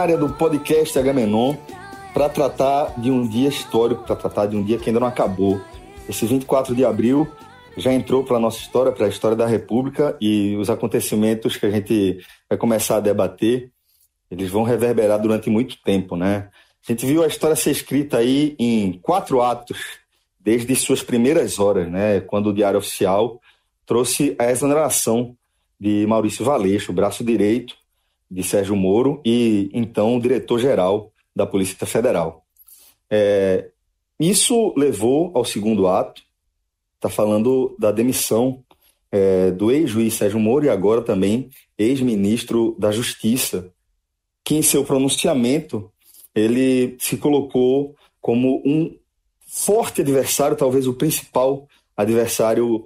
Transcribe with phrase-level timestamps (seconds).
[0.00, 1.54] Extraordinária do podcast Agamenon
[2.14, 5.60] para tratar de um dia histórico, para tratar de um dia que ainda não acabou.
[6.08, 7.28] Esse 24 de abril
[7.76, 11.66] já entrou para a nossa história, para a história da República e os acontecimentos que
[11.66, 13.70] a gente vai começar a debater,
[14.30, 16.48] eles vão reverberar durante muito tempo, né?
[16.88, 19.78] A gente viu a história ser escrita aí em quatro atos,
[20.38, 22.20] desde suas primeiras horas, né?
[22.20, 23.38] Quando o Diário Oficial
[23.84, 25.36] trouxe a exoneração
[25.78, 27.79] de Maurício Valeixo, braço direito
[28.30, 32.44] de Sérgio Moro e então diretor-geral da Polícia Federal.
[33.10, 33.70] É,
[34.18, 36.22] isso levou ao segundo ato,
[36.96, 38.62] está falando da demissão
[39.10, 43.72] é, do ex-juiz Sérgio Moro e agora também ex-ministro da Justiça,
[44.44, 45.90] que em seu pronunciamento
[46.34, 48.94] ele se colocou como um
[49.46, 52.84] forte adversário, talvez o principal adversário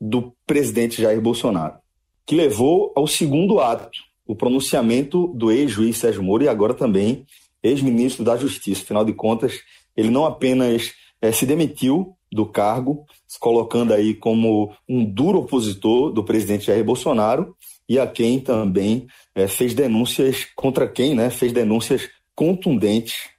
[0.00, 1.78] do presidente Jair Bolsonaro,
[2.26, 7.24] que levou ao segundo ato, o pronunciamento do ex-juiz Sérgio Moro e agora também
[7.62, 8.82] ex-ministro da Justiça.
[8.82, 9.60] Afinal de contas,
[9.96, 16.12] ele não apenas é, se demitiu do cargo, se colocando aí como um duro opositor
[16.12, 17.56] do presidente Jair Bolsonaro
[17.88, 21.30] e a quem também é, fez denúncias contra quem, né?
[21.30, 23.30] Fez denúncias contundentes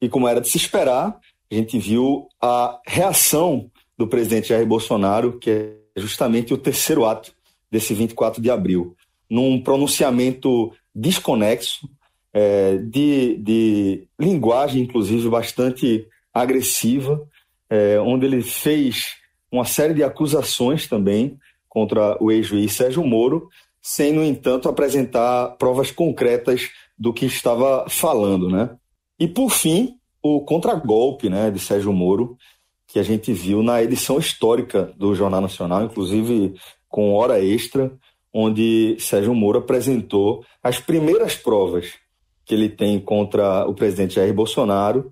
[0.00, 1.18] e como era de se esperar,
[1.50, 3.68] a gente viu a reação
[3.98, 7.32] do presidente Jair Bolsonaro, que é justamente o terceiro ato
[7.70, 8.96] desse 24 de abril
[9.28, 11.88] num pronunciamento desconexo,
[12.32, 17.26] é, de, de linguagem, inclusive, bastante agressiva,
[17.70, 19.16] é, onde ele fez
[19.50, 21.38] uma série de acusações também
[21.68, 23.48] contra o ex-juiz Sérgio Moro,
[23.80, 28.48] sem, no entanto, apresentar provas concretas do que estava falando.
[28.50, 28.70] Né?
[29.18, 32.36] E, por fim, o contragolpe né, de Sérgio Moro,
[32.86, 36.54] que a gente viu na edição histórica do Jornal Nacional, inclusive
[36.88, 37.92] com hora extra,
[38.38, 41.94] onde Sérgio Moro apresentou as primeiras provas
[42.44, 45.10] que ele tem contra o presidente Jair Bolsonaro,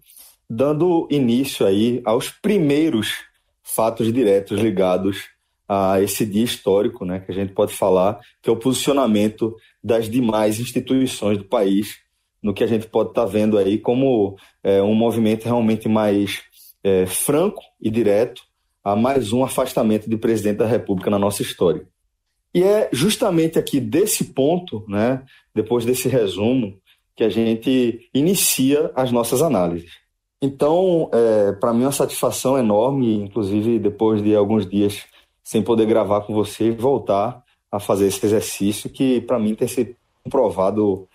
[0.48, 3.14] dando início aí aos primeiros
[3.62, 5.24] fatos diretos ligados
[5.66, 10.06] a esse dia histórico, né, que a gente pode falar, que é o posicionamento das
[10.06, 11.96] demais instituições do país,
[12.42, 16.42] no que a gente pode estar tá vendo aí como é, um movimento realmente mais
[16.84, 18.42] é, franco e direto
[18.84, 21.88] a mais um afastamento de presidente da República na nossa história.
[22.54, 25.22] E é justamente aqui desse ponto, né,
[25.54, 26.78] depois desse resumo,
[27.16, 29.90] que a gente inicia as nossas análises.
[30.40, 35.04] Então, é, para mim é uma satisfação enorme, inclusive depois de alguns dias
[35.42, 39.96] sem poder gravar com você, voltar a fazer esse exercício que para mim tem se
[40.30, 41.08] provado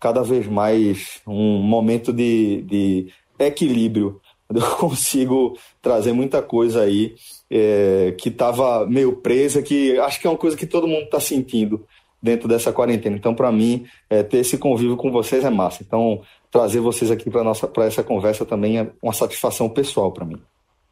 [0.00, 4.20] cada vez mais um momento de, de equilíbrio.
[4.48, 7.14] Eu consigo trazer muita coisa aí
[7.50, 11.20] é, que estava meio presa, que acho que é uma coisa que todo mundo está
[11.20, 11.84] sentindo
[12.22, 13.16] dentro dessa quarentena.
[13.16, 15.82] Então, para mim, é, ter esse convívio com vocês é massa.
[15.86, 17.52] Então, trazer vocês aqui para
[17.86, 20.40] essa conversa também é uma satisfação pessoal para mim.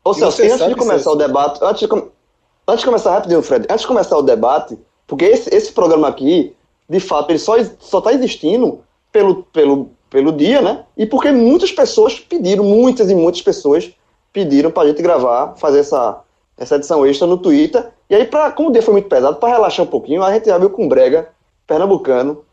[0.04, 1.94] Ô, Celso, antes de começar o debate, antes de,
[2.68, 6.54] antes de começar rapidinho, Fred, antes de começar o debate, porque esse, esse programa aqui
[6.88, 8.80] de fato, ele só está existindo
[9.10, 10.84] pelo, pelo, pelo dia, né?
[10.96, 13.90] E porque muitas pessoas pediram, muitas e muitas pessoas
[14.32, 16.20] pediram para a gente gravar, fazer essa,
[16.56, 17.90] essa edição extra no Twitter.
[18.08, 20.50] E aí, pra, como o dia foi muito pesado, para relaxar um pouquinho, a gente
[20.50, 21.30] abriu com Brega,
[21.66, 22.44] pernambucano,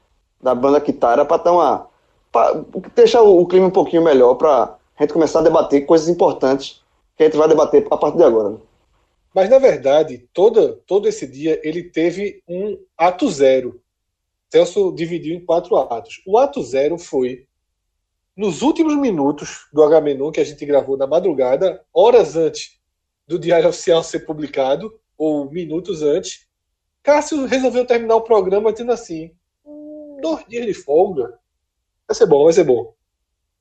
[0.42, 1.88] da banda Kitara, para dar
[2.95, 6.81] deixar o, o clima um pouquinho melhor, para a gente começar a debater coisas importantes
[7.15, 8.51] que a gente vai debater a partir de agora.
[8.51, 8.57] Né?
[9.33, 13.81] Mas, na verdade, todo, todo esse dia ele teve um ato zero.
[14.50, 16.21] Celso dividiu em quatro atos.
[16.25, 17.45] O ato zero foi
[18.36, 22.81] nos últimos minutos do Agamenon, que a gente gravou na madrugada, horas antes
[23.31, 26.45] do Diário Oficial ser publicado, ou minutos antes,
[27.01, 29.31] Cássio resolveu terminar o programa dizendo assim:
[29.66, 31.33] hum, dois dias de folga.
[32.07, 32.94] Vai ser bom, vai ser bom.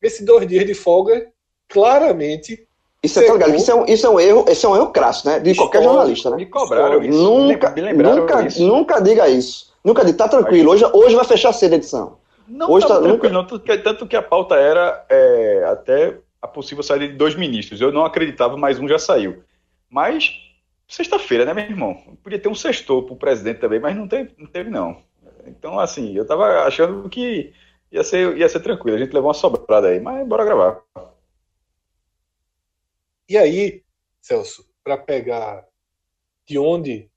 [0.03, 1.29] Esse dois dias de folga,
[1.69, 2.67] claramente,
[3.03, 5.27] isso, é, tá isso, é um, isso é um erro, esse é um erro crasso,
[5.29, 5.39] né?
[5.39, 6.37] De qualquer jornalista, né?
[6.37, 7.23] Me cobraram isso.
[7.23, 8.67] Nunca, nunca, isso.
[8.67, 9.73] nunca diga isso.
[9.85, 12.19] Nunca diga, tá tranquilo, hoje, hoje vai fechar cedo a edição.
[12.47, 13.29] Não hoje tá, tá tranquilo, nunca...
[13.31, 17.35] não, tanto que, tanto que a pauta era é, até a possível saída de dois
[17.35, 17.81] ministros.
[17.81, 19.43] Eu não acreditava, mas um já saiu.
[19.91, 20.31] Mas,
[20.87, 22.17] sexta-feira, né, meu irmão?
[22.23, 25.03] Podia ter um sextor pro presidente também, mas não teve, não teve, não.
[25.45, 27.53] Então, assim, eu tava achando que
[27.91, 28.97] ia ser, ia ser tranquilo.
[28.97, 30.81] A gente levou uma sobrada aí, mas bora gravar.
[33.29, 33.83] E aí,
[34.21, 35.67] Celso, para pegar
[36.47, 37.11] de onde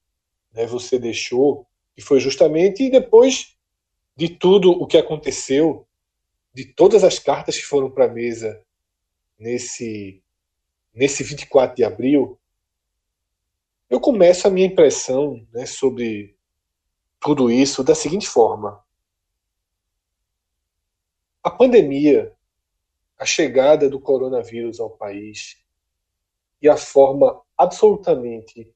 [0.52, 3.56] né, você deixou, que foi justamente depois
[4.16, 5.88] de tudo o que aconteceu,
[6.54, 8.64] de todas as cartas que foram para a mesa
[9.38, 10.24] nesse,
[10.94, 12.40] nesse 24 de abril,
[13.94, 16.36] eu começo a minha impressão né, sobre
[17.20, 18.84] tudo isso da seguinte forma:
[21.44, 22.34] a pandemia,
[23.20, 25.64] a chegada do coronavírus ao país,
[26.60, 28.74] e a forma absolutamente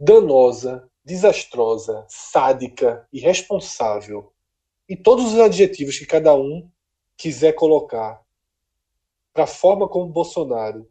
[0.00, 4.32] danosa, desastrosa, sádica, irresponsável
[4.88, 6.70] e todos os adjetivos que cada um
[7.18, 8.24] quiser colocar
[9.30, 10.90] para a forma como Bolsonaro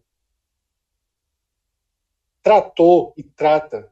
[2.41, 3.91] tratou e trata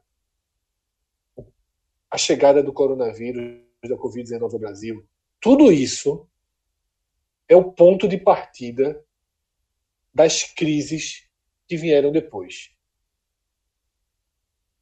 [2.10, 5.06] a chegada do coronavírus, da Covid-19 ao Brasil,
[5.40, 6.28] tudo isso
[7.48, 9.02] é o ponto de partida
[10.12, 11.28] das crises
[11.66, 12.74] que vieram depois.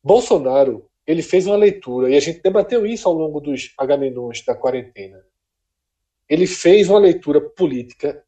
[0.03, 4.55] Bolsonaro ele fez uma leitura, e a gente debateu isso ao longo dos agamenons da
[4.55, 5.25] quarentena.
[6.29, 8.23] Ele fez uma leitura política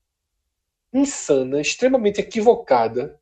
[0.91, 3.20] insana, extremamente equivocada,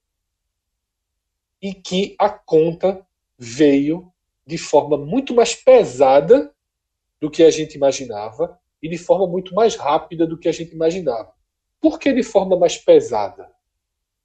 [1.61, 3.05] e que a conta
[3.39, 4.13] veio
[4.47, 6.53] de forma muito mais pesada
[7.21, 10.73] do que a gente imaginava e de forma muito mais rápida do que a gente
[10.73, 11.33] imaginava.
[11.81, 13.49] Por que de forma mais pesada?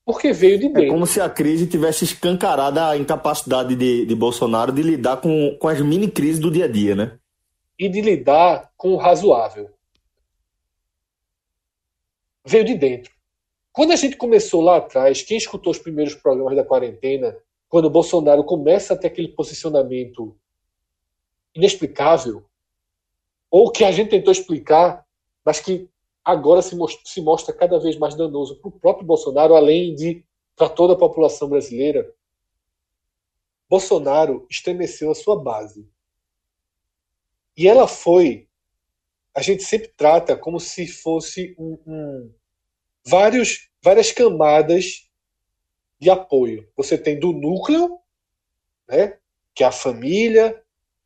[0.05, 0.83] Porque veio de dentro.
[0.83, 5.55] É como se a crise tivesse escancarado a incapacidade de, de Bolsonaro de lidar com,
[5.59, 7.17] com as mini crises do dia a dia, né?
[7.79, 9.69] E de lidar com o razoável.
[12.45, 13.12] Veio de dentro.
[13.73, 17.35] Quando a gente começou lá atrás, quem escutou os primeiros programas da quarentena,
[17.67, 20.37] quando o Bolsonaro começa a ter aquele posicionamento
[21.55, 22.45] inexplicável,
[23.49, 25.03] ou que a gente tentou explicar,
[25.43, 25.89] mas que
[26.23, 30.23] agora se mostra, se mostra cada vez mais danoso para o próprio Bolsonaro, além de
[30.55, 32.13] para toda a população brasileira.
[33.67, 35.89] Bolsonaro estremeceu a sua base.
[37.57, 38.47] E ela foi.
[39.33, 42.33] A gente sempre trata como se fosse um, um,
[43.05, 45.09] vários, várias camadas
[45.99, 46.67] de apoio.
[46.75, 47.99] Você tem do núcleo,
[48.87, 49.17] né,
[49.53, 50.61] que é a família,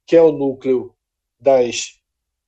[0.06, 0.94] que é o núcleo
[1.40, 1.98] das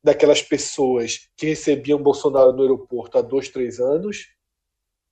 [0.02, 4.30] daquelas pessoas que recebiam Bolsonaro no aeroporto há dois, três anos,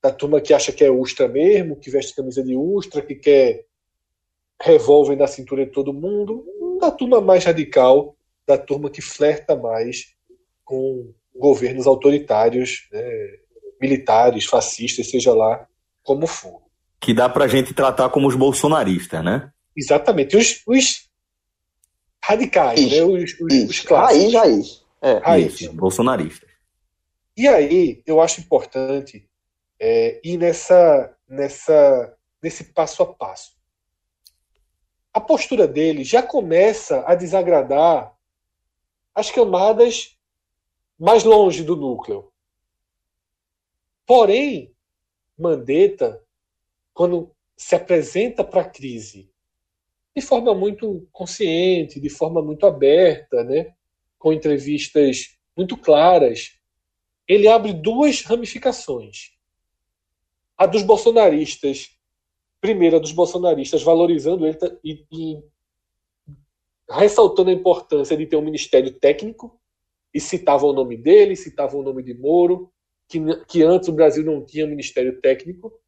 [0.01, 3.65] da turma que acha que é Ustra mesmo, que veste camisa de Ustra, que quer
[4.61, 6.45] revólver na cintura de todo mundo,
[6.79, 8.15] da turma mais radical,
[8.45, 10.15] da turma que flerta mais
[10.63, 13.39] com governos autoritários, né,
[13.79, 15.67] militares, fascistas, seja lá
[16.03, 16.61] como for.
[16.99, 19.51] Que dá pra gente tratar como os bolsonaristas, né?
[19.75, 20.35] Exatamente.
[20.35, 21.07] Os, os
[22.23, 23.03] radicais, isso, né?
[23.03, 23.69] Os, os, isso.
[23.69, 24.33] os clássicos.
[24.33, 24.85] Raiz, raiz.
[25.01, 25.61] É, raiz.
[25.61, 26.49] Isso, bolsonaristas.
[27.35, 29.27] E aí, eu acho importante
[29.79, 33.55] é, ir nessa, nessa, nesse passo a passo.
[35.13, 38.13] A postura dele já começa a desagradar
[39.13, 40.17] as camadas
[40.99, 42.31] mais longe do núcleo.
[44.07, 44.73] Porém,
[45.37, 46.23] Mandetta,
[46.93, 49.29] quando se apresenta para a crise
[50.15, 53.75] de forma muito consciente, de forma muito aberta, né?
[54.17, 56.57] com entrevistas muito claras,
[57.27, 59.33] ele abre duas ramificações.
[60.57, 61.95] A dos bolsonaristas,
[62.59, 65.43] primeira dos bolsonaristas valorizando ele e, e
[66.89, 69.59] ressaltando a importância de ter um ministério técnico,
[70.13, 72.71] e citavam o nome dele, citavam o nome de Moro,
[73.07, 75.79] que, que antes o Brasil não tinha ministério técnico.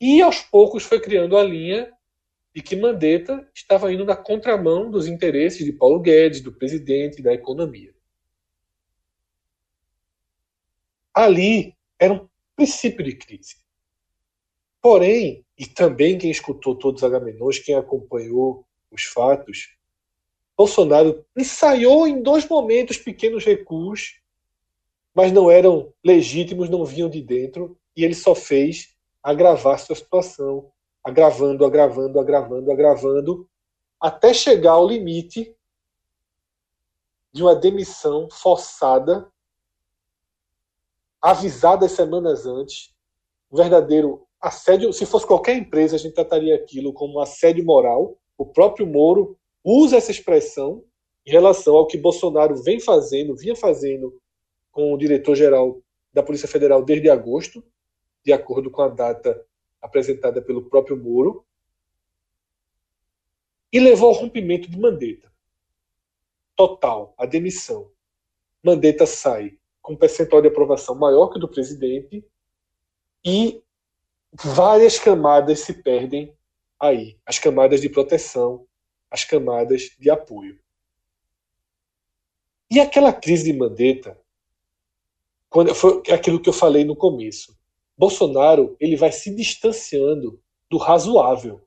[0.00, 1.92] E aos poucos foi criando a linha
[2.54, 7.32] de que Mandetta estava indo na contramão dos interesses de Paulo Guedes, do presidente, da
[7.32, 7.92] economia.
[11.12, 13.56] Ali era um princípio de crise.
[14.80, 19.76] Porém, e também quem escutou todos os Agamenons, quem acompanhou os fatos,
[20.56, 24.20] Bolsonaro ensaiou em dois momentos pequenos recuos,
[25.14, 30.70] mas não eram legítimos, não vinham de dentro, e ele só fez agravar sua situação,
[31.02, 33.48] agravando, agravando, agravando, agravando,
[34.00, 35.56] até chegar ao limite
[37.32, 39.30] de uma demissão forçada,
[41.22, 42.92] avisada semanas antes,
[43.50, 44.92] um verdadeiro assédio.
[44.92, 48.18] Se fosse qualquer empresa, a gente trataria aquilo como um assédio moral.
[48.36, 50.84] O próprio Moro usa essa expressão
[51.26, 54.12] em relação ao que Bolsonaro vem fazendo, vinha fazendo
[54.74, 55.80] com o diretor-geral
[56.12, 57.64] da Polícia Federal desde agosto,
[58.24, 59.46] de acordo com a data
[59.80, 61.46] apresentada pelo próprio Moro,
[63.72, 65.32] e levou ao rompimento de Mandetta.
[66.56, 67.90] Total, a demissão.
[68.62, 72.24] Mandetta sai com um percentual de aprovação maior que o do presidente
[73.24, 73.62] e
[74.32, 76.36] várias camadas se perdem
[76.80, 77.16] aí.
[77.24, 78.66] As camadas de proteção,
[79.08, 80.58] as camadas de apoio.
[82.70, 84.23] E aquela crise de Mandetta,
[85.54, 87.56] quando foi aquilo que eu falei no começo.
[87.96, 91.64] Bolsonaro ele vai se distanciando do razoável.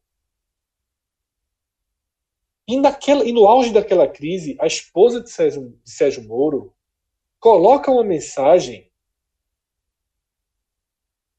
[2.68, 6.76] E, naquela, e no auge daquela crise, a esposa de Sérgio, de Sérgio Moro
[7.40, 8.92] coloca uma mensagem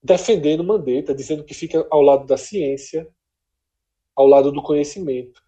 [0.02, 3.06] defendendo Mandetta, dizendo que fica ao lado da ciência,
[4.16, 5.46] ao lado do conhecimento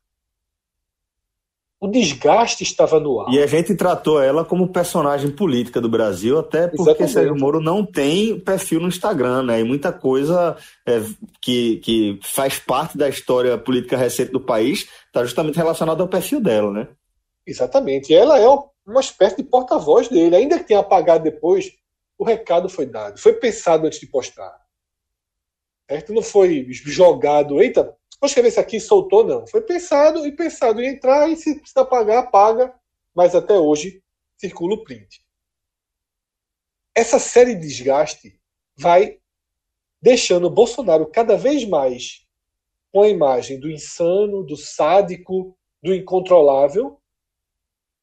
[1.80, 3.32] o desgaste estava no ar.
[3.32, 7.12] E a gente tratou ela como personagem política do Brasil, até porque Exatamente.
[7.12, 9.60] Sérgio Moro não tem perfil no Instagram, né?
[9.60, 11.00] E muita coisa é,
[11.40, 16.38] que, que faz parte da história política recente do país está justamente relacionada ao perfil
[16.38, 16.88] dela, né?
[17.46, 18.12] Exatamente.
[18.12, 18.46] E ela é
[18.86, 20.36] uma espécie de porta-voz dele.
[20.36, 21.72] Ainda que tenha apagado depois,
[22.18, 23.18] o recado foi dado.
[23.18, 24.54] Foi pensado antes de postar.
[25.88, 26.12] Certo?
[26.12, 27.58] Não foi jogado.
[27.58, 29.46] Eita, Vou escrever isso aqui, soltou, não.
[29.46, 32.74] Foi pensado e pensado em entrar e se precisa pagar, paga.
[33.14, 34.02] Mas até hoje
[34.36, 35.24] circula o print.
[36.94, 38.38] Essa série de desgaste
[38.76, 39.20] vai
[40.02, 42.26] deixando o Bolsonaro cada vez mais
[42.92, 47.00] com a imagem do insano, do sádico, do incontrolável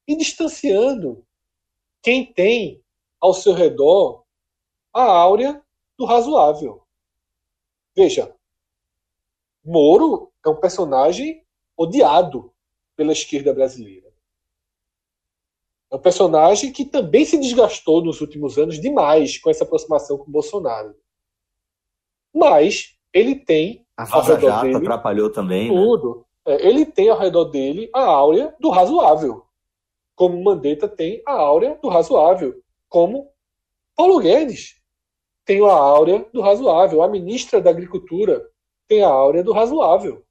[0.08, 1.26] e distanciando
[2.02, 2.82] quem tem
[3.20, 4.24] ao seu redor
[4.94, 5.62] a áurea
[5.98, 6.84] do razoável.
[7.96, 8.37] Veja,
[9.68, 11.44] Moro é um personagem
[11.76, 12.54] odiado
[12.96, 14.08] pela esquerda brasileira.
[15.92, 20.32] É um personagem que também se desgastou nos últimos anos demais com essa aproximação com
[20.32, 20.96] Bolsonaro.
[22.34, 25.70] Mas ele tem a Vaza Jato dele, atrapalhou também.
[25.70, 25.76] Né?
[25.76, 26.26] Tudo.
[26.48, 26.58] Né?
[26.62, 29.46] Ele tem ao redor dele a áurea do razoável.
[30.16, 32.64] Como Mandetta tem a áurea do razoável.
[32.88, 33.30] Como
[33.98, 34.82] Paulo Guedes
[35.44, 37.02] tem a áurea do razoável.
[37.02, 38.50] A ministra da Agricultura
[38.88, 40.26] tem a áurea do razoável.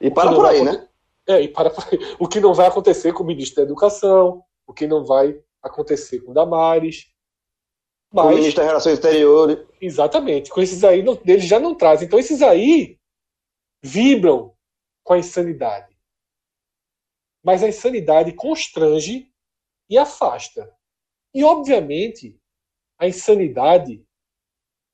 [0.00, 0.88] E para por aí, né?
[1.28, 1.98] É, e para por aí.
[2.18, 6.20] O que não vai acontecer com o ministro da Educação, o que não vai acontecer
[6.20, 7.12] com o Damares.
[8.12, 9.58] Mas, o ministro das Relações Exteriores.
[9.80, 10.50] Exatamente.
[10.50, 12.06] Com esses aí, não, eles já não trazem.
[12.06, 12.98] Então, esses aí
[13.82, 14.54] vibram
[15.02, 15.96] com a insanidade.
[17.42, 19.32] Mas a insanidade constrange
[19.88, 20.74] e afasta.
[21.34, 22.38] E, obviamente,
[22.98, 24.04] a insanidade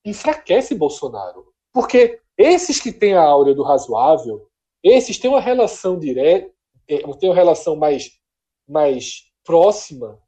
[0.05, 1.53] enfraquece Bolsonaro.
[1.73, 4.49] Porque esses que têm a áurea do razoável,
[4.83, 6.55] esses têm uma relação direta,
[6.87, 8.19] é, têm uma relação mais,
[8.67, 10.23] mais próxima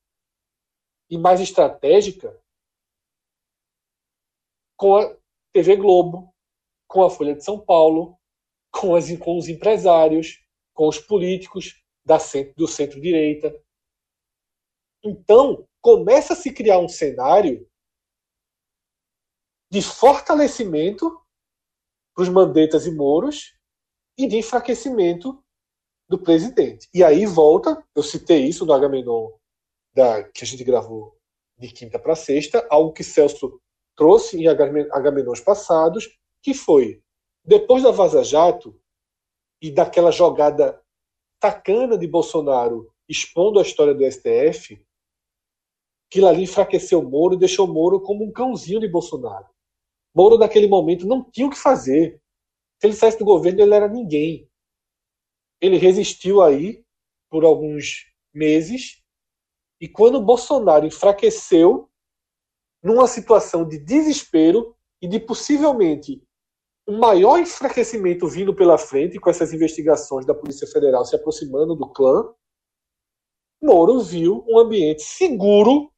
[1.08, 2.36] e mais estratégica
[4.76, 5.16] com a
[5.52, 6.34] TV Globo,
[6.88, 8.18] com a Folha de São Paulo,
[8.72, 12.16] com, as, com os empresários, com os políticos da
[12.56, 13.54] do centro-direita.
[15.04, 17.68] Então, começa a se criar um cenário
[19.70, 21.20] de fortalecimento
[22.20, 23.54] para os mandetas e moros
[24.18, 25.42] e de enfraquecimento
[26.06, 26.86] do presidente.
[26.92, 29.30] E aí volta, eu citei isso no Agamenon
[29.94, 31.16] da, que a gente gravou
[31.56, 33.58] de quinta para sexta, algo que Celso
[33.96, 36.10] trouxe em Agamenons passados,
[36.42, 37.02] que foi,
[37.42, 38.78] depois da Vaza Jato
[39.62, 40.78] e daquela jogada
[41.38, 44.84] tacana de Bolsonaro expondo a história do STF,
[46.10, 49.46] que ali enfraqueceu Moro e deixou Moro como um cãozinho de Bolsonaro.
[50.14, 52.20] Moro, naquele momento, não tinha o que fazer.
[52.80, 54.48] Se ele saísse do governo, ele era ninguém.
[55.60, 56.84] ele resistiu aí
[57.30, 59.02] por alguns meses.
[59.80, 61.90] E quando Bolsonaro enfraqueceu,
[62.82, 66.22] numa situação de desespero e de possivelmente
[66.88, 71.88] um maior enfraquecimento vindo pela frente, com essas investigações da Polícia Federal se aproximando do
[71.92, 72.34] clã,
[73.62, 75.92] Moro viu um ambiente seguro,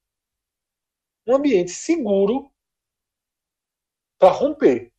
[1.27, 2.52] um ambiente seguro
[4.23, 4.93] para romper.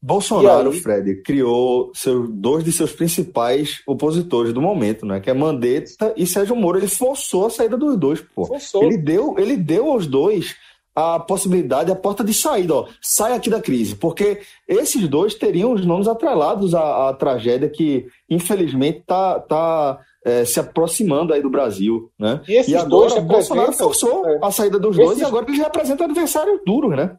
[0.00, 5.18] Bolsonaro, aí, Fred, criou seus, dois de seus principais opositores do momento, né?
[5.18, 6.78] Que é Mandetta e Sérgio Moro.
[6.78, 8.46] Ele forçou a saída dos dois, pô.
[8.46, 8.84] Forçou.
[8.84, 10.54] Ele deu, ele deu aos dois
[10.94, 12.88] a possibilidade, a porta de saída, ó.
[13.00, 13.96] Sai aqui da crise.
[13.96, 20.44] Porque esses dois teriam os nomes atrelados à, à tragédia que, infelizmente, tá, tá é,
[20.44, 22.40] se aproximando aí do Brasil, né?
[22.46, 24.38] E, esses e agora Bolsonaro forçou é.
[24.42, 25.06] a saída dos esses...
[25.06, 27.16] dois e agora eles representam adversários duros, né?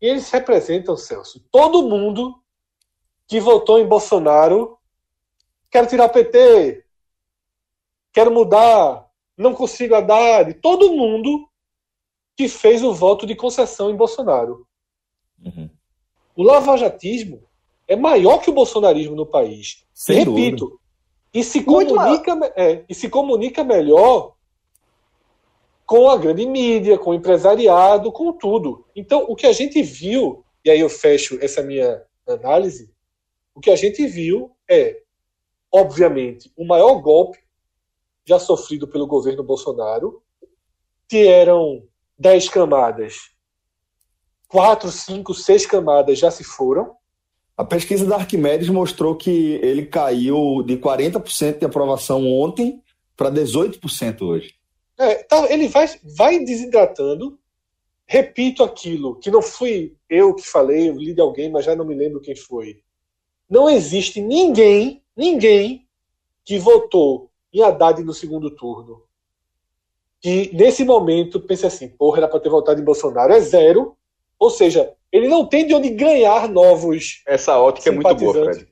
[0.00, 2.40] E eles representam, Celso, todo mundo
[3.26, 4.78] que votou em Bolsonaro.
[5.70, 6.84] Quero tirar o PT,
[8.12, 10.54] quero mudar, não consigo Haddad.
[10.54, 11.48] Todo mundo
[12.36, 14.66] que fez o voto de concessão em Bolsonaro.
[15.44, 15.68] Uhum.
[16.34, 17.42] O lavajatismo
[17.88, 19.86] é maior que o bolsonarismo no país.
[19.92, 20.78] Sem repito,
[21.32, 24.35] e se, comunica, é, e se comunica melhor
[25.86, 28.84] com a grande mídia, com o empresariado, com tudo.
[28.94, 32.92] Então, o que a gente viu, e aí eu fecho essa minha análise,
[33.54, 35.00] o que a gente viu é,
[35.72, 37.38] obviamente, o maior golpe
[38.26, 40.20] já sofrido pelo governo Bolsonaro,
[41.08, 41.84] que eram
[42.18, 43.30] dez camadas,
[44.48, 46.96] quatro, cinco, seis camadas já se foram.
[47.56, 52.82] A pesquisa da Arquimedes mostrou que ele caiu de 40% de aprovação ontem
[53.16, 54.54] para 18% hoje.
[54.98, 55.86] É, tá, ele vai,
[56.16, 57.38] vai desidratando.
[58.08, 61.84] Repito aquilo que não fui eu que falei, eu li de alguém, mas já não
[61.84, 62.80] me lembro quem foi.
[63.50, 65.86] Não existe ninguém, ninguém
[66.44, 69.06] que votou em Haddad no segundo turno
[70.20, 73.32] que nesse momento pense assim, porra, era para ter votado em Bolsonaro.
[73.32, 73.96] É zero.
[74.38, 77.22] Ou seja, ele não tem de onde ganhar novos.
[77.26, 78.68] Essa ótica é muito boa, Fred.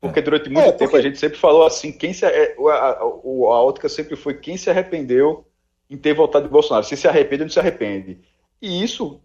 [0.00, 0.96] Porque durante muito é, tempo porque...
[0.96, 4.56] a gente sempre falou assim, quem se, é, a, a, a, ótica sempre foi quem
[4.56, 5.46] se arrependeu
[5.94, 6.84] em ter votado em Bolsonaro.
[6.84, 8.18] Se se arrepende ou não se arrepende.
[8.60, 9.20] E isso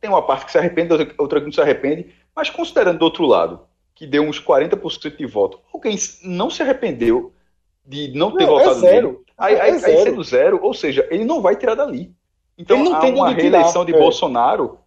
[0.00, 3.26] tem uma parte que se arrepende, outra que não se arrepende, mas considerando do outro
[3.26, 3.60] lado,
[3.94, 7.32] que deu uns 40% de voto, alguém não se arrependeu
[7.84, 9.08] de não ter não, é votado é zero.
[9.08, 9.18] nele.
[9.36, 9.98] Aí, é aí, zero.
[9.98, 12.14] aí sendo zero, ou seja, ele não vai tirar dali.
[12.56, 13.98] Então ele não a, tem uma reeleição de é.
[13.98, 14.78] Bolsonaro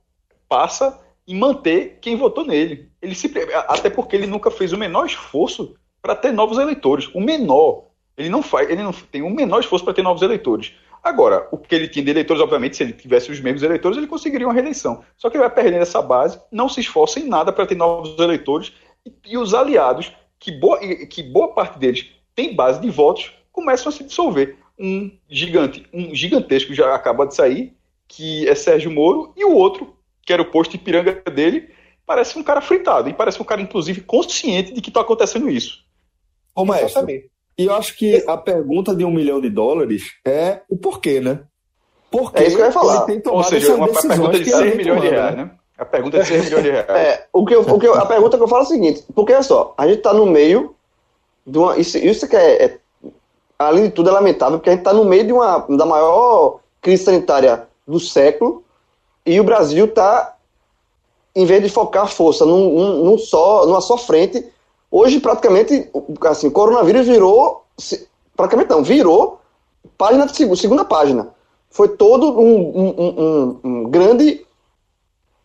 [0.48, 2.92] passa em manter quem votou nele.
[3.02, 3.32] Ele se,
[3.68, 7.10] até porque ele nunca fez o menor esforço para ter novos eleitores.
[7.14, 7.86] O menor.
[8.16, 10.74] Ele não faz, ele não tem o menor esforço para ter novos eleitores.
[11.04, 14.08] Agora, o que ele tinha de eleitores, obviamente, se ele tivesse os mesmos eleitores, ele
[14.08, 15.04] conseguiria uma reeleição.
[15.18, 18.18] Só que ele vai perdendo essa base, não se esforça em nada para ter novos
[18.18, 18.72] eleitores,
[19.06, 23.90] e, e, os aliados, que boa, que boa parte deles tem base de votos, começam
[23.90, 24.58] a se dissolver.
[24.80, 27.76] Um gigante, um gigantesco já acaba de sair,
[28.08, 31.70] que é Sérgio Moro, e o outro, que era o posto de piranga dele,
[32.06, 35.84] parece um cara fritado, e parece um cara, inclusive, consciente de que está acontecendo isso.
[36.56, 37.06] Ô, Maestro,
[37.58, 41.42] e eu acho que a pergunta de um milhão de dólares é o porquê, né?
[42.10, 43.08] Por é isso que eu ia falar.
[43.26, 45.52] Ou seja, uma pergunta de 6 milhões de reais, né?
[45.78, 46.90] A pergunta de 6 milhões de reais.
[46.90, 49.04] É, o que eu, o que eu, a pergunta que eu falo é o seguinte,
[49.16, 50.76] porque olha só, a gente está no meio
[51.46, 51.78] de uma.
[51.78, 52.78] Isso, isso que é, é,
[53.58, 56.60] além de tudo, é lamentável, porque a gente está no meio de uma da maior
[56.82, 58.64] crise sanitária do século,
[59.26, 60.36] e o Brasil está,
[61.36, 64.53] em vez de focar força num, num só, numa só frente,
[64.96, 65.90] Hoje, praticamente,
[66.22, 67.64] assim, o coronavírus virou,
[68.38, 69.40] praticamente não, virou
[69.98, 71.30] página de segunda página.
[71.72, 74.46] Foi todo um, um, um, um grande,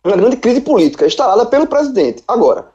[0.05, 2.23] uma grande crise política instalada pelo presidente.
[2.27, 2.67] Agora,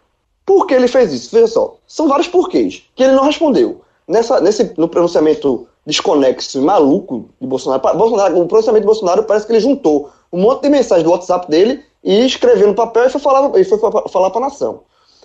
[0.44, 1.30] por que ele fez isso?
[1.30, 3.80] Veja só, são vários porquês que ele não respondeu.
[4.08, 9.46] Nessa, nesse, no pronunciamento desconexo e maluco de Bolsonaro, Bolsonaro, o pronunciamento de Bolsonaro parece
[9.46, 13.10] que ele juntou um monte de mensagens do WhatsApp dele e escreveu no papel e
[13.10, 14.80] foi falar, e foi falar para a nação.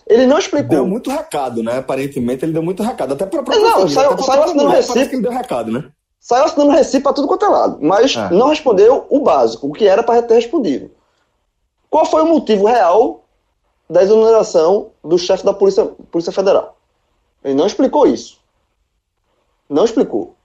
[0.07, 0.69] Ele não explicou.
[0.69, 1.77] Deu muito recado, né?
[1.77, 3.13] Aparentemente ele deu muito recado.
[3.13, 4.93] Até para própria Não, saiu, saiu assinando recibo.
[5.09, 5.85] Que ele deu recado, né?
[6.19, 7.77] Saiu assinando recibo para tudo quanto é lado.
[7.81, 8.29] Mas é.
[8.31, 10.91] não respondeu o básico, o que era para ter respondido.
[11.89, 13.23] Qual foi o motivo real
[13.89, 16.77] da exoneração do chefe da Polícia, Polícia Federal?
[17.43, 18.37] Ele não explicou isso.
[19.69, 20.35] Não explicou.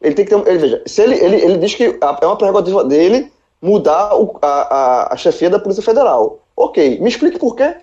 [0.00, 0.48] Ele tem que ter.
[0.48, 4.46] Ele, veja, se ele, ele, ele diz que é uma prerrogativa dele mudar o, a,
[4.46, 6.40] a, a chefia da Polícia Federal.
[6.54, 7.76] Ok, me explique por quê.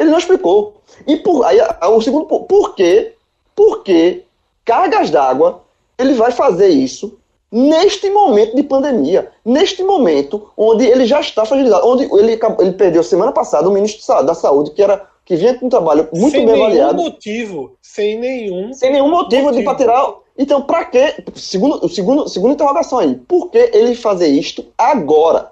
[0.00, 0.80] Ele não explicou.
[1.06, 3.12] E por, aí, o segundo, por, por quê?
[3.54, 4.24] Por que
[4.64, 5.62] cargas d'água
[5.98, 7.18] ele vai fazer isso
[7.52, 13.02] neste momento de pandemia, neste momento onde ele já está fragilizado, onde ele, ele perdeu
[13.02, 16.46] semana passada o ministro da Saúde, que era que vinha com um trabalho muito sem
[16.46, 17.02] bem nenhum avaliado.
[17.02, 17.76] motivo.
[17.82, 18.72] Sem nenhum.
[18.72, 19.58] Sem nenhum motivo, motivo.
[19.58, 20.14] de para tirar.
[20.38, 21.22] Então, para quê?
[21.34, 23.14] Segundo, segundo, segunda interrogação aí.
[23.28, 25.50] Por que ele fazer isto agora?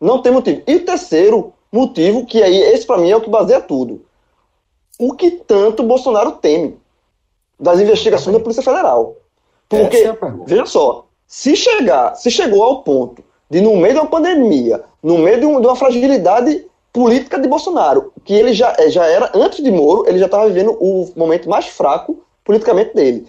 [0.00, 0.62] Não tem motivo.
[0.66, 4.04] E terceiro motivo, que aí, esse para mim é o que baseia tudo.
[4.98, 6.76] O que tanto Bolsonaro teme
[7.58, 9.16] das investigações da Polícia Federal.
[9.68, 14.00] Porque, é a veja só, se chegar, se chegou ao ponto de, no meio de
[14.00, 18.74] uma pandemia, no meio de, um- de uma fragilidade política de Bolsonaro, que ele já,
[18.78, 22.94] eh, já era, antes de Moro, ele já estava vivendo o momento mais fraco politicamente
[22.94, 23.26] dele.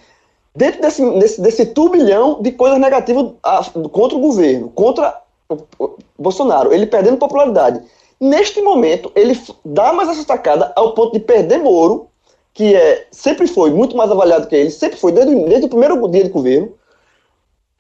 [0.56, 5.96] Dentro desse, desse, desse turbilhão de coisas negativas ah, contra o governo, contra o, o
[6.20, 7.82] Bolsonaro, ele perdendo popularidade.
[8.24, 12.08] Neste momento, ele dá mais essa sacada ao ponto de perder Moro,
[12.54, 16.08] que é, sempre foi muito mais avaliado que ele, sempre foi, desde, desde o primeiro
[16.08, 16.74] dia de governo.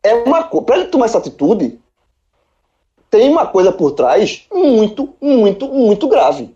[0.03, 1.79] É uma Para ele tomar essa atitude,
[3.09, 6.53] tem uma coisa por trás muito, muito, muito grave.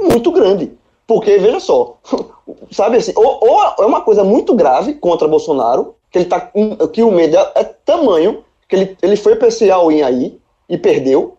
[0.00, 0.72] Muito grande.
[1.06, 1.98] Porque, veja só,
[2.72, 6.50] sabe assim, ou, ou é uma coisa muito grave contra Bolsonaro, que, ele tá,
[6.90, 10.40] que o medo é, é tamanho, que ele, ele foi para esse all-in aí
[10.70, 11.36] e perdeu.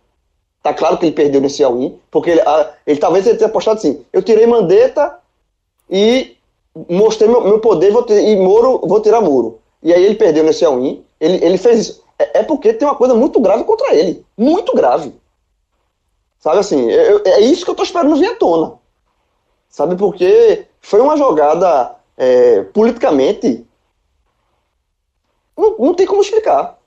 [0.66, 3.78] Tá claro que ele perdeu nesse all-in, porque ele, a- ele talvez ele tenha apostado
[3.78, 5.20] assim, eu tirei Mandetta
[5.88, 6.36] e
[6.90, 9.60] mostrei meu, meu poder vou ter, e Moro, vou tirar Moro.
[9.84, 12.04] E aí ele perdeu nesse all-in, ele, ele fez isso.
[12.18, 14.26] É, é porque tem uma coisa muito grave contra ele.
[14.36, 15.14] Muito grave.
[16.40, 18.74] Sabe assim, eu- é isso que eu tô esperando vir à tona.
[19.70, 23.64] Sabe, porque foi uma jogada é, politicamente.
[25.56, 26.80] Não, não tem como explicar.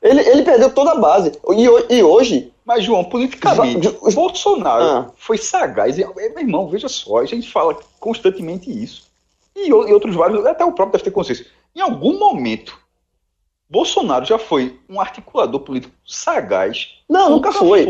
[0.00, 1.32] Ele, ele perdeu toda a base.
[1.56, 5.10] E, e hoje, Mas, João, politicamente, o Bolsonaro Ah.
[5.16, 5.96] foi sagaz.
[5.96, 9.04] Meu irmão, veja só, a gente fala constantemente isso.
[9.56, 11.46] E, e outros vários, até o próprio deve ter consciência.
[11.74, 12.78] Em algum momento,
[13.70, 16.88] Bolsonaro já foi um articulador político sagaz.
[17.08, 17.86] Não, nunca foi.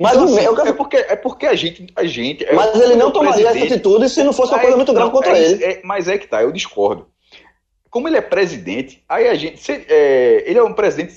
[0.00, 1.86] Mas Então, assim, meu- é, porque, é porque a gente.
[1.94, 4.76] A gente é mas o- ele não tomaria essa atitude se não fosse uma coisa
[4.76, 5.64] muito grave não, contra é ele.
[5.64, 7.06] é- mas é que tá, eu discordo.
[7.94, 9.60] Como ele é presidente, aí a gente.
[9.60, 11.14] se- é, ele é um presidente.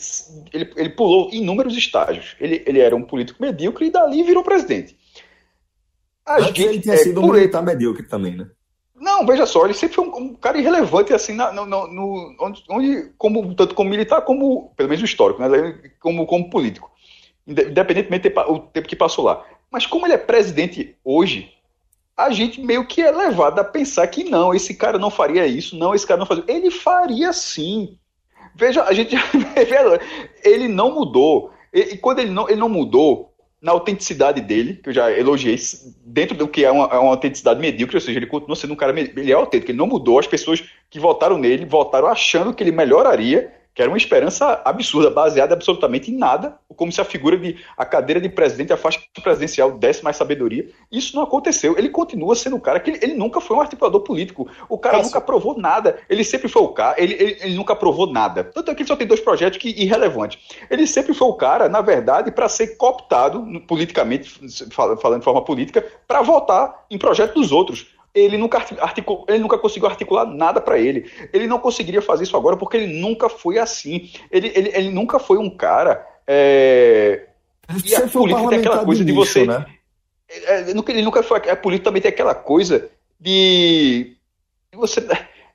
[0.53, 2.35] Ele, ele pulou inúmeros estágios.
[2.39, 4.95] Ele, ele era um político medíocre e dali virou presidente.
[6.23, 8.47] A Antes gente, ele tinha é, sido um ele- militar medíocre também, né?
[8.95, 12.63] não, veja só, ele sempre foi um, um cara irrelevante, assim, na- no, no- onde,
[12.69, 16.91] onde- como, tanto como militar, como, pelo menos histórico, né, como, como político,
[17.47, 19.43] Inde- independentemente do tempo que passou lá.
[19.71, 21.51] Mas como ele é presidente hoje,
[22.17, 25.77] a gente meio que é levado a pensar que não, esse cara não faria isso,
[25.77, 26.43] não, esse cara não fazia.
[26.47, 27.97] Ele faria sim.
[28.55, 29.15] Veja, a gente
[30.43, 31.51] ele não mudou.
[31.71, 35.57] E, quando ele não, ele não mudou, na autenticidade dele, que eu já elogiei,
[36.05, 38.75] dentro do que é uma, é uma autenticidade medíocre, ou seja, ele continua sendo um
[38.75, 42.63] cara, ele é autêntico, ele não mudou, as pessoas que votaram nele votaram achando que
[42.63, 47.37] ele melhoraria, que era uma esperança absurda, baseada absolutamente em nada, como se a figura
[47.37, 51.89] de, a cadeira de presidente, a faixa presidencial desse mais sabedoria, isso não aconteceu, ele
[51.89, 55.09] continua sendo um cara que ele, ele nunca foi um articulador político, o cara Cássio.
[55.09, 58.71] nunca provou nada, ele sempre foi o cara, ele, ele, ele nunca provou nada, tanto
[58.71, 60.39] é que ele só tem dois projetos que irrelevantes,
[60.71, 64.39] ele sempre foi o cara, na verdade, para ser cooptado politicamente,
[64.71, 67.95] fal- falando de forma política, para votar em projetos dos outros.
[68.19, 71.09] Ele nunca, arti- articu- ele nunca conseguiu articular nada para ele.
[71.31, 74.09] Ele não conseguiria fazer isso agora porque ele nunca foi assim.
[74.31, 76.03] Ele, ele, ele nunca foi um cara.
[76.25, 77.27] é,
[77.85, 79.65] E a um política tem aquela coisa de você- Né?
[80.29, 81.37] é, ele nunca- ele nunca foi.
[81.49, 84.15] A política também tem aquela coisa de.
[84.73, 85.05] você.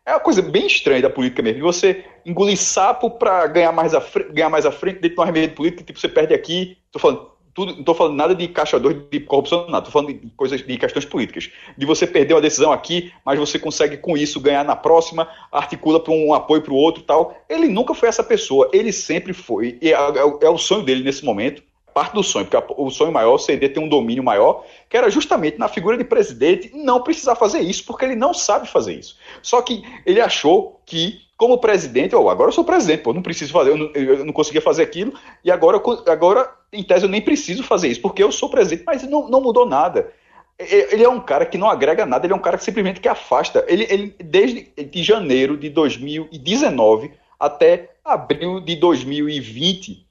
[0.05, 1.59] É uma coisa bem estranha da política mesmo.
[1.59, 5.21] De você engolir sapo para ganhar mais à frente, ganhar mais à frente dentro de
[5.21, 6.77] uma remédio política, tipo, você perde aqui.
[6.91, 7.31] Tô falando.
[7.55, 9.85] Tudo, não tô falando nada de caixador de corrupção, nada.
[9.85, 11.51] Tô falando de coisas de questões políticas.
[11.77, 16.01] De você perder uma decisão aqui, mas você consegue com isso ganhar na próxima, articula
[16.01, 17.37] para um apoio para o outro tal.
[17.49, 18.71] Ele nunca foi essa pessoa.
[18.73, 19.79] Ele sempre foi.
[19.83, 21.63] E é, é o- é o sonho dele nesse momento
[21.93, 25.59] parte do sonho, porque o sonho maior seria ter um domínio maior, que era justamente
[25.59, 29.19] na figura de presidente não precisar fazer isso, porque ele não sabe fazer isso.
[29.43, 33.53] Só que ele achou que, como presidente, oh, agora eu sou presidente, pô, não preciso
[33.53, 35.13] fazer, eu não, eu não conseguia fazer aquilo,
[35.45, 39.03] e agora, agora, em tese, eu nem preciso fazer isso, porque eu sou presidente, mas
[39.05, 40.13] não, não mudou nada.
[40.59, 43.09] Ele é um cara que não agrega nada, ele é um cara que simplesmente que
[43.09, 43.65] afasta.
[43.69, 50.07] Ele, ele desde de janeiro de 2019 até abril de 2020,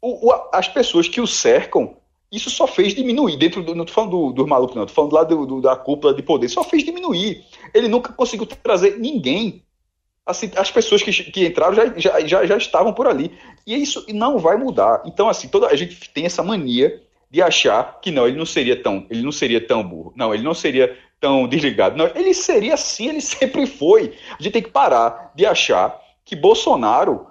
[0.00, 1.96] o- o- as pessoas que o cercam,
[2.30, 3.36] isso só fez diminuir.
[3.36, 5.76] Dentro do, não tô falando do, dos malucos, não, tô falando lá do, do- da
[5.76, 7.44] cúpula de poder, só fez diminuir.
[7.74, 9.62] Ele nunca conseguiu trazer ninguém.
[10.24, 13.36] Assim, as pessoas que, que entraram já, já, já, já estavam por ali.
[13.66, 15.02] E isso não vai mudar.
[15.04, 18.80] Então, assim, toda a gente tem essa mania de achar que não, ele não seria
[18.80, 20.12] tão, ele não seria tão burro.
[20.14, 21.96] Não, ele não seria tão desligado.
[21.96, 24.14] Não, ele seria assim, ele sempre foi.
[24.38, 27.26] A gente tem que parar de achar que Bolsonaro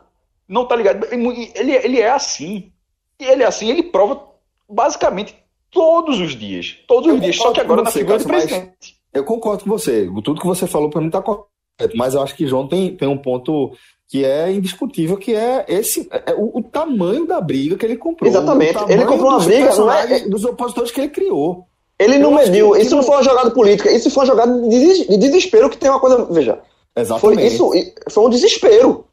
[0.47, 1.07] não tá ligado.
[1.11, 2.73] Ele, ele é assim.
[3.19, 4.27] E ele é assim, ele prova
[4.67, 5.35] basicamente
[5.69, 6.77] todos os dias.
[6.87, 8.97] Todos os dias, só que agora na figura do presidente.
[9.13, 10.09] Eu concordo com você.
[10.23, 11.50] Tudo que você falou para mim está correto.
[11.95, 13.71] Mas eu acho que João tem, tem um ponto
[14.07, 18.29] que é indiscutível, que é esse é o, o, tamanho da briga que ele comprou.
[18.29, 18.77] Exatamente.
[18.89, 20.19] Ele comprou uma briga, não é?
[20.27, 21.65] Dos opositores que ele criou.
[21.97, 22.75] Ele não mediu.
[22.75, 25.99] Isso não foi uma jogada política, isso foi uma jogada de desespero que tem uma
[25.99, 26.25] coisa.
[26.25, 26.59] Veja.
[26.95, 27.57] Exatamente.
[27.57, 29.05] Foi, isso foi um desespero.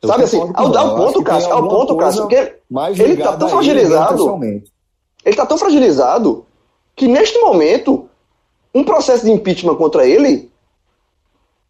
[0.00, 2.36] Eu Sabe assim, ao, ao ponto, Cássio, ao ponto, Cássio, que
[2.98, 4.40] ele tá tão fragilizado.
[5.24, 6.46] Ele tá tão fragilizado
[6.96, 8.08] que neste momento
[8.74, 10.49] um processo de impeachment contra ele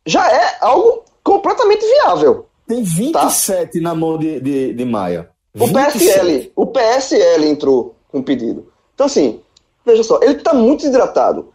[0.06, 2.46] já é algo completamente viável.
[2.66, 3.80] Tem 27 tá?
[3.80, 5.30] na mão de, de, de Maia.
[5.54, 5.62] 27.
[5.64, 8.72] O PSL, o PSL entrou com pedido.
[8.94, 9.40] Então, assim,
[9.84, 11.52] veja só, ele está muito desidratado.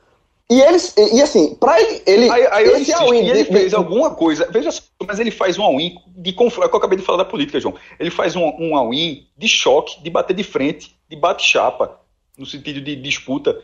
[0.50, 3.70] E eles, e, e assim, para ele, ele, aí, aí esse all ele de, fez
[3.70, 6.76] de, alguma coisa, veja só, mas ele faz um all-in de confronto, é o que
[6.76, 7.74] eu acabei de falar da política, João.
[8.00, 12.00] Ele faz um, um all-in de choque, de bater de frente, de bate-chapa,
[12.38, 13.60] no sentido de disputa.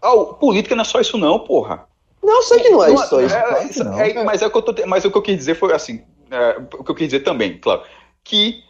[0.00, 1.88] Ah, política não é só isso não, porra.
[2.26, 3.24] Não, sei que não é, isso, é,
[3.64, 5.54] isso, é, é, mas, é o que eu tô, mas o que eu quis dizer
[5.54, 6.02] foi assim,
[6.76, 7.82] o que eu quis dizer também, claro,
[8.24, 8.64] que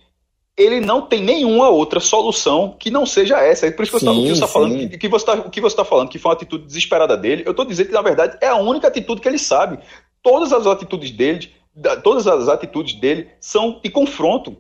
[0.55, 3.67] ele não tem nenhuma outra solução que não seja essa.
[3.67, 5.77] É por isso que, sim, você está tá falando, que, que, você está que você
[5.77, 7.45] tá falando, que foi uma atitude desesperada dele.
[7.47, 9.79] Eu estou dizendo que, na verdade, é a única atitude que ele sabe.
[10.23, 11.51] Todas as atitudes dele,
[12.03, 14.57] todas as atitudes dele são de confronto.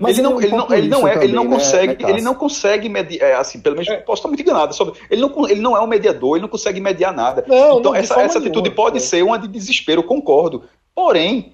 [0.00, 2.34] Mas ele não, ele não, ele não é, também, ele não consegue, né, ele não
[2.34, 3.98] consegue mediar, é, assim, pelo menos é.
[3.98, 6.80] posso estar muito enganado sobre, ele não, ele não é um mediador, ele não consegue
[6.80, 7.44] mediar nada.
[7.46, 9.00] Não, então não, essa, essa atitude nenhuma, pode é.
[9.00, 10.64] ser uma de desespero, concordo.
[10.94, 11.52] Porém,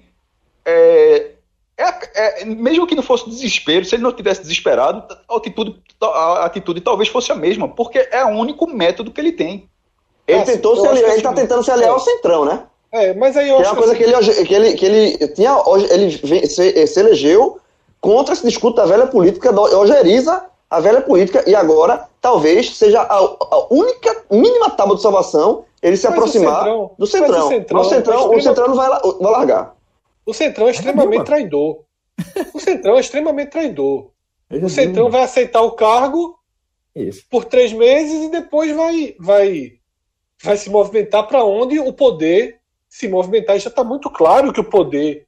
[0.65, 1.31] é,
[1.77, 6.45] é, é, mesmo que não fosse desespero, se ele não tivesse desesperado, a atitude, a
[6.45, 9.69] atitude talvez fosse a mesma, porque é o único método que ele tem.
[10.25, 12.63] Ele assim, tentou se aliar, ele está tentando se aliar ao centrão, né?
[12.93, 14.45] É, mas aí eu que acho é uma coisa que, assim...
[14.45, 15.57] que, ele, que ele que ele tinha,
[15.91, 17.59] ele se, se elegeu
[17.99, 23.17] contra esse discurso da velha política, ojeriza a velha política, e agora talvez seja a,
[23.17, 27.45] a única mínima tábua de salvação ele se mas aproximar centrão, do centrão.
[27.45, 29.75] O centrão, o centrão, o centrão não vai, vai largar.
[30.25, 31.83] O centrão é extremamente traidor.
[32.53, 34.09] O centrão é extremamente traidor.
[34.49, 36.37] O centrão vai aceitar o cargo
[36.95, 37.23] Isso.
[37.29, 39.73] por três meses e depois vai, vai,
[40.41, 43.55] vai se movimentar para onde o poder se movimentar.
[43.55, 45.27] E já está muito claro que o poder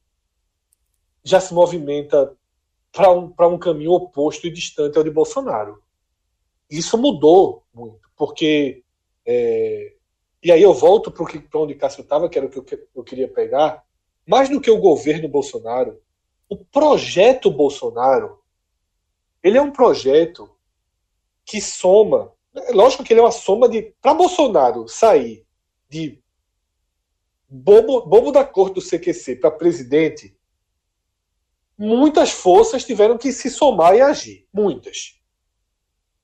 [1.24, 2.34] já se movimenta
[2.92, 5.82] para um, um caminho oposto e distante ao de Bolsonaro.
[6.70, 8.84] Isso mudou muito, porque.
[9.26, 9.94] É,
[10.42, 13.28] e aí eu volto para onde Cássio estava, que era o que eu, eu queria
[13.28, 13.84] pegar.
[14.26, 16.00] Mais do que o governo Bolsonaro,
[16.48, 18.40] o projeto Bolsonaro,
[19.44, 20.50] ele é um projeto
[21.46, 22.32] que soma.
[22.72, 23.94] Lógico que ele é uma soma de.
[24.02, 25.46] Para Bolsonaro sair
[25.90, 26.22] de
[27.50, 30.38] bobo, bobo da corte do CQC para presidente,
[31.80, 34.46] muitas forças tiveram que se somar e agir.
[34.54, 35.18] Muitas.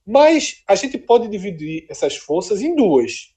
[0.05, 3.33] Mas a gente pode dividir essas forças em duas.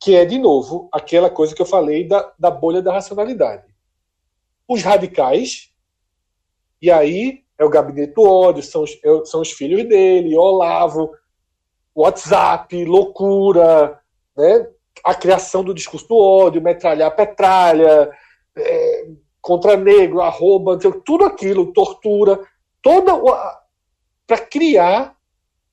[0.00, 3.72] Que é, de novo, aquela coisa que eu falei da, da bolha da racionalidade.
[4.66, 5.70] Os radicais,
[6.80, 11.12] e aí é o gabinete do ódio, são os, é, são os filhos dele, Olavo,
[11.94, 14.00] WhatsApp, loucura,
[14.34, 14.66] né?
[15.04, 18.10] a criação do discurso do ódio, metralhar petralha,
[18.56, 19.06] é,
[19.42, 22.40] contra negro, arroba, tudo aquilo, tortura,
[22.80, 23.12] toda
[24.26, 25.16] para criar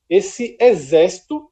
[0.08, 1.48] esse exército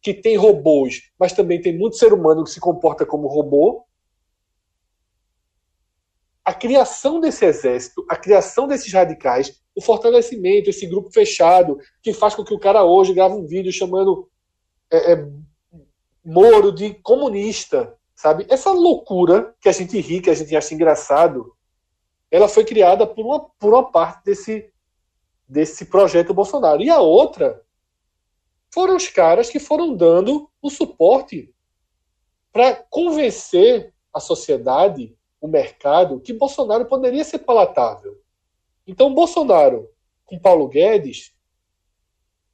[0.00, 3.84] que tem robôs, mas também tem muito ser humano que se comporta como robô.
[6.44, 12.34] A criação desse exército, a criação desses radicais, o fortalecimento, esse grupo fechado, que faz
[12.34, 14.28] com que o cara hoje grave um vídeo chamando
[14.90, 15.28] é, é,
[16.24, 18.44] Moro de comunista, sabe?
[18.50, 21.54] Essa loucura que a gente ri, que a gente acha engraçado,
[22.28, 24.72] ela foi criada por uma, por uma parte desse,
[25.48, 26.82] desse projeto Bolsonaro.
[26.82, 27.62] E a outra
[28.74, 31.54] foram os caras que foram dando o suporte
[32.52, 38.20] para convencer a sociedade, o mercado, que Bolsonaro poderia ser palatável.
[38.84, 39.88] Então, Bolsonaro
[40.24, 41.32] com Paulo Guedes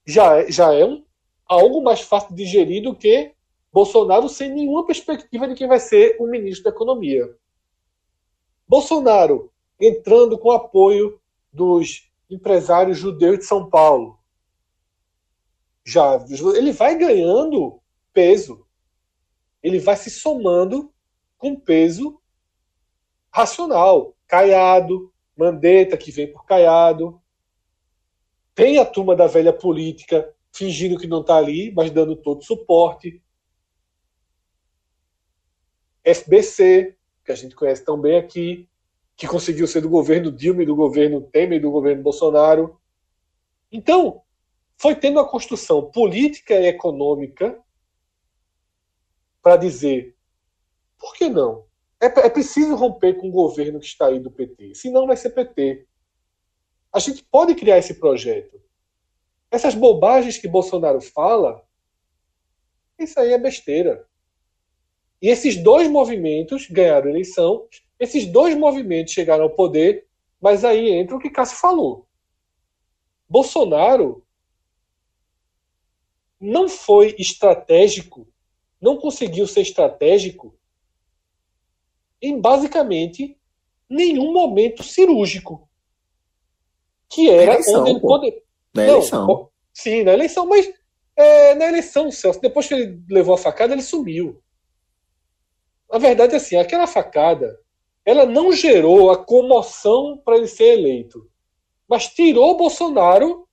[0.05, 1.03] já, é, já é um,
[1.47, 3.34] algo mais fácil de digerir do que
[3.75, 7.37] Bolsonaro sem nenhuma perspectiva de quem vai ser o ministro da Economia.
[8.69, 11.21] Bolsonaro entrando com apoio
[11.53, 14.17] dos empresários judeus de São Paulo.
[15.85, 17.81] Já ele vai ganhando
[18.13, 18.65] peso.
[19.61, 20.95] Ele vai se somando
[21.37, 22.23] com peso
[23.29, 24.15] racional.
[24.29, 27.21] Caiado, Mandetta que vem por Caiado.
[28.55, 33.21] Tem a turma da velha política fingindo que não está ali, mas dando todo suporte.
[36.05, 38.69] FBC, que a gente conhece tão bem aqui,
[39.17, 42.79] que conseguiu ser do governo Dilma do governo Temer do governo Bolsonaro.
[43.71, 44.23] Então,
[44.77, 47.59] foi tendo a construção política e econômica
[49.41, 50.15] para dizer
[50.99, 51.67] por que não?
[52.01, 55.31] É, é, preciso romper com o governo que está aí do PT, senão vai ser
[55.31, 55.87] PT.
[56.93, 58.61] A gente pode criar esse projeto.
[59.51, 61.63] Essas bobagens que Bolsonaro fala,
[62.99, 64.07] isso aí é besteira.
[65.21, 67.67] E esses dois movimentos ganharam eleição,
[67.99, 70.07] esses dois movimentos chegaram ao poder,
[70.41, 72.07] mas aí entra o que Cássio falou.
[73.29, 74.25] Bolsonaro
[76.41, 78.29] não foi estratégico,
[78.81, 80.55] não conseguiu ser estratégico
[82.21, 83.39] em basicamente
[83.89, 85.69] nenhum momento cirúrgico.
[87.11, 88.43] Que era eleição, onde ele poderia.
[88.75, 89.51] Na não, eleição.
[89.73, 90.71] Sim, na eleição, mas
[91.17, 94.43] é, na eleição, Celso, depois que ele levou a facada, ele sumiu.
[95.95, 97.57] A verdade é assim, aquela facada,
[98.05, 101.25] ela não gerou a comoção para ele ser eleito,
[101.89, 103.45] mas tirou o Bolsonaro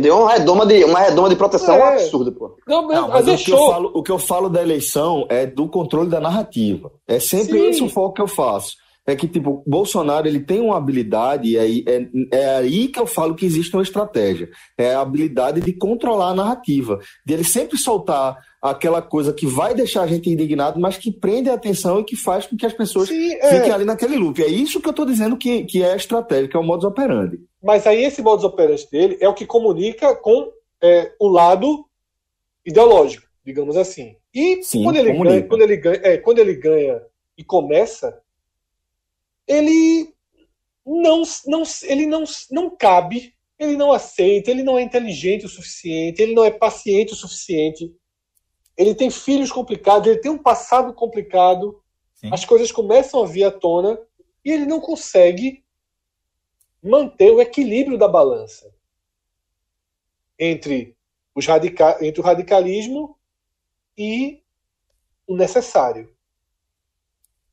[0.00, 1.92] deu uma redoma de, uma redoma de proteção é.
[1.92, 2.56] absurda, pô.
[2.66, 5.68] Não, não, mas o, que eu falo, o que eu falo da eleição é do
[5.68, 6.90] controle da narrativa.
[7.06, 7.68] É sempre Sim.
[7.68, 8.74] esse o foco que eu faço.
[9.06, 13.06] É que, tipo, Bolsonaro ele tem uma habilidade, e aí, é, é aí que eu
[13.06, 14.50] falo que existe uma estratégia.
[14.76, 16.98] É a habilidade de controlar a narrativa.
[17.24, 21.48] De ele sempre soltar aquela coisa que vai deixar a gente indignado, mas que prende
[21.48, 23.48] a atenção e que faz com que as pessoas Sim, é.
[23.48, 24.42] fiquem ali naquele loop.
[24.42, 26.84] É isso que eu estou dizendo que, que é a estratégia, que é o modus
[26.84, 27.38] operandi.
[27.62, 30.50] Mas aí esse modus operandi dele é o que comunica com
[30.82, 31.86] é, o lado
[32.64, 34.16] ideológico, digamos assim.
[34.34, 37.00] E Sim, quando, ele ganha, quando, ele ganha, é, quando ele ganha
[37.38, 38.18] e começa,
[39.46, 40.14] ele
[40.84, 46.20] não, não, ele não, não cabe, ele não aceita, ele não é inteligente o suficiente,
[46.20, 47.90] ele não é paciente o suficiente
[48.76, 51.82] ele tem filhos complicados, ele tem um passado complicado,
[52.14, 52.28] Sim.
[52.32, 53.98] as coisas começam a vir à tona
[54.44, 55.64] e ele não consegue
[56.82, 58.72] manter o equilíbrio da balança
[60.38, 60.94] entre,
[61.34, 63.18] os radica entre o radicalismo
[63.96, 64.42] e
[65.26, 66.14] o necessário.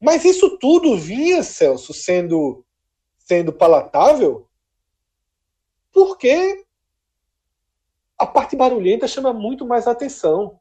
[0.04, 2.66] Mas isso tudo vinha, Celso, sendo,
[3.18, 4.48] sendo palatável
[5.94, 6.66] porque
[8.18, 10.60] a parte barulhenta chama muito mais atenção.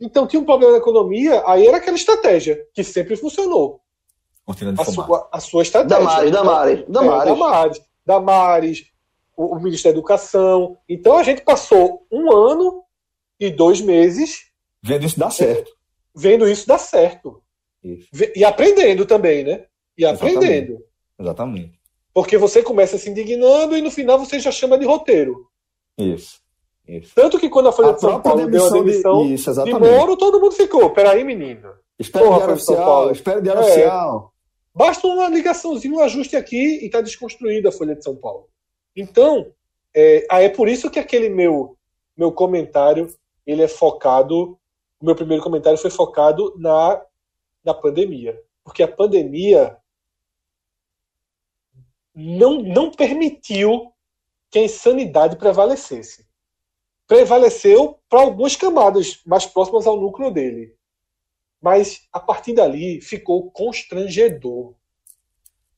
[0.00, 3.80] Então tinha um problema na economia, aí era aquela estratégia que sempre funcionou.
[4.80, 5.98] A sua, a sua estratégia.
[5.98, 7.22] Damares, Damares, Damares.
[7.22, 8.92] É, Damares, Damares
[9.36, 10.78] o, o ministro da Educação.
[10.88, 12.82] Então a gente passou um ano
[13.38, 14.50] e dois meses.
[14.82, 15.70] Vendo isso dar certo.
[16.14, 17.43] Vendo isso dar certo.
[17.84, 18.08] Isso.
[18.34, 19.66] E aprendendo também, né?
[19.96, 20.72] E aprendendo.
[20.72, 20.84] Exatamente.
[21.20, 21.84] Exatamente.
[22.14, 25.48] Porque você começa se indignando e no final você já chama de roteiro.
[25.98, 26.40] Isso.
[26.86, 27.12] Isso.
[27.14, 29.72] Tanto que quando a Folha a de São Paulo deu a demissão de, isso, de
[29.72, 30.90] Moro, todo mundo ficou.
[30.90, 31.72] Peraí, menino.
[31.98, 33.64] Espera Porra, diário oficial, espera diário é.
[33.64, 34.34] oficial.
[34.74, 38.48] Basta uma ligaçãozinha, um ajuste aqui e está desconstruída a Folha de São Paulo.
[38.94, 39.46] Então,
[39.94, 41.76] é, é por isso que aquele meu,
[42.16, 43.08] meu comentário,
[43.46, 44.58] ele é focado,
[45.00, 47.00] o meu primeiro comentário foi focado na,
[47.64, 48.40] na pandemia.
[48.62, 49.76] Porque a pandemia
[52.14, 53.92] não, não permitiu
[54.50, 56.24] que a insanidade prevalecesse
[57.06, 60.76] prevaleceu para algumas camadas mais próximas ao núcleo dele.
[61.60, 64.74] Mas a partir dali ficou constrangedor.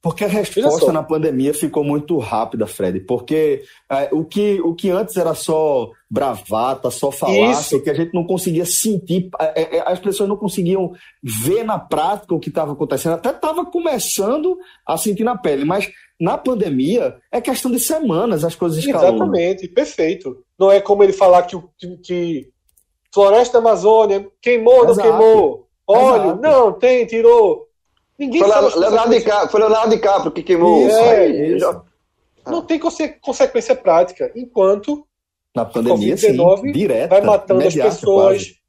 [0.03, 3.01] Porque a resposta na pandemia ficou muito rápida, Fred.
[3.01, 8.15] Porque é, o, que, o que antes era só bravata, só falácia, que a gente
[8.15, 12.73] não conseguia sentir, é, é, as pessoas não conseguiam ver na prática o que estava
[12.73, 13.15] acontecendo.
[13.15, 14.57] Até estava começando
[14.87, 19.15] a sentir na pele, mas na pandemia é questão de semanas as coisas escalam.
[19.17, 20.45] Exatamente, perfeito.
[20.59, 22.49] Não é como ele falar que, que, que
[23.13, 24.97] Floresta Amazônia queimou, Exato.
[24.97, 25.69] não queimou.
[25.89, 26.43] Óleo, Exato.
[26.43, 27.66] não, tem, tirou.
[28.19, 28.79] Ninguém foi sabe.
[28.79, 30.87] Leonardo DiCaprio, foi Leonardo DiCaprio que queimou.
[30.87, 31.83] Isso, é, isso.
[32.47, 32.81] Não tem
[33.21, 34.31] consequência prática.
[34.35, 35.07] Enquanto
[35.55, 36.37] na pandemia, sim,
[36.73, 38.61] direta, vai matando as pessoas, quase.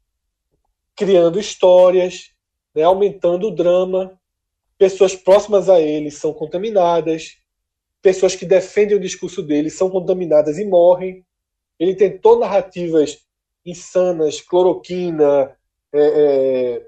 [0.95, 2.31] criando histórias,
[2.73, 4.17] né, aumentando o drama.
[4.77, 7.37] Pessoas próximas a ele são contaminadas.
[8.01, 11.25] Pessoas que defendem o discurso dele são contaminadas e morrem.
[11.79, 13.19] Ele tentou narrativas
[13.65, 15.55] insanas, cloroquina,
[15.93, 16.87] é, é...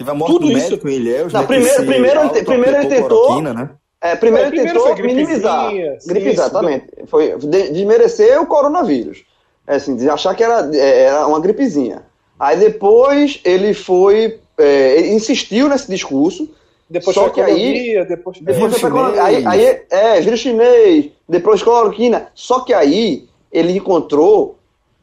[0.00, 0.70] Teve a morte tudo do isso.
[0.70, 3.42] médico em Ilhéus, Não, né, primeiro, primeiro, ele, primeiro ele tentou...
[3.42, 3.70] Né?
[4.00, 5.70] É, primeiro, é, primeiro tentou minimizar.
[6.06, 6.86] Gripe, exatamente.
[7.06, 7.36] Foi
[7.70, 9.24] desmerecer o coronavírus.
[9.66, 12.02] É assim, de achar que era, é, era uma gripezinha.
[12.38, 14.40] Aí depois ele foi.
[14.56, 16.48] É, ele insistiu nesse discurso.
[16.88, 19.22] Depois só que aí, depois, depois foi economia.
[19.22, 22.28] Aí, aí, é, vírus chinês, depois cloroquina.
[22.34, 24.58] Só que aí ele encontrou,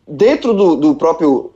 [0.07, 1.51] dentro do, do próprio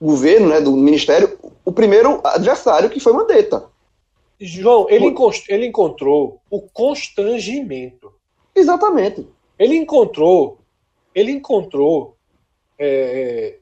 [0.00, 3.70] governo, né, do ministério, o primeiro adversário que foi Mandetta.
[4.40, 8.12] João, ele, encontrou, ele encontrou o constrangimento.
[8.54, 9.26] Exatamente.
[9.58, 10.62] Ele encontrou
[11.14, 12.16] ele encontrou
[12.78, 13.56] é,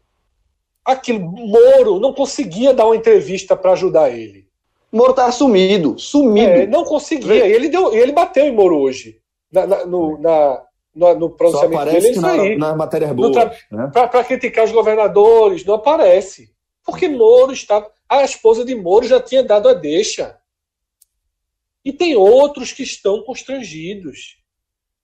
[0.85, 1.21] aquilo.
[1.21, 4.49] Moro não conseguia dar uma entrevista para ajudar ele.
[4.93, 6.51] Moro tá sumido, sumido.
[6.51, 7.47] É, não conseguia.
[7.47, 9.19] E ele, deu, ele bateu em Moro hoje.
[9.53, 10.63] Na, na, no, na,
[10.95, 12.57] no, no pronunciamento dele, é isso aí.
[12.57, 13.37] nas matérias boas.
[13.71, 13.91] Né?
[13.93, 16.51] Para criticar os governadores, não aparece.
[16.85, 17.91] Porque Moro estava.
[18.09, 20.41] A esposa de Moro já tinha dado a deixa.
[21.85, 24.39] E tem outros que estão constrangidos.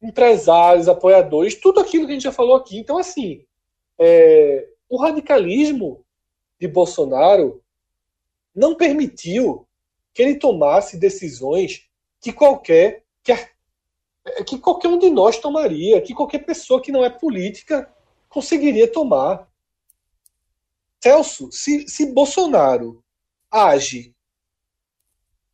[0.03, 2.79] Empresários, apoiadores, tudo aquilo que a gente já falou aqui.
[2.79, 3.45] Então, assim,
[3.99, 6.05] é, o radicalismo
[6.61, 7.63] de Bolsonaro
[8.55, 9.67] não permitiu
[10.13, 11.89] que ele tomasse decisões
[12.21, 13.35] que qualquer que,
[14.45, 17.93] que qualquer um de nós tomaria, que qualquer pessoa que não é política
[18.29, 19.47] conseguiria tomar.
[21.03, 23.03] Celso, se, se Bolsonaro
[23.51, 24.15] age.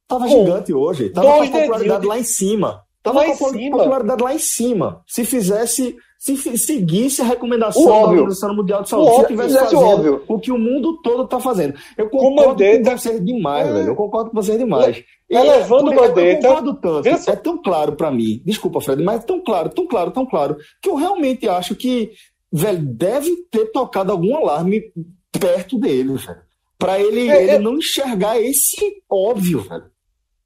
[0.06, 1.10] Tava gigante hoje.
[1.10, 2.06] Tava com a popularidade de...
[2.06, 2.84] lá em cima.
[3.02, 5.02] Tava lá com a popularidade lá em cima.
[5.06, 9.80] Se fizesse se seguisse a recomendação da Organização Mundial de Saúde, o se tivesse fazendo
[9.80, 10.24] óbvio.
[10.28, 11.74] o que o mundo todo está fazendo.
[11.98, 13.72] Eu concordo com você demais, é.
[13.72, 13.88] velho.
[13.88, 15.02] Eu concordo com você demais.
[15.28, 16.46] É, levando o Mandetta.
[16.46, 17.08] Eu concordo tanto.
[17.28, 18.40] É tão claro para mim.
[18.44, 22.12] Desculpa, Fred, mas é tão claro, tão claro, tão claro, que eu realmente acho que,
[22.52, 24.92] velho, deve ter tocado algum alarme
[25.38, 26.42] perto dele, velho.
[26.78, 27.58] Pra ele, é, ele é...
[27.58, 29.90] não enxergar esse óbvio, velho.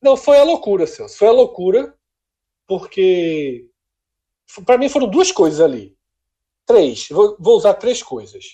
[0.03, 1.17] Não, foi a loucura, Celso.
[1.17, 1.97] Foi a loucura,
[2.67, 3.71] porque
[4.65, 5.97] para mim foram duas coisas ali.
[6.65, 7.09] Três.
[7.09, 8.45] Vou, vou usar três coisas.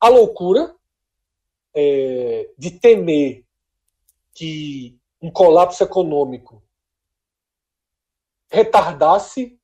[0.00, 0.74] A loucura
[1.74, 3.44] é, de temer
[4.34, 6.62] que um colapso econômico
[8.50, 9.58] retardasse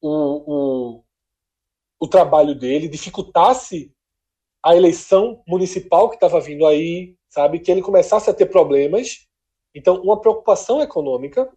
[0.00, 0.10] o,
[0.98, 1.04] o,
[1.98, 3.92] o trabalho dele, dificultasse
[4.62, 7.60] a eleição municipal que estava vindo aí, sabe?
[7.60, 9.26] Que ele começasse a ter problemas.
[9.74, 11.50] Então, uma preocupação econômica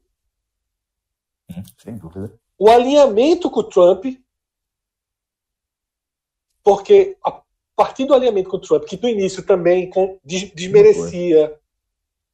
[1.77, 2.39] sem dúvida.
[2.57, 4.05] O alinhamento com o Trump,
[6.63, 7.41] porque a
[7.75, 9.89] partir do alinhamento com o Trump, que no início também
[10.23, 11.57] desmerecia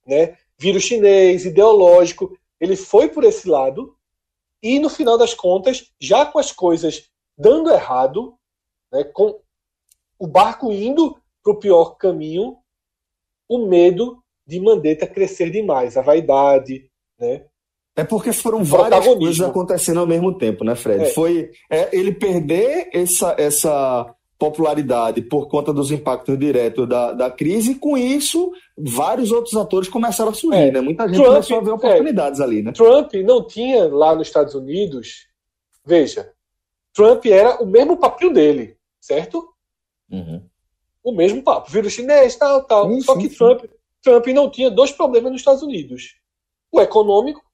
[0.05, 3.95] né, vírus chinês, ideológico, ele foi por esse lado,
[4.61, 8.35] e no final das contas, já com as coisas dando errado,
[8.91, 9.39] né, com
[10.17, 12.57] o barco indo para o pior caminho,
[13.47, 17.45] o medo de Mandetta crescer demais, a vaidade, né,
[17.95, 21.05] é porque foram várias coisas acontecendo ao mesmo tempo, né, Fred?
[21.05, 21.09] É.
[21.11, 27.71] Foi é, ele perder essa, essa popularidade por conta dos impactos diretos da, da crise,
[27.71, 30.71] e com isso, vários outros atores começaram a surgir, é.
[30.71, 30.81] né?
[30.81, 32.73] Muita gente Trump, começou a ver oportunidades ali, né?
[32.73, 35.27] Trump não tinha lá nos Estados Unidos.
[35.85, 36.33] Veja,
[36.95, 39.53] Trump era o mesmo papinho dele, certo?
[40.09, 40.41] Uhum.
[41.03, 42.89] O mesmo papo, vírus chinês, tal, tal.
[42.89, 43.29] Sim, Só que.
[43.29, 43.65] Trump,
[44.01, 46.15] Trump não tinha dois problemas nos Estados Unidos:
[46.71, 47.45] o econômico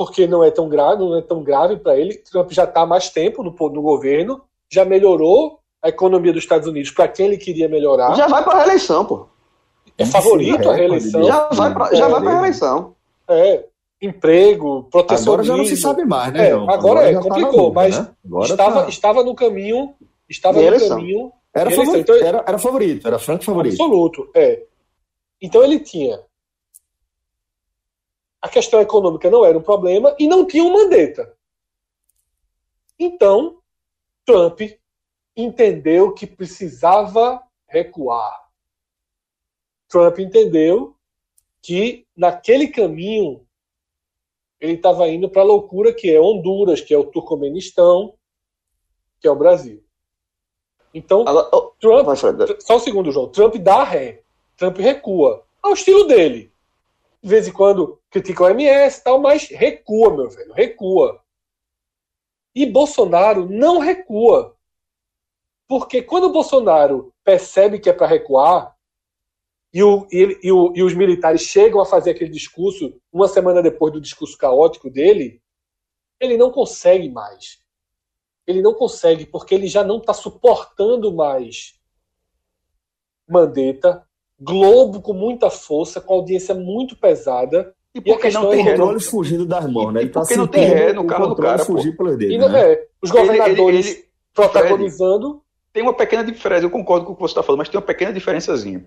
[0.00, 2.14] porque não é tão grave, não é tão grave para ele.
[2.16, 4.40] Trump já está há mais tempo no, no governo,
[4.70, 8.14] já melhorou a economia dos Estados Unidos para quem ele queria melhorar.
[8.14, 9.28] Já vai para a reeleição, pô.
[9.98, 11.22] É favorito a reeleição.
[11.22, 12.96] Já vai para já vai para a reeleição.
[13.28, 13.66] É,
[14.00, 16.48] emprego, proteção Agora já não se sabe mais, né?
[16.48, 18.14] É, agora, agora é, tá complicou, tá mas né?
[18.42, 18.88] estava, tá...
[18.88, 19.94] estava no caminho,
[20.28, 21.32] estava no caminho.
[21.52, 23.72] Era favorito, então, era, era favorito, era franco favorito.
[23.74, 24.64] Absoluto, é.
[25.42, 26.20] Então ele tinha
[28.40, 31.36] a questão econômica não era um problema e não tinha um Mandetta.
[32.98, 33.58] Então,
[34.24, 34.60] Trump
[35.36, 38.48] entendeu que precisava recuar.
[39.88, 40.96] Trump entendeu
[41.62, 43.46] que naquele caminho
[44.60, 48.14] ele estava indo para a loucura que é Honduras, que é o Turcomenistão,
[49.20, 49.82] que é o Brasil.
[50.92, 51.24] Então,
[51.78, 52.06] Trump,
[52.60, 53.28] só um segundo, João.
[53.28, 54.22] Trump dá ré.
[54.56, 55.44] Trump recua.
[55.62, 56.50] Ao estilo dele
[57.22, 61.22] de vez em quando critica o MS e tal, mas recua, meu velho, recua.
[62.54, 64.56] E Bolsonaro não recua.
[65.68, 68.74] Porque quando o Bolsonaro percebe que é para recuar,
[69.72, 73.62] e, o, e, e, o, e os militares chegam a fazer aquele discurso uma semana
[73.62, 75.40] depois do discurso caótico dele,
[76.18, 77.60] ele não consegue mais.
[78.46, 81.78] Ele não consegue, porque ele já não está suportando mais
[83.28, 84.04] Mandetta,
[84.40, 87.74] Globo com muita força, com audiência muito pesada.
[87.94, 90.00] E porque e não tem é controle fugindo das mãos, né?
[90.00, 91.64] Ele tá porque não tem ré no carro do cara.
[91.64, 92.72] Fugir pelos dedos, e, né?
[92.72, 95.28] é, os governadores ele, ele, ele, protagonizando.
[95.28, 95.42] Fred,
[95.72, 97.86] tem uma pequena diferença, eu concordo com o que você está falando, mas tem uma
[97.86, 98.84] pequena diferençazinha.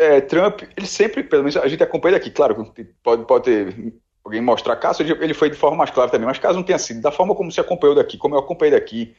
[0.00, 2.72] É, Trump, ele sempre, pelo menos a gente acompanha daqui, claro,
[3.02, 3.92] pode, pode ter
[4.24, 7.02] alguém mostrar caso, ele foi de forma mais clara também, mas caso não tenha sido,
[7.02, 9.14] da forma como se acompanhou daqui, como eu acompanhei daqui,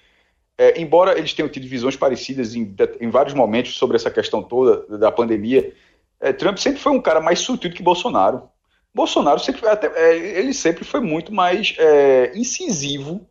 [0.57, 4.97] é, embora eles tenham tido visões parecidas em, em, vários momentos sobre essa questão toda
[4.97, 5.71] da pandemia,
[6.19, 8.49] é, Trump sempre foi um cara mais sutil que Bolsonaro.
[8.91, 13.29] Bolsonaro sempre, até, é, ele sempre foi muito mais é, incisivo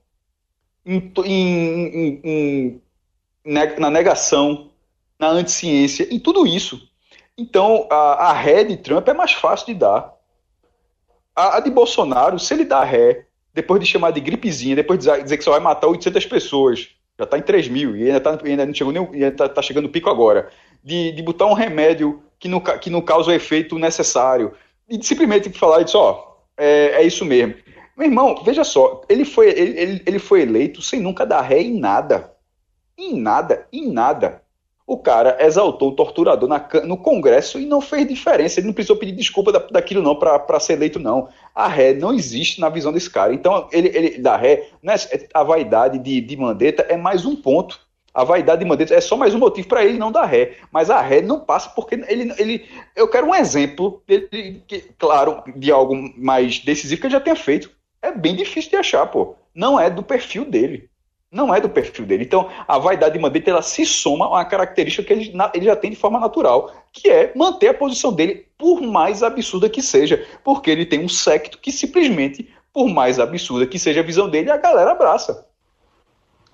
[0.86, 1.12] em,
[2.24, 2.82] em,
[3.44, 4.70] na negação,
[5.18, 6.88] na anticiência, em tudo isso.
[7.37, 10.14] Então, a, a ré de Trump é mais fácil de dar.
[11.35, 15.22] A, a de Bolsonaro, se ele dá ré, depois de chamar de gripezinha, depois de
[15.22, 18.39] dizer, que só vai matar 800 pessoas, já está em 3 mil, e ainda, tá,
[18.45, 20.51] ainda não chegou nem, ainda tá, tá chegando o pico agora,
[20.83, 24.55] de, de botar um remédio que não, que não causa o efeito necessário,
[24.89, 27.55] e de simplesmente falar isso, ó, é, é isso mesmo.
[27.97, 31.78] Meu irmão, veja só, ele foi, ele, ele foi eleito sem nunca dar ré em
[31.78, 32.35] nada.
[32.97, 34.39] Em nada, em nada.
[34.91, 38.59] O cara exaltou o torturador na, no Congresso e não fez diferença.
[38.59, 41.28] Ele não precisou pedir desculpa da, daquilo não para ser eleito, não.
[41.55, 43.32] A ré não existe na visão desse cara.
[43.32, 44.97] Então, ele, ele da ré, né,
[45.32, 47.78] a vaidade de, de Mandetta é mais um ponto.
[48.12, 50.57] A vaidade de Mandetta é só mais um motivo para ele não dar ré.
[50.72, 52.34] Mas a ré não passa porque ele.
[52.36, 57.20] ele eu quero um exemplo, dele, que, claro, de algo mais decisivo que ele já
[57.20, 57.70] tenha feito.
[58.03, 59.36] É bem difícil de achar, pô.
[59.55, 60.89] Não é do perfil dele.
[61.33, 62.24] Não é do perfil dele.
[62.24, 65.76] Então, a vaidade de Mandetta ela se soma a uma característica que ele, ele, já
[65.76, 70.26] tem de forma natural, que é manter a posição dele, por mais absurda que seja.
[70.43, 74.51] Porque ele tem um secto que simplesmente, por mais absurda que seja a visão dele,
[74.51, 75.47] a galera abraça.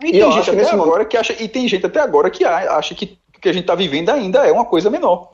[0.03, 1.09] E, e tem gente até agora momento...
[1.09, 3.75] que acha, e tem gente até agora que acha que o que a gente está
[3.75, 5.33] vivendo ainda é uma coisa menor.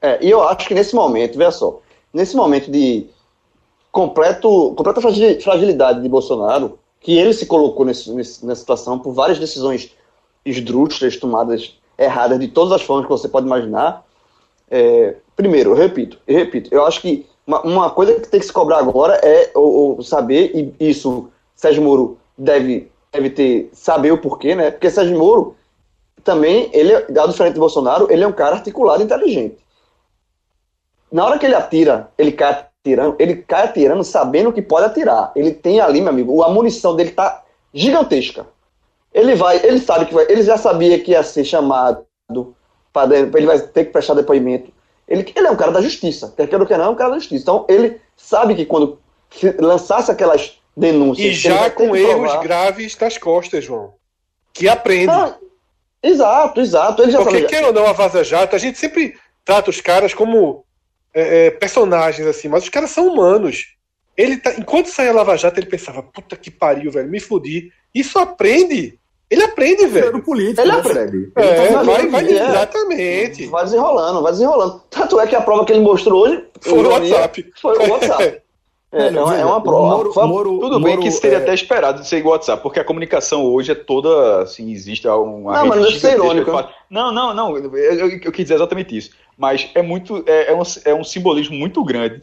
[0.00, 1.80] É, e eu acho que nesse momento, veja só,
[2.12, 3.06] nesse momento de
[3.92, 9.38] completo, completa fragilidade de Bolsonaro, que ele se colocou nesse, nesse, nessa situação por várias
[9.38, 9.94] decisões
[10.42, 14.02] esdrúxulas, tomadas erradas de todas as formas que você pode imaginar.
[14.70, 18.46] É, primeiro, eu repito, eu repito, eu acho que uma, uma, coisa que tem que
[18.46, 24.10] se cobrar agora é o, o saber, e isso Sérgio Moro deve, deve ter, saber
[24.10, 24.70] o porquê, né?
[24.70, 25.54] Porque Sérgio Moro
[26.24, 29.58] também, ele, dado diferente Bolsonaro, ele é um cara articulado e inteligente.
[31.12, 35.32] Na hora que ele atira, ele cai atirando, ele cai atirando sabendo que pode atirar.
[35.34, 38.46] Ele tem ali, meu amigo, a munição dele tá gigantesca.
[39.12, 42.04] Ele vai, ele sabe que vai, ele já sabia que ia ser chamado
[42.92, 44.70] para ele vai ter que prestar depoimento.
[45.08, 47.10] Ele, ele é um cara da justiça, quer queira ou quer não, é um cara
[47.10, 47.42] da justiça.
[47.42, 48.98] Então ele sabe que quando
[49.58, 51.26] lançasse aquelas denúncias.
[51.26, 52.42] E já com erros provar...
[52.42, 53.94] graves nas costas, João.
[54.52, 55.10] Que aprende.
[55.10, 55.36] Ah,
[56.02, 57.02] exato, exato.
[57.02, 60.14] Ele já Porque, quer ou não, a Vaza Jato, a gente sempre trata os caras
[60.14, 60.64] como
[61.14, 63.74] é, é, personagens, assim, mas os caras são humanos.
[64.16, 67.70] Ele tá, enquanto saía Lava Jato, ele pensava, puta que pariu, velho, me fudi.
[67.94, 68.98] Isso aprende.
[69.30, 70.22] Ele aprende, velho.
[70.22, 71.32] político, ele né, aprende.
[71.36, 73.46] É, tá vai, vai, é, exatamente.
[73.46, 74.82] Vai desenrolando, vai desenrolando.
[74.90, 77.52] Tanto é que a prova que ele mostrou hoje foi o WhatsApp.
[77.60, 78.42] Foi o WhatsApp.
[78.94, 79.96] É, não, é uma prova.
[79.96, 81.42] Moro, Moro, Tudo Moro, bem que isso teria é...
[81.42, 85.52] até esperado de ser igual WhatsApp, porque a comunicação hoje é toda, assim, existe uma
[85.52, 86.52] Não, mas não é ser irônico.
[86.88, 89.10] Não, não, não, eu, eu, eu, quis dizer exatamente isso.
[89.36, 92.22] Mas é muito, é, é, um, é um simbolismo muito grande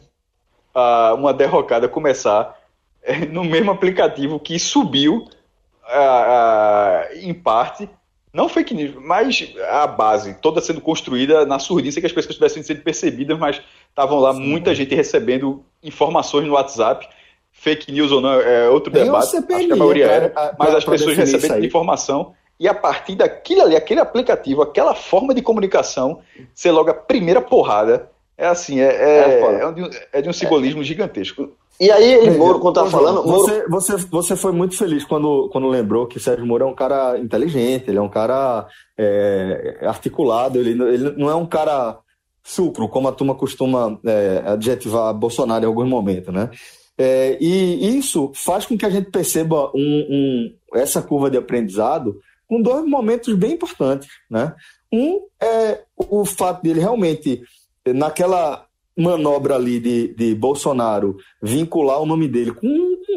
[0.74, 2.58] uh, uma derrocada começar
[3.02, 5.28] é, no mesmo aplicativo que subiu,
[5.84, 7.88] uh, em parte,
[8.32, 12.62] não fake news, mas a base toda sendo construída na surdina, que as pessoas tivessem
[12.62, 17.06] sido percebidas, mas estavam lá Sim, muita gente recebendo informações no WhatsApp,
[17.50, 20.84] fake news ou não, é outro debate, acho que a maioria era, pra, mas as
[20.84, 26.20] pessoas recebendo informação e a partir daquilo ali, aquele aplicativo, aquela forma de comunicação,
[26.54, 30.32] ser logo a primeira porrada, é assim, é, é, é, é, de, é de um
[30.32, 31.50] simbolismo gigantesco.
[31.80, 33.24] E aí, ele, Moro, quando tá falando.
[33.24, 33.40] Moro...
[33.40, 37.18] Você, você, você foi muito feliz quando, quando lembrou que Sérgio Moro é um cara
[37.18, 41.98] inteligente, ele é um cara é, articulado, ele, ele não é um cara
[42.42, 46.50] sucro, como a turma costuma é, adjetivar Bolsonaro em alguns momentos, né?
[46.96, 52.20] É, e isso faz com que a gente perceba um, um, essa curva de aprendizado
[52.52, 54.54] com dois momentos bem importantes, né?
[54.92, 57.40] Um é o fato dele realmente,
[57.86, 62.68] naquela manobra ali de, de Bolsonaro vincular o nome dele com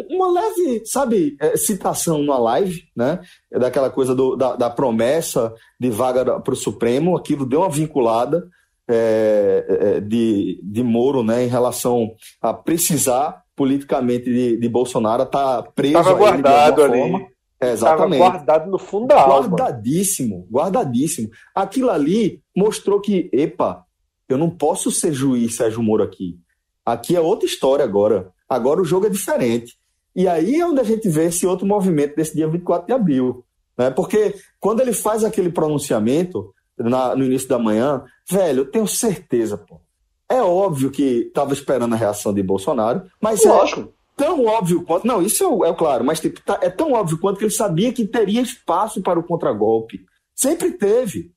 [0.10, 3.20] uma leve, sabe, é, citação na live, né?
[3.52, 8.48] Daquela coisa do, da, da promessa de vaga para o Supremo, aquilo deu uma vinculada
[8.88, 12.12] é, é, de, de Moro, né, em relação
[12.42, 17.35] a precisar politicamente de, de Bolsonaro, tá preso Tava guardado ali.
[17.60, 18.20] É, exatamente.
[18.20, 19.48] Tava guardado no fundo da alma.
[19.48, 21.30] Guardadíssimo, guardadíssimo.
[21.54, 23.86] Aquilo ali mostrou que, epa,
[24.28, 26.38] eu não posso ser juiz Sérgio Moro aqui.
[26.86, 28.32] Aqui é outra história agora.
[28.48, 29.78] Agora o jogo é diferente.
[30.16, 33.44] E aí é onde a gente vê esse outro movimento desse dia 24 de abril.
[33.78, 33.90] Né?
[33.90, 39.58] Porque quando ele faz aquele pronunciamento na, no início da manhã, velho, eu tenho certeza,
[39.58, 39.82] pô.
[40.30, 43.94] É óbvio que estava esperando a reação de Bolsonaro, mas é Lógico.
[44.16, 45.06] Tão óbvio quanto.
[45.06, 47.94] Não, isso é, é claro, mas tipo, tá, é tão óbvio quanto que ele sabia
[47.94, 50.06] que teria espaço para o contragolpe.
[50.34, 51.32] Sempre teve.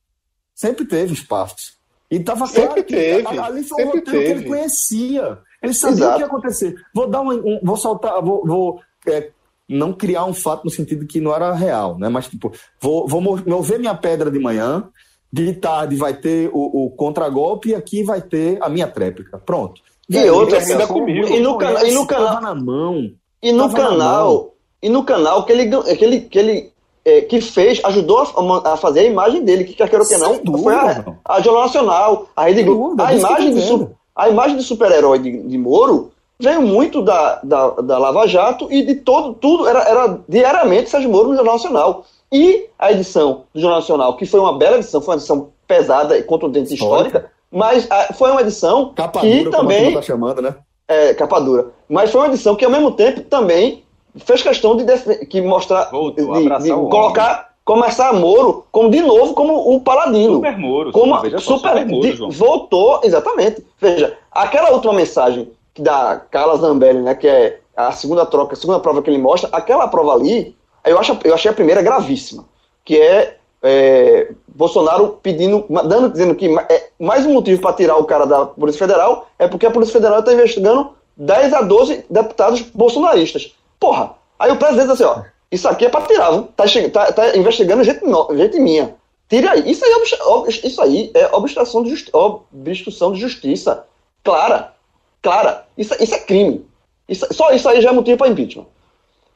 [0.53, 1.79] Sempre teve espaço.
[2.11, 4.25] E estava claro que teve, ali foi um roteiro teve.
[4.25, 5.39] que ele conhecia.
[5.61, 6.11] Ele sabia Exato.
[6.11, 6.75] o que ia acontecer.
[6.93, 9.29] Vou dar um, um vou soltar, vou, vou é,
[9.67, 12.09] não criar um fato no sentido que não era real, né?
[12.09, 12.51] Mas tipo,
[12.81, 14.89] vou, vou mover minha pedra de manhã,
[15.31, 19.37] de tarde vai ter o, o contragolpe e aqui vai ter a minha tréplica.
[19.37, 19.81] Pronto.
[20.09, 21.27] E, outra ainda comigo.
[21.27, 23.11] E no, cana e no canal na mão.
[23.41, 26.73] E no canal, e no canal que ele que ele, que ele
[27.05, 30.37] é, que fez, ajudou a, a, fazer a imagem dele, que quer queira que não,
[30.43, 33.01] dúvida, foi a, a Jornal Nacional, a Rede Globo.
[33.01, 37.97] A imagem, de, a imagem de super-herói de, de Moro veio muito da, da, da
[37.97, 42.05] Lava Jato e de todo, tudo, era, era diariamente Sérgio Moro no Jornal Nacional.
[42.31, 46.17] E a edição do Jornal Nacional, que foi uma bela edição, foi uma edição pesada
[46.17, 49.93] e contundente histórica, mas a, ah, foi uma edição capa que dura, também.
[49.93, 50.55] Tá chamando, né?
[50.87, 51.71] É, capa dura.
[51.87, 53.83] Mas foi uma edição que, ao mesmo tempo, também
[54.17, 54.85] fez questão de
[55.25, 55.89] que mostrar.
[55.91, 57.49] Voltou, de, de colocar.
[57.65, 60.37] Começar Moro como de novo como o paladino.
[60.37, 60.91] Super Moro.
[60.91, 63.63] Como super, super Moro, de, voltou, exatamente.
[63.79, 68.79] Veja, aquela última mensagem da Carla Zambelli, né, que é a segunda troca, a segunda
[68.79, 72.43] prova que ele mostra, aquela prova ali, eu, acho, eu achei a primeira gravíssima,
[72.83, 78.05] que é, é Bolsonaro pedindo, dando, dizendo que é, mais um motivo para tirar o
[78.05, 82.61] cara da Polícia Federal é porque a Polícia Federal está investigando 10 a 12 deputados
[82.61, 83.55] bolsonaristas.
[83.79, 86.31] Porra, aí o presidente diz assim, ó, isso aqui é para tirar?
[86.55, 88.01] Tá, tá, tá investigando gente,
[88.35, 88.95] gente minha.
[89.29, 89.69] Tire aí.
[89.69, 93.85] Isso aí, é, isso aí é obstrução de, justi obstrução de justiça.
[94.23, 94.73] Clara.
[95.21, 95.65] Clara.
[95.77, 96.65] Isso, isso é crime.
[97.07, 98.65] Isso, só isso aí já é motivo para impeachment.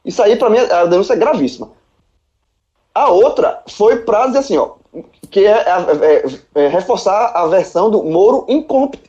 [0.04, 1.70] Isso aí, para mim, a denúncia é gravíssima.
[2.94, 4.72] A outra foi para dizer assim, ó,
[5.30, 6.22] que é, é,
[6.54, 8.46] é, é, reforçar a versão do Moro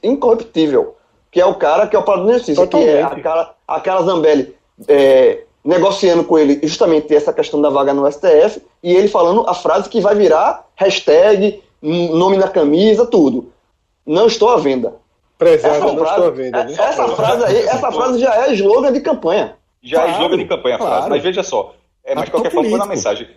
[0.03, 0.95] incorruptível,
[1.29, 2.91] que é o cara que é o paladino de justiça, Totalmente.
[2.91, 4.55] que é aquela, aquela Zambelli
[4.87, 9.53] é, negociando com ele justamente essa questão da vaga no STF, e ele falando a
[9.53, 13.51] frase que vai virar hashtag, nome na camisa, tudo.
[14.05, 14.95] Não estou à venda.
[15.37, 16.63] Prezado, essa não frase, estou à venda.
[16.63, 16.73] Né?
[16.73, 19.55] Essa, frase aí, essa frase já é slogan de campanha.
[19.83, 20.93] Já claro, é slogan de campanha, claro.
[20.93, 21.09] frase.
[21.09, 21.73] Mas veja só,
[22.05, 23.27] é, mas de qualquer forma foi na mensagem.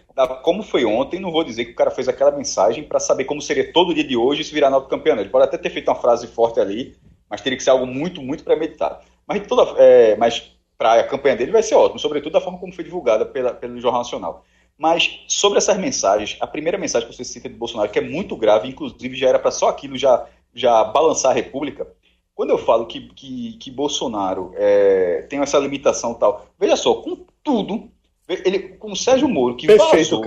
[0.43, 3.41] Como foi ontem, não vou dizer que o cara fez aquela mensagem para saber como
[3.41, 5.19] seria todo dia de hoje se virar novo campeão.
[5.19, 6.95] Ele pode até ter feito uma frase forte ali,
[7.31, 9.03] mas teria que ser algo muito, muito premeditado.
[9.27, 12.75] Mas toda, é, mas para a campanha dele vai ser ótimo, sobretudo da forma como
[12.75, 14.45] foi divulgada pela, pelo Jornal Nacional.
[14.77, 18.37] Mas sobre essas mensagens, a primeira mensagem que você cita de Bolsonaro, que é muito
[18.37, 21.89] grave, inclusive já era para só aquilo já, já balançar a República.
[22.35, 27.25] Quando eu falo que, que, que Bolsonaro é, tem essa limitação tal, veja só, com
[27.43, 27.91] tudo,
[28.29, 30.20] ele, com o Sérgio Moro, que Perfeito,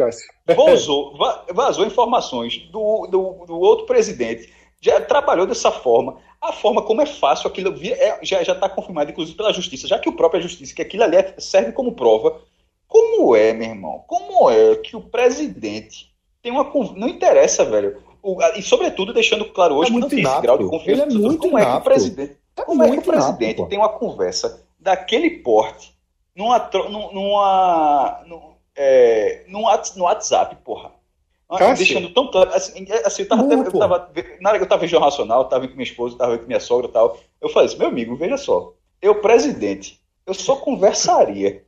[0.47, 1.17] vazou, vazou,
[1.53, 4.49] vazou informações do, do, do outro presidente,
[4.81, 9.37] já trabalhou dessa forma, a forma como é fácil aquilo é, já está confirmado, inclusive
[9.37, 12.41] pela justiça, já que o próprio justiça, que aquilo ali é, serve como prova.
[12.87, 14.03] Como é, meu irmão?
[14.07, 16.69] Como é que o presidente tem uma.
[16.95, 18.01] Não interessa, velho.
[18.21, 21.03] O, e, sobretudo, deixando claro hoje é que não tem esse grau de confiança.
[21.03, 23.77] Ele é muito como é que o presidente, é como é que o presidente tem
[23.77, 25.93] uma conversa daquele porte
[26.35, 26.69] numa.
[26.89, 30.91] numa, numa é, no WhatsApp, porra
[31.57, 31.85] Cássio.
[31.85, 32.53] deixando tão claro.
[32.53, 35.09] Assim, é, assim eu tava, até, eu tava, na hora que eu tava em Jornal
[35.09, 37.17] Nacional, tava com minha esposa, tava com minha sogra e tal.
[37.39, 38.73] Eu falei assim, meu amigo, veja só.
[39.01, 41.63] Eu, presidente, eu só conversaria.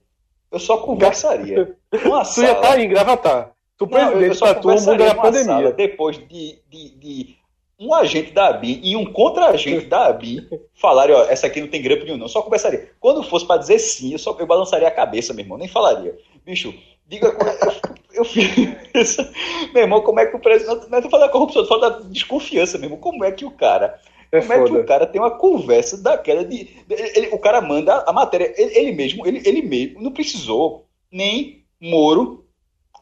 [0.51, 1.75] Eu só conversaria.
[2.03, 3.51] Numa tu já tá em Gravatar.
[3.77, 5.71] Tu presidente pra tu, o mundo da pandemia.
[5.71, 7.35] Depois de, de, de,
[7.83, 11.81] um agente da ABI e um contra-agente da ABI falarem, ó, essa aqui não tem
[11.81, 12.27] grampo nenhum, não.
[12.27, 12.91] Só conversaria.
[12.99, 16.17] Quando fosse para dizer sim, eu só eu balançaria a cabeça, meu irmão, nem falaria.
[16.45, 16.73] Bicho,
[17.07, 18.45] Diga, eu, eu fiz
[18.93, 19.21] isso.
[19.73, 20.89] Meu irmão, como é que o presidente.
[20.89, 22.97] Não é falando da corrupção, tô falando da desconfiança mesmo.
[22.97, 23.99] Como é que o cara.
[24.31, 24.63] É como foda.
[24.63, 26.69] é que o cara tem uma conversa daquela de.
[26.89, 31.63] Ele, o cara manda a matéria, ele, ele, mesmo, ele, ele mesmo não precisou nem
[31.79, 32.45] Moro,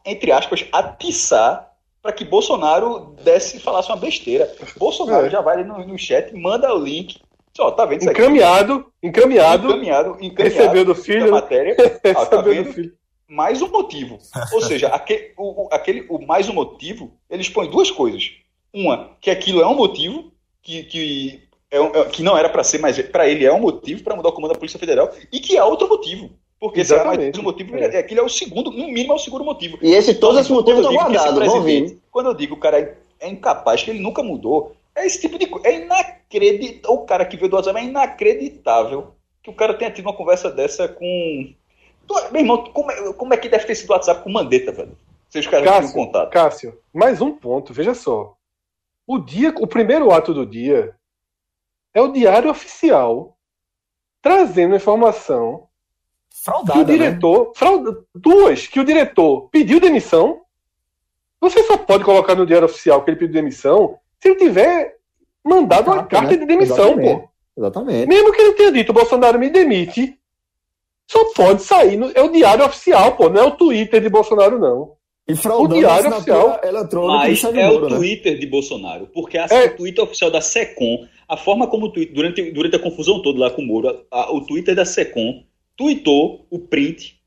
[0.03, 1.70] entre aspas, atiçar
[2.01, 4.51] para que Bolsonaro desse falasse uma besteira.
[4.77, 5.29] Bolsonaro é.
[5.29, 7.21] já vai ali no, no chat, manda o link.
[7.55, 8.85] Só, tá vendo isso encaminhado?
[9.03, 10.09] Encaminhado, encaminhado.
[10.21, 10.43] Encaminhado.
[10.43, 11.31] Recebeu do filho.
[11.31, 11.75] matéria.
[12.15, 12.73] Ah, tá vendo?
[12.73, 14.19] filho mais um motivo.
[14.51, 18.33] Ou seja, aquele o, aquele, o mais um motivo, eles põem duas coisas.
[18.73, 22.79] Uma, que aquilo é um motivo, que, que, é, é que não era para ser,
[22.79, 25.57] mas para ele é um motivo para mudar o comando da Polícia Federal, e que
[25.57, 26.29] há outro motivo.
[26.61, 27.97] Porque é mais um motivo, é.
[27.97, 29.79] aquilo é o segundo, no mínimo é o segundo motivo.
[29.81, 33.89] E esse, todos esses motivos estão guardados, Quando eu digo o cara é incapaz, que
[33.89, 35.67] ele nunca mudou, é esse tipo de coisa.
[35.67, 36.93] É inacreditável.
[36.93, 40.51] O cara que veio do WhatsApp é inacreditável que o cara tenha tido uma conversa
[40.51, 41.51] dessa com
[42.31, 44.95] meu irmão, como é, como é que deve ter sido o WhatsApp com Mandetta, velho?
[45.27, 46.29] Vocês caras Cássio, contato.
[46.29, 48.35] Cássio, mais um ponto, veja só.
[49.07, 50.93] O dia, o primeiro ato do dia
[51.91, 53.35] é o diário oficial
[54.21, 55.67] trazendo informação
[56.33, 56.93] Fraudada, que o né?
[56.97, 57.51] diretor, né?
[57.55, 60.41] frauda, duas, que o diretor pediu demissão.
[61.39, 64.95] Você só pode colocar no diário oficial que ele pediu demissão se ele tiver
[65.43, 66.37] mandado uma carta né?
[66.37, 67.27] de demissão, pô.
[67.57, 68.07] Exatamente.
[68.07, 70.17] Mesmo que ele tenha dito, o Bolsonaro me demite,
[71.09, 71.97] só pode sair.
[71.97, 74.93] No, é o diário oficial, pô, não é o Twitter de Bolsonaro, não.
[75.27, 76.59] E fraudando O diário a oficial.
[76.63, 77.95] eletrônica de Mas é o né?
[77.95, 79.65] Twitter de Bolsonaro, porque a, É.
[79.65, 83.39] o Twitter oficial da SECOM, a forma como o Twitter, durante, durante a confusão toda
[83.39, 85.43] lá com o Moro, a- o Twitter da SECOM
[85.81, 87.19] tweetou o print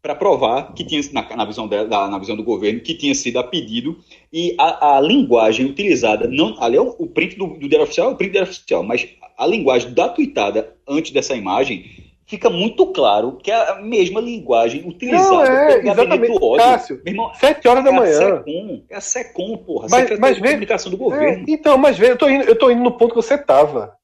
[0.00, 3.14] para provar que tinha, na, na visão dela, da- na visão do governo, que tinha
[3.14, 3.98] sido a pedido
[4.32, 8.08] e a, a linguagem utilizada, não, ali é o, o print do, do diário oficial,
[8.10, 9.06] é o print do diário oficial, mas
[9.36, 11.84] a linguagem da tweetada antes dessa imagem
[12.24, 16.64] fica muito claro que é a mesma linguagem utilizada Não, é, pelo exatamente, do ódio.
[16.64, 17.02] Cássio.
[17.04, 18.12] Irmão, Sete horas da é a manhã.
[18.14, 19.88] SECOM, é a SECOM, porra.
[19.90, 21.44] Mas- Secretaria mas de vê- Comunicação do É, Governo.
[21.48, 23.94] então, mas veja, eu tô, indo, eu tô indo no ponto que você tava.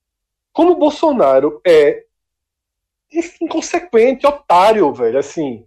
[0.53, 2.03] Como o Bolsonaro é
[3.41, 5.67] inconsequente, otário, velho, assim.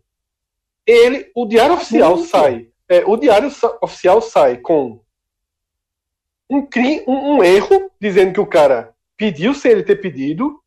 [0.86, 2.30] Ele, o diário oficial Muito.
[2.30, 5.02] sai, é, o diário oficial sai com
[6.50, 10.62] um, cri, um, um erro, dizendo que o cara pediu sem ele ter pedido,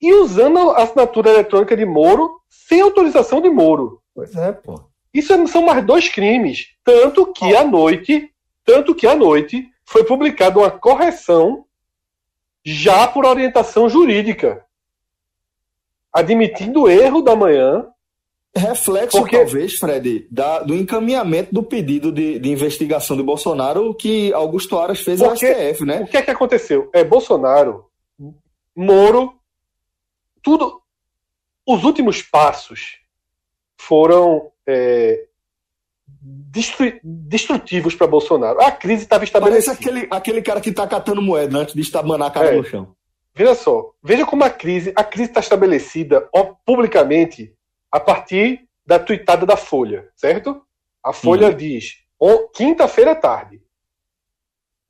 [0.00, 4.02] e usando a assinatura eletrônica de Moro sem autorização de Moro.
[4.14, 4.80] Pois é, pô.
[5.12, 6.68] Isso é- são mais dois crimes.
[6.82, 8.32] Tanto que à noite,
[8.64, 11.64] tanto que à noite foi publicada uma correção
[12.64, 14.64] já por orientação jurídica,
[16.14, 17.86] admitindo o erro da manhã.
[18.56, 24.32] Reflexo, Porque- talvez, Fred, da- do encaminhamento do pedido de, de investigação de Bolsonaro que
[24.32, 26.02] Augusto Aras fez ao STF, né?
[26.02, 26.88] O que é que aconteceu?
[26.94, 27.86] É Bolsonaro,
[28.76, 29.34] Moro,
[30.42, 30.80] tudo.
[31.66, 32.98] Os últimos passos
[33.76, 35.24] foram é,
[36.20, 38.60] destru- destrutivos para Bolsonaro.
[38.60, 39.72] A crise estava Parece estabelecida.
[39.72, 42.56] aquele, aquele cara que tá catando moeda antes de estabanar a cara É.
[42.56, 42.94] no chão.
[43.34, 47.52] Veja só, veja como a crise, a crise está estabelecida ó, publicamente
[47.90, 50.64] a partir da tuitada da Folha, certo?
[51.02, 53.60] A Folha diz, ó, quinta-feira à tarde,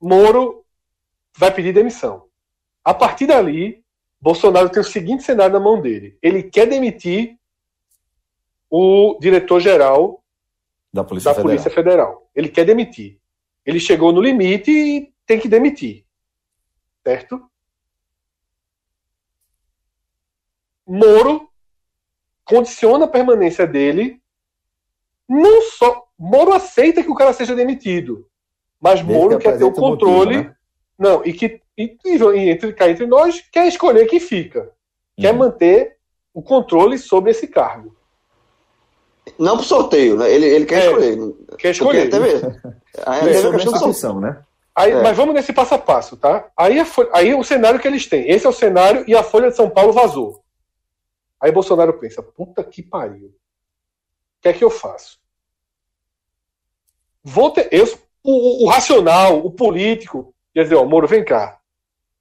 [0.01, 0.65] Moro
[1.37, 2.27] vai pedir demissão.
[2.85, 3.83] A partir dali,
[4.21, 6.19] Bolsonaro tem o seguinte cenário na mão dele.
[6.21, 7.39] Ele quer demitir
[8.71, 10.23] o diretor-geral
[10.93, 11.51] Da Polícia da Federal.
[11.51, 12.31] Polícia Federal.
[12.35, 13.19] Ele quer demitir.
[13.65, 16.05] Ele chegou no limite e tem que demitir.
[17.03, 17.51] Certo?
[20.87, 21.49] Moro
[22.45, 24.21] condiciona a permanência dele.
[25.29, 26.05] Não só.
[26.19, 28.27] Moro aceita que o cara seja demitido.
[28.81, 30.37] Mas Desde Moro que quer ter o controle.
[30.37, 30.55] motivo, né?
[30.99, 34.71] Não, e que e, e entre, cá entre nós quer escolher quem fica.
[35.19, 35.39] Quer Uhum.
[35.39, 35.97] manter
[36.33, 37.97] o controle sobre esse cargo.
[39.39, 40.31] Não pro sorteio, né?
[40.31, 41.19] Ele, ele quer É, escolher.
[41.59, 42.11] Quer escolher.
[42.11, 42.11] Porque
[42.41, 42.61] teve,
[43.07, 44.43] aí É sobre né?
[44.77, 45.03] Aí, É.
[45.03, 46.49] Mas vamos nesse passo a passo, tá?
[46.57, 48.29] Aí, a Fo- aí o cenário que eles têm.
[48.31, 50.44] Esse é o cenário e a Folha de São Paulo vazou.
[51.41, 53.29] Aí Bolsonaro pensa, puta que pariu.
[53.29, 55.19] O que é que eu faço?
[57.23, 57.85] Vou ter, eu,
[58.23, 61.59] o, o racional, o político, quer dizer, ó, Moro, vem cá.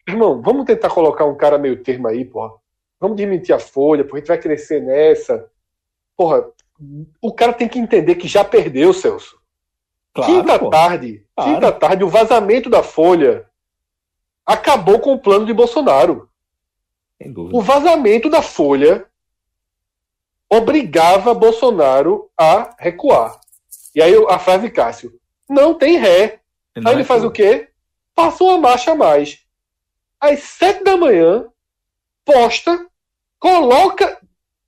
[0.07, 2.53] Irmão, vamos tentar colocar um cara meio termo aí, porra.
[2.99, 5.49] Vamos demitir a Folha, porque a gente vai crescer nessa.
[6.15, 6.45] Porra,
[7.21, 9.37] o cara tem que entender que já perdeu, Celso.
[10.13, 10.69] quinta pô.
[10.69, 11.53] tarde, Claro.
[11.53, 13.49] quinta tarde, o vazamento da Folha
[14.45, 16.29] acabou com o plano de Bolsonaro.
[17.53, 19.05] O vazamento da Folha
[20.49, 23.39] obrigava Bolsonaro a recuar.
[23.95, 26.39] E aí a frase Cássio, não tem ré.
[26.75, 27.69] Não Aí ele faz o quê?
[28.15, 29.43] Passa uma marcha a mais.
[30.19, 31.47] Às sete da manhã,
[32.25, 32.87] posta,
[33.39, 34.19] coloca.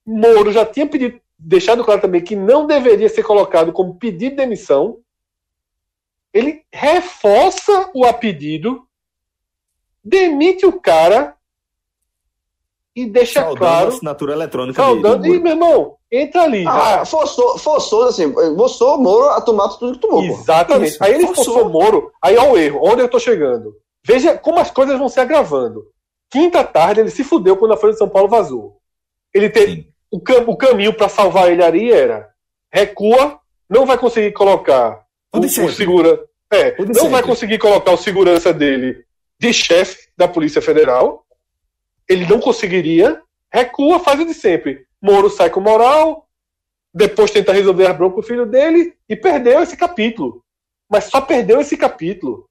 [0.06, 4.38] Moro já tinha pedido, deixado claro também que não deveria ser colocado como pedido de
[4.38, 5.00] demissão.
[6.34, 8.88] Ele reforça o a pedido,
[10.04, 11.35] demite o cara
[12.96, 13.88] e deixa Saudando a claro.
[13.89, 15.24] assinatura eletrônica de- Saudando.
[15.24, 16.66] de E, meu irmão, entra ali.
[16.68, 20.24] Ah, forçou, forçou, assim, forçou o Moro a tomar tudo que tomou.
[20.24, 20.91] Exatamente.
[20.93, 21.46] Isso, aí ele forçou.
[21.56, 22.12] forçou o Moro.
[22.22, 22.80] Aí olha o erro.
[22.84, 23.76] Onde eu tô chegando?
[24.04, 25.84] Veja como as coisas vão se agravando.
[26.32, 28.78] Quinta tarde ele se fudeu quando a Folha de São Paulo vazou.
[29.34, 29.88] Ele teve Sim.
[30.12, 32.30] o, cam- o caminho para salvar ele ali era
[32.72, 33.39] recua,
[33.70, 35.02] não vai conseguir colocar
[35.34, 39.04] O o, segura, é, não vai conseguir colocar o segurança dele
[39.39, 41.24] de chefe da Polícia Federal.
[42.08, 43.22] Ele não conseguiria.
[43.51, 44.86] Recua, faz o de sempre.
[45.01, 46.28] Moro sai com moral,
[46.93, 50.43] depois tenta resolver a bronca com o filho dele e perdeu esse capítulo.
[50.89, 52.47] Mas só perdeu esse capítulo.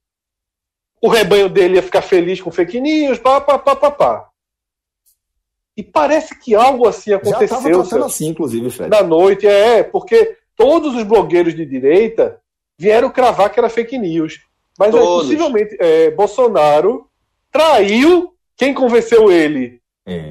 [1.00, 4.28] O rebanho dele ia ficar feliz com fake news, pá, pá, pá, pá, pá.
[5.76, 8.90] E parece que algo assim Já estava aconteceu tratando Celso, assim, inclusive, Fred.
[8.90, 9.46] na noite.
[9.46, 12.40] É, porque todos os blogueiros de direita
[12.78, 14.40] vieram cravar que era fake news.
[14.78, 15.22] Mas é, Todos.
[15.24, 17.08] possivelmente é, Bolsonaro
[17.50, 19.80] traiu quem convenceu ele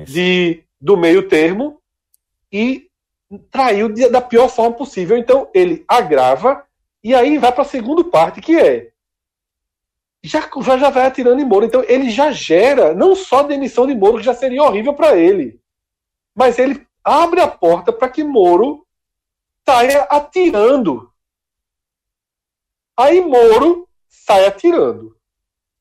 [0.05, 1.82] de, do meio termo
[2.51, 2.89] e
[3.51, 5.17] traiu de- da pior forma possível.
[5.17, 6.65] Então ele agrava
[7.03, 8.91] e aí vai para a segunda parte, que é
[10.24, 11.65] já, já vai atirando em Moro.
[11.65, 15.17] Então ele já gera não só a demissão de Moro, que já seria horrível para
[15.17, 15.59] ele,
[16.36, 18.88] mas ele abre a porta para que Moro
[19.67, 21.11] saia atirando.
[22.97, 25.17] Aí Moro sai atirando.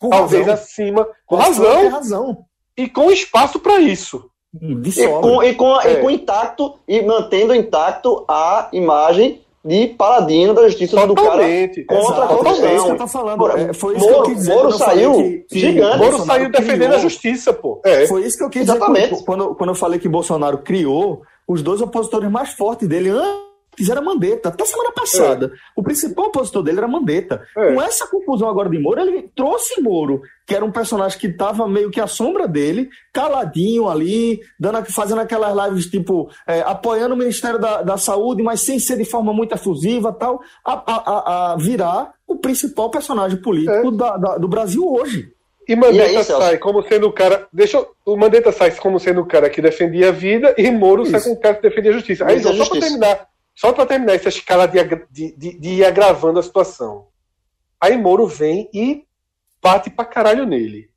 [0.03, 0.55] Com Talvez razão.
[0.65, 2.39] acima, com Tem razão, razão.
[2.77, 4.25] e com espaço para isso.
[4.53, 5.93] De E com, e, com, É.
[5.93, 11.85] e com intacto, e mantendo intacto a imagem de paladino da justiça do cara Totalmente.
[11.85, 12.75] contra a Exato, é corrupção.
[12.77, 13.39] isso que eu tô falando.
[13.39, 15.99] Moro- É, foi isso que eu Moro- quis dizer Moro saiu que- que gigante.
[15.99, 17.81] Moro Bolsonaro saiu defendendo criou- a justiça, pô.
[17.85, 18.07] É.
[18.09, 19.11] Foi isso que eu quis Exatamente.
[19.11, 23.09] dizer quando, quando, quando eu falei que Bolsonaro criou os dois opositores mais fortes dele
[23.11, 23.52] antes
[23.91, 24.49] era Mandetta.
[24.51, 25.53] Até semana passada.
[25.75, 27.43] O principal opositor dele era Mandetta.
[27.57, 27.73] É.
[27.73, 31.67] Com essa confusão agora de Moro, ele trouxe Moro, que era um personagem que estava
[31.67, 37.19] meio que à sombra dele, caladinho ali, dando, fazendo aquelas lives tipo, é, apoiando o
[37.19, 41.53] Ministério da, da Saúde, mas sem ser de forma muito efusiva tal, a, a, a-
[41.53, 43.97] a virar o principal personagem político É.
[43.97, 45.33] da- da- do Brasil hoje.
[45.69, 47.47] E Mandetta E aí, sai como sendo o cara.
[47.53, 51.07] Deixa eu- o Mandetta sai como sendo o cara que defendia a vida e Moro
[51.07, 51.29] sai Isso.
[51.29, 52.25] como o cara que defendia a justiça.
[52.27, 55.69] Aí, Defende a só para terminar, só para terminar essa escala de, de, de, de
[55.69, 57.09] ir agravando a situação.
[57.81, 59.05] Aí Moro vem e
[59.61, 60.91] bate pra caralho nele.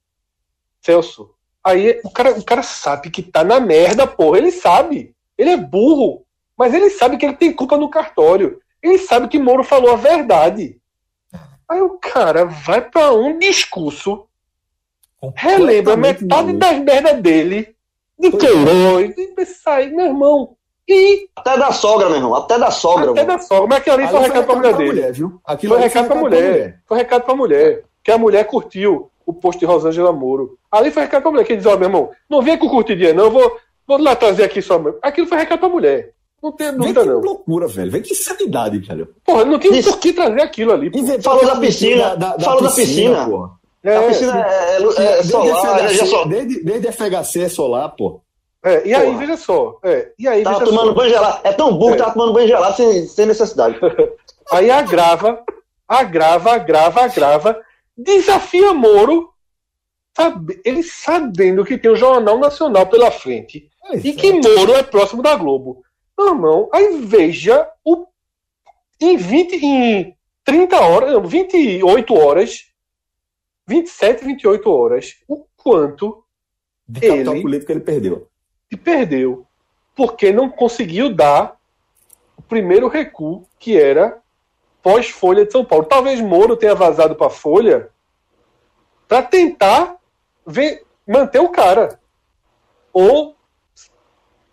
[0.81, 1.33] Celso.
[1.63, 4.37] Aí o cara, o cara sabe que tá na merda, porra.
[4.37, 5.15] Ele sabe.
[5.37, 6.25] Ele é burro.
[6.57, 8.61] Mas ele sabe que ele tem culpa no cartório.
[8.81, 10.79] Ele sabe que Moro falou a verdade.
[11.67, 14.27] Aí o cara vai pra um discurso
[15.35, 17.75] relembra metade das merdas dele,
[18.19, 18.31] de é.
[18.31, 20.55] Queiroz, e sai, meu irmão.
[20.87, 22.35] E Até da sogra, meu irmão.
[22.35, 23.11] Até da sogra.
[23.11, 23.37] até mano.
[23.39, 25.11] da sogra, mas aquilo ali foi Ali recado pra mulher dele.
[25.11, 25.41] viu?
[25.45, 26.79] Aquilo Foi ali recado pra mulher.
[26.87, 27.83] Foi recado pra mulher.
[28.03, 30.57] Que a mulher curtiu o post de Rosângela Moro.
[30.71, 31.43] Ali foi recado pra mulher.
[31.45, 33.31] Que diz, ó, meu irmão, não vem com curtidinha, não.
[33.31, 33.57] Vou,
[33.87, 34.93] vou lá trazer aqui sua mãe.
[35.01, 36.11] Aquilo foi recado pra mulher.
[36.43, 37.19] Não tem Vem dúvida, que não.
[37.21, 37.89] loucura, velho.
[37.89, 39.07] Vem que insanidade, velho.
[39.25, 39.89] Porra, não tinha Isso.
[39.89, 40.91] por que trazer aquilo ali.
[41.23, 43.25] Falou da piscina, mentira falou da piscina.
[43.27, 43.49] porra.
[43.83, 46.27] É, A piscina é, é, Que é desde, solar, energia FHC, solar.
[46.27, 48.21] desde, desde FHC é solar, pô.
[48.65, 49.17] É, e aí, Porra.
[49.19, 49.79] veja só.
[49.83, 50.93] É, e aí, Tava veja tomando só.
[50.95, 51.39] banho gelado.
[51.43, 52.03] É tão burro que É.
[52.03, 53.77] tava tomando banho gelado sem, sem necessidade.
[54.51, 55.43] Aí agrava,
[55.87, 57.61] agrava, agrava, agrava,
[57.97, 59.29] desafia Moro,
[60.15, 63.69] sabe- ele sabendo que tem o Jornal Nacional pela frente
[64.03, 65.83] e que Moro é próximo da Globo.
[66.17, 68.05] Não, irmão, aí veja o,
[69.01, 72.65] em 20, em 30 horas, não, 28 horas,
[73.67, 76.23] 27, 28 horas, o quanto
[76.87, 78.27] de capital ele- político ele perdeu.
[78.75, 79.45] E perdeu,
[79.95, 81.55] porque não conseguiu dar
[82.37, 84.17] o primeiro recuo, que era
[84.83, 85.85] pós-Folha de São Paulo.
[85.85, 87.89] Talvez Moro tenha vazado para a Folha
[89.07, 89.95] para tentar
[90.45, 91.99] ver- manter o cara.
[92.93, 93.35] Ou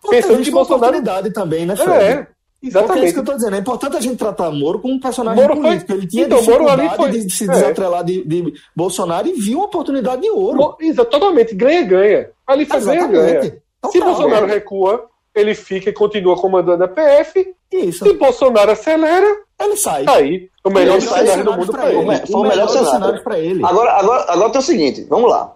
[0.09, 1.01] pensando que Bolsonaro.
[1.33, 1.91] também, né, Fred?
[2.03, 2.27] É, Porque é
[2.61, 3.13] isso exatamente.
[3.13, 3.55] que eu tô dizendo.
[3.55, 5.91] É importante a gente tratar Moro como um personagem Moro foi- político.
[5.93, 7.47] Ele tinha Então, Moro ali foi- de se é.
[7.47, 10.57] desatrelar de, de Bolsonaro e viu uma oportunidade de ouro.
[10.57, 12.29] Mo- exa- Totalmente, ganha-ganha.
[12.47, 13.61] Ali foi ganha-ganha.
[13.91, 14.53] Se Total, Bolsonaro é.
[14.53, 17.53] recua, ele fica e continua comandando a PF.
[17.71, 18.05] Isso.
[18.05, 20.03] Se Bolsonaro acelera, Ele sai.
[20.05, 20.49] tá aí.
[20.63, 22.11] O melhor cenário do mundo pra para ele.
[22.11, 22.27] ele.
[22.27, 22.91] Foi o melhor cenário.
[22.91, 23.65] cenário para ele.
[23.65, 25.53] Agora, agora, agora tem o seguinte, vamos lá.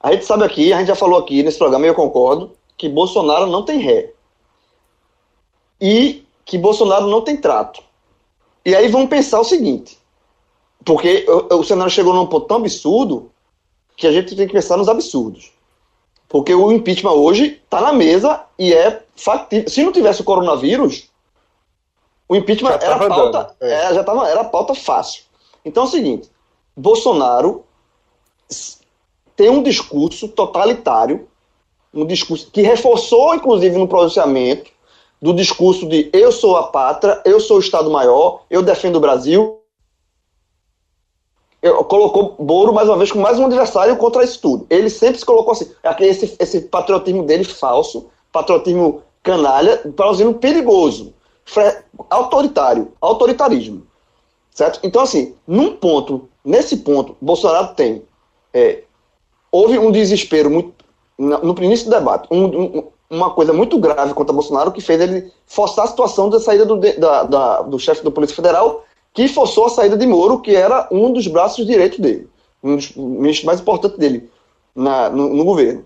[0.00, 2.88] A gente sabe aqui, a gente já falou aqui nesse programa, e eu concordo, que
[2.88, 4.12] Bolsonaro não tem ré.
[5.80, 7.82] E que Bolsonaro não tem trato.
[8.64, 9.98] E aí vamos pensar o seguinte,
[10.84, 13.30] porque o, o cenário chegou num ponto tão absurdo
[13.96, 15.52] que a gente tem que pensar nos absurdos.
[16.28, 19.68] Porque o impeachment hoje está na mesa e é factível.
[19.68, 21.08] Se não tivesse o coronavírus,
[22.28, 23.84] o impeachment Já era pauta, dando, é.
[23.86, 25.22] é, já tava, era pauta fácil.
[25.64, 26.30] Então é o seguinte:
[26.76, 27.64] Bolsonaro
[29.34, 31.26] tem um discurso totalitário,
[31.94, 34.70] um discurso que reforçou, inclusive, no pronunciamento,
[35.20, 39.00] do discurso de eu sou a pátria, eu sou o Estado Maior, eu defendo o
[39.00, 39.57] Brasil.
[41.88, 44.66] Colocou Moro mais uma vez como mais um adversário contra isso tudo.
[44.70, 51.12] Ele sempre se colocou assim, aquele- esse, esse patriotismo dele falso, patriotismo canalha, patriotismo perigoso,
[52.10, 53.82] autoritário, autoritarismo.
[54.54, 54.80] Certo?
[54.82, 58.02] Então, assim, num ponto, nesse ponto, Bolsonaro tem.
[58.54, 58.82] é,
[59.52, 60.72] houve um desespero muito.
[61.18, 62.44] No início do debate, um-
[62.78, 66.64] um- uma coisa muito grave contra Bolsonaro que fez ele forçar a situação da saída
[66.64, 68.84] do, da- da- do chefe da Polícia Federal,
[69.18, 72.30] que forçou a saída de Moro, que era um dos braços direitos dele,
[72.62, 74.30] um dos ministros mais importantes dele
[74.72, 75.84] na- no, no governo.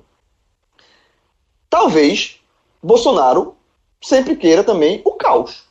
[1.70, 2.38] Talvez
[2.82, 3.54] Bolsonaro
[4.02, 5.62] sempre queira também o caos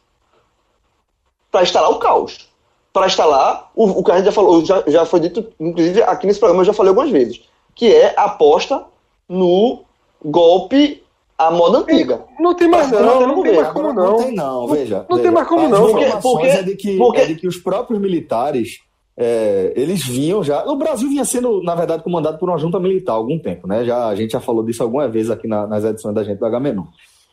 [1.51, 2.49] para instalar o caos.
[2.91, 6.25] Para instalar o, o que a gente já falou, já, já foi dito, inclusive aqui
[6.25, 7.41] nesse programa eu já falei algumas vezes,
[7.75, 8.85] que é a aposta
[9.29, 9.83] no
[10.25, 11.00] golpe
[11.47, 12.23] à moda antiga.
[12.39, 14.03] Não tem mais Não não, tem não tem mais como não.
[14.11, 15.05] Não tem não, veja.
[15.09, 15.21] não veja.
[15.23, 17.99] tem mais como não, porque- porque- é de que, porque- é de que os próprios
[17.99, 18.79] militares
[19.17, 20.63] é, eles vinham já.
[20.65, 23.83] O Brasil vinha sendo, na verdade, comandado por uma junta militar há algum tempo, né?
[23.85, 26.45] Já, a gente já falou disso alguma vez aqui na, nas edições da gente do
[26.45, 26.85] H-Menon.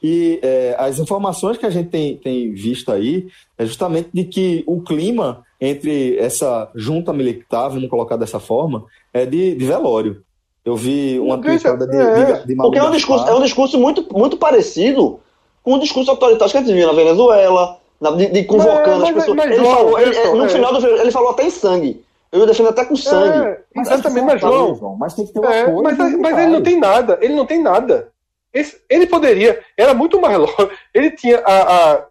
[0.02, 4.62] E é, as informações que a gente tem, tem visto aí é justamente de que
[4.66, 10.22] o clima entre essa junta militar, vamos colocar dessa forma, é de, de velório.
[10.68, 13.78] Eu vi uma tweetada de, É, de, de porque é um discurso, é um discurso
[13.78, 15.18] muito, muito parecido
[15.62, 18.92] com o discurso autoritário que a gente viu na Venezuela, na- de, de convocando Mas-
[18.92, 19.36] as mas- pessoas.
[19.36, 20.48] mas, ele João, falou, ele- no é.
[20.48, 22.04] final do ele falou até em sangue.
[22.30, 23.38] Eu defendo até com sangue.
[23.48, 26.48] É, exatamente, mas Mas, João, mas tem que ter um É, apoio mas, mas ele
[26.52, 28.12] não tem nada, ele não tem nada.
[28.52, 30.70] Esse- ele poderia, era muito mais lógico.
[30.92, 32.04] Ele tinha há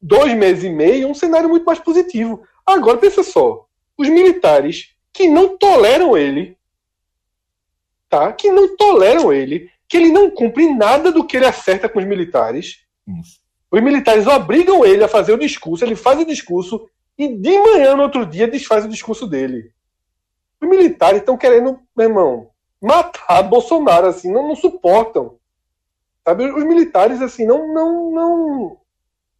[0.00, 2.40] dois meses e meio um cenário muito mais positivo.
[2.64, 3.66] Agora, pensa só:
[3.98, 6.56] os militares que não toleram ele,
[8.08, 8.32] tá?
[8.32, 12.04] Que não toleram ele, que ele não cumpre nada do que ele acerta com os
[12.04, 12.78] militares.
[13.20, 13.38] Isso.
[13.70, 16.88] Os militares obrigam ele a fazer o discurso, ele faz o discurso
[17.18, 19.70] e de manhã no outro dia desfaz o discurso dele.
[20.60, 22.50] Os militares estão querendo, meu irmão,
[22.80, 25.36] matar Bolsonaro, assim, não, não suportam.
[26.26, 26.50] Sabe?
[26.50, 28.76] Os militares, assim, não não não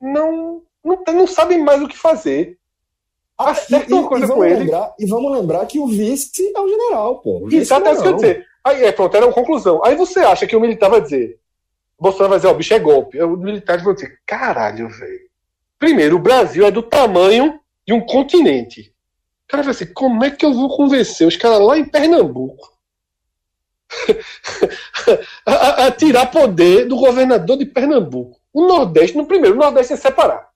[0.00, 2.58] não, não, não sabem mais o que fazer.
[3.38, 4.60] Ah, Acerta e, uma e- coisa e com vamos ele.
[4.64, 7.38] lembrar, e vamos lembrar que o vice é o general, pô.
[7.38, 8.45] O vice Exato, é isso que eu ia dizer.
[8.66, 9.80] Aí, é, pronto, era uma conclusão.
[9.84, 11.38] Aí você acha que o militar vai dizer,
[11.98, 13.22] Bolsonaro vai dizer, ó, bicho é golpe.
[13.22, 15.20] Os militares vão dizer, caralho, velho.
[15.78, 18.92] Primeiro, o Brasil é do tamanho de um continente.
[19.44, 22.72] O cara vai assim, como é que eu vou convencer os caras lá em Pernambuco
[25.46, 28.38] a, a- a tirar poder do governador de Pernambuco?
[28.52, 30.48] O Nordeste, no primeiro, o Nordeste é separar.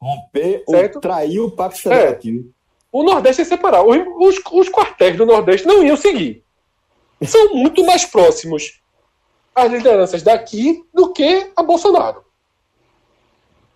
[0.00, 0.94] Romper Certo?
[0.96, 1.96] ou trair o Pacto É.
[1.96, 2.50] Federativo.
[2.90, 3.82] O Nordeste é separar.
[3.82, 6.44] Os, os, os quartéis do Nordeste não iam seguir.
[7.26, 8.80] São muito mais próximos
[9.54, 12.22] as lideranças daqui do que a Bolsonaro.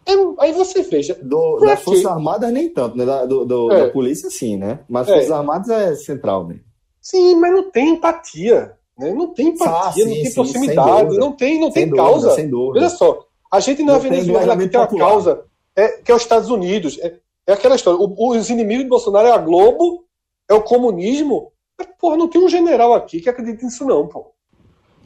[0.07, 1.19] É, aí você veja.
[1.21, 1.83] Do, das?
[1.83, 3.05] Forças Armadas, nem tanto, né?
[3.05, 3.87] Da, do, do- É.
[3.87, 4.81] da polícia, sim, né?
[4.89, 5.13] Mas É.
[5.15, 6.61] Forças Armadas é central, né?
[7.01, 8.77] Sim, mas não tem empatia.
[8.99, 9.13] Né?
[9.13, 12.03] Não tem empatia, Ah, sim, não tem sim, proximidade, não tem, não Sem tem dúvida,
[12.09, 12.31] causa.
[12.35, 12.81] Sem dúvida.
[12.85, 15.45] Veja só, a gente na Não tem Venezuela engajamento tem uma causa
[15.75, 16.99] é, que é os Estados Unidos.
[17.01, 17.15] É,
[17.49, 18.01] é aquela história.
[18.01, 20.05] o- os inimigos de Bolsonaro é a Globo,
[20.49, 21.53] é o comunismo.
[21.79, 24.27] Mas, porra, não tem um general aqui que acredita nisso, não, pô.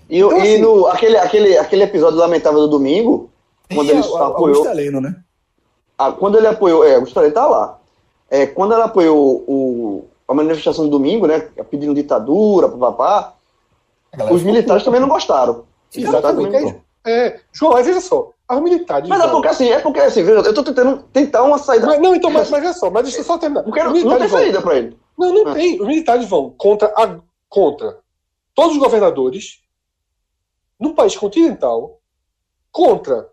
[0.09, 3.31] E, o- Então, e assim- no, aquele, aquele, aquele episódio lamentável do domingo,
[3.75, 4.57] quando ele a- a- apoiou.
[4.59, 5.17] Augusto Heleno, né?
[5.99, 7.79] Ah, quando ele apoiou, é, o Gustavo tá lá.
[8.31, 11.41] É, quando ela apoiou o, a manifestação do domingo, né,
[11.71, 13.35] pedindo ditadura, papapá,
[14.13, 15.65] A os militares também não gostaram.
[15.95, 16.61] Exatamente.
[16.61, 19.09] não- É, João, aí veja só, os militares.
[19.09, 21.87] Mas é porque assim, é porque assim, veja, eu tô tentando tentar uma saída.
[21.87, 23.63] Mas, não, então, mas, mas veja só, mas deixa eu só terminar.
[23.63, 24.99] Porque não, não tem vão- saída pra ele.
[25.19, 25.55] Não, não Ah.
[25.55, 25.81] tem.
[25.81, 27.99] Os militares vão contra, a, contra
[28.55, 29.61] todos os governadores
[30.79, 32.01] no país continental,
[32.73, 33.29] contra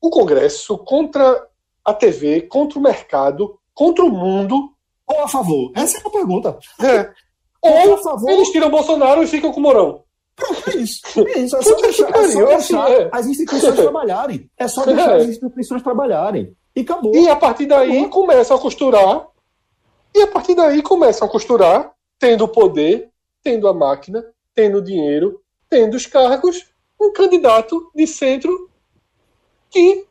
[0.00, 1.46] o Congresso, contra
[1.84, 4.70] a TV, contra o mercado, contra o mundo.
[5.06, 5.70] Ou a favor?
[5.76, 6.58] Essa é a pergunta.
[6.80, 7.10] É.
[7.60, 9.62] Ou Ou a favor, eles tiram Bolsonaro e ficam com o
[10.40, 10.62] Mourão.
[10.68, 11.00] é isso.
[11.16, 11.56] É isso.
[11.56, 13.10] É só Puta deixar, é pariu, só assim, deixar é.
[13.12, 14.50] as instituições trabalharem.
[14.58, 15.16] É só deixar É.
[15.22, 16.56] as instituições trabalharem.
[16.74, 17.14] E acabou.
[17.14, 19.28] E a partir daí começam a costurar.
[20.14, 23.10] E a partir daí começam a costurar, tendo o poder,
[23.42, 24.24] tendo a máquina,
[24.54, 26.66] tendo o dinheiro, tendo os cargos,
[27.00, 28.70] um candidato de centro
[29.70, 30.06] que,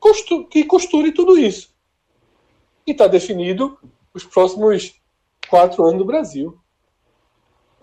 [0.00, 1.74] costu que costure tudo isso.
[2.86, 3.78] E está definido
[4.12, 4.94] os próximos
[5.48, 6.58] quatro anos do Brasil.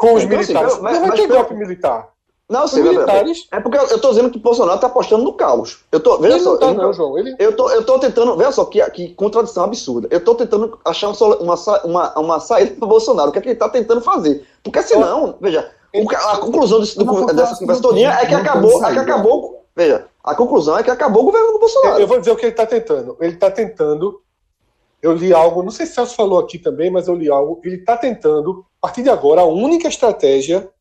[0.02, 0.80] Com os Então, assim, militares.
[0.82, 2.10] mas- Não vai mas ter golpe militar.
[2.50, 3.48] Não, sim, militares.
[3.50, 5.86] é porque eu, eu tô dizendo que o Bolsonaro tá apostando no caos.
[5.90, 7.18] Eu tô, veja Ele só, não tá, eu, não, João.
[7.18, 10.10] Ele, eu tô, eu tô tentando, veja só que, que contradição absurda.
[10.12, 13.50] Eu tô tentando achar um uma, uma, uma saída pro Bolsonaro, o que é que
[13.50, 14.46] ele tá tentando fazer.
[14.62, 18.84] Porque senão, veja, o a conclusão desse- do- Eu dessa conversa todinha é que acabou,
[18.86, 22.02] é que acabou, veja, a conclusão é que acabou o governo do Bolsonaro.
[22.02, 23.16] Eu vou dizer o que ele está tentando.
[23.22, 24.20] Ele está tentando.
[25.02, 27.62] Eu li algo, não sei se o Celso falou aqui também, mas eu li algo.
[27.64, 30.74] Ele está tentando, a partir de agora, a única estratégia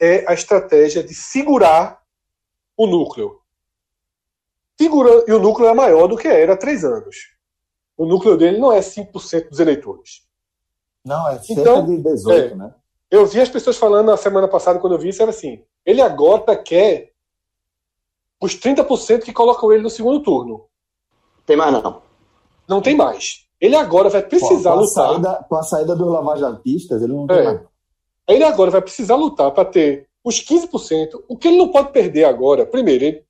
[0.00, 2.02] é a estratégia de segurar
[2.74, 3.40] o núcleo.
[4.78, 7.16] Segura, e o núcleo é maior do que era há três anos.
[7.96, 10.26] O núcleo dele não é 5% dos eleitores.
[11.04, 12.56] Não, é cerca Então, de 18, é.
[12.56, 12.74] né?
[13.10, 16.00] Eu vi as pessoas falando na semana passada, quando eu vi isso, era assim: ele
[16.00, 17.12] agora quer
[18.40, 20.66] os 30% que colocam ele no segundo turno.
[21.44, 22.02] Tem mais não.
[22.68, 23.45] Não tem mais.
[23.60, 25.08] Ele agora vai precisar com, a lutar.
[25.08, 27.44] saída, com a saída dos lavajatistas, ele não tem É.
[27.44, 27.60] mais.
[28.28, 31.22] Ele agora vai precisar lutar para ter os 15%.
[31.28, 33.22] O que ele não pode perder agora, primeiro, ele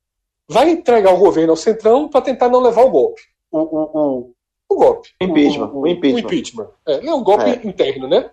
[0.49, 3.21] vai entregar o governo ao Centrão para tentar não levar o golpe.
[3.51, 4.31] O, o, o,
[4.69, 5.09] o golpe.
[5.21, 6.19] Impeachment, O, o impeachment.
[6.19, 6.67] impeachment.
[6.87, 7.67] É, é um golpe É.
[7.67, 8.29] interno, né?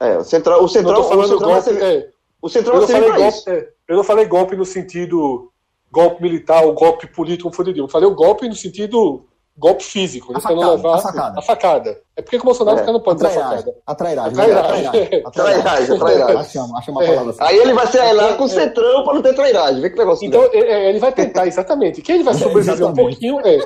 [0.00, 1.78] É, o Central, o Central, falando o Central vai golpe.
[1.80, 2.10] ser, é,
[2.42, 5.50] o Central eu, não falei golpe é, eu não falei golpe no sentido
[5.90, 7.86] golpe militar ou golpe político, como for de Deus.
[7.88, 9.26] Eu falei o golpe no sentido
[9.58, 10.36] golpe físico?
[10.36, 11.38] A facada, levar a facada.
[11.38, 12.02] a facada.
[12.16, 13.58] É porque que o Bolsonaro É, fica não pode dar Atrairagem.
[13.58, 13.76] facada.
[13.86, 14.32] Atrairagem.
[14.32, 14.86] Atrairagem.
[14.86, 15.22] Atrairagem.
[15.32, 16.36] Trairagem, trairagem.
[16.36, 17.06] Acha uma- acha uma É.
[17.08, 17.38] palavra assim.
[17.42, 18.48] Aí ele vai sair lá com o É.
[18.50, 19.80] centrão pra não ter trairagem.
[19.80, 20.26] Vê que negócio.
[20.26, 22.02] Então, é, é, ele vai tentar, exatamente.
[22.02, 23.40] Que ele vai É, sobreviver um pouquinho.
[23.40, 23.58] É.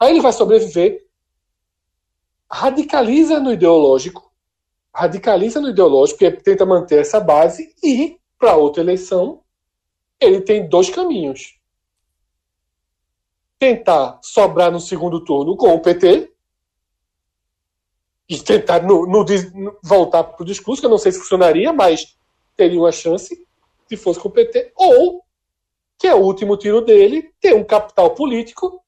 [0.00, 1.00] Aí ele vai sobreviver,
[2.50, 4.30] radicaliza no ideológico,
[4.94, 9.40] radicaliza no ideológico, porque tenta manter essa base, e, para outra eleição,
[10.20, 11.55] ele tem dois caminhos.
[13.58, 16.32] Tentar sobrar no segundo turno com o PT,
[18.28, 19.24] e tentar no, no
[19.82, 22.16] voltar para o discurso, que eu não sei se funcionaria, mas
[22.56, 23.46] teria uma chance
[23.88, 25.24] se fosse com o PT, ou
[25.98, 28.82] que é o último tiro dele, ter um capital político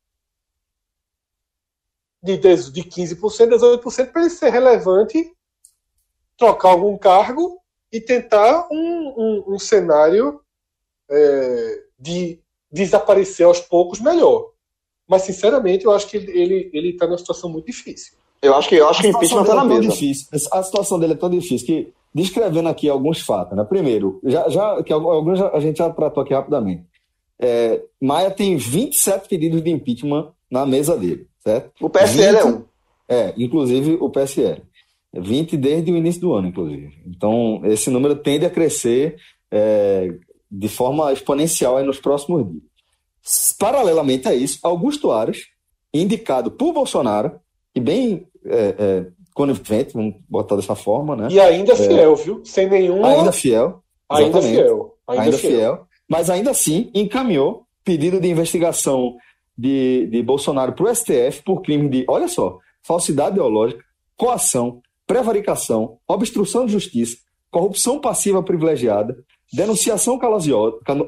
[2.23, 5.33] de, 10 de 15%, 18% para ele ser relevante,
[6.37, 7.63] trocar algum cargo
[7.93, 10.43] e tentar um, um, um cenário
[11.09, 14.53] é, de desaparecer aos poucos melhor.
[15.09, 18.13] Mas, sinceramente, eu acho que ele está ele, está numa situação muito difícil.
[18.43, 19.93] Eu acho que, eu acho que A impeachment situação tá na é tão mesa.
[19.93, 20.29] difícil.
[20.53, 23.65] A situação dele é tão difícil que, descrevendo aqui alguns fatos, né?
[23.65, 26.85] Primeiro, já, já, que alguns a gente já tratou aqui rapidamente.
[27.41, 31.73] É, Maia tem 27 pedidos de impeachment na mesa dele, certo?
[31.81, 32.65] O PSL é 20 um.
[33.09, 34.63] É, inclusive o PSL.
[35.15, 36.93] 20 desde o início do ano, inclusive.
[37.07, 39.17] Então, esse número tende a crescer
[39.51, 40.13] é,
[40.51, 42.63] de forma exponencial aí nos próximos dias.
[43.59, 45.39] Paralelamente a isso, Augusto Aras,
[45.93, 47.39] indicado por Bolsonaro,
[47.75, 51.29] e bem é, é, conivente, vamos botar dessa forma, né?
[51.31, 52.41] E ainda fiel, viu?
[52.45, 53.09] Sem nenhuma.
[53.09, 54.95] Ainda fiel, ainda fiel.
[55.07, 55.53] Ainda, ainda fiel.
[55.53, 59.17] fiel, mas ainda assim encaminhou pedido de investigação
[59.57, 63.83] de, de Bolsonaro para o STF por crime de, olha só, falsidade ideológica,
[64.17, 67.17] coação, prevaricação, obstrução de justiça,
[67.51, 69.17] corrupção passiva privilegiada,
[69.53, 70.19] denunciação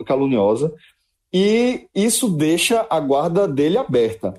[0.07, 0.73] caluniosa,
[1.33, 4.35] e isso deixa a guarda dele aberta.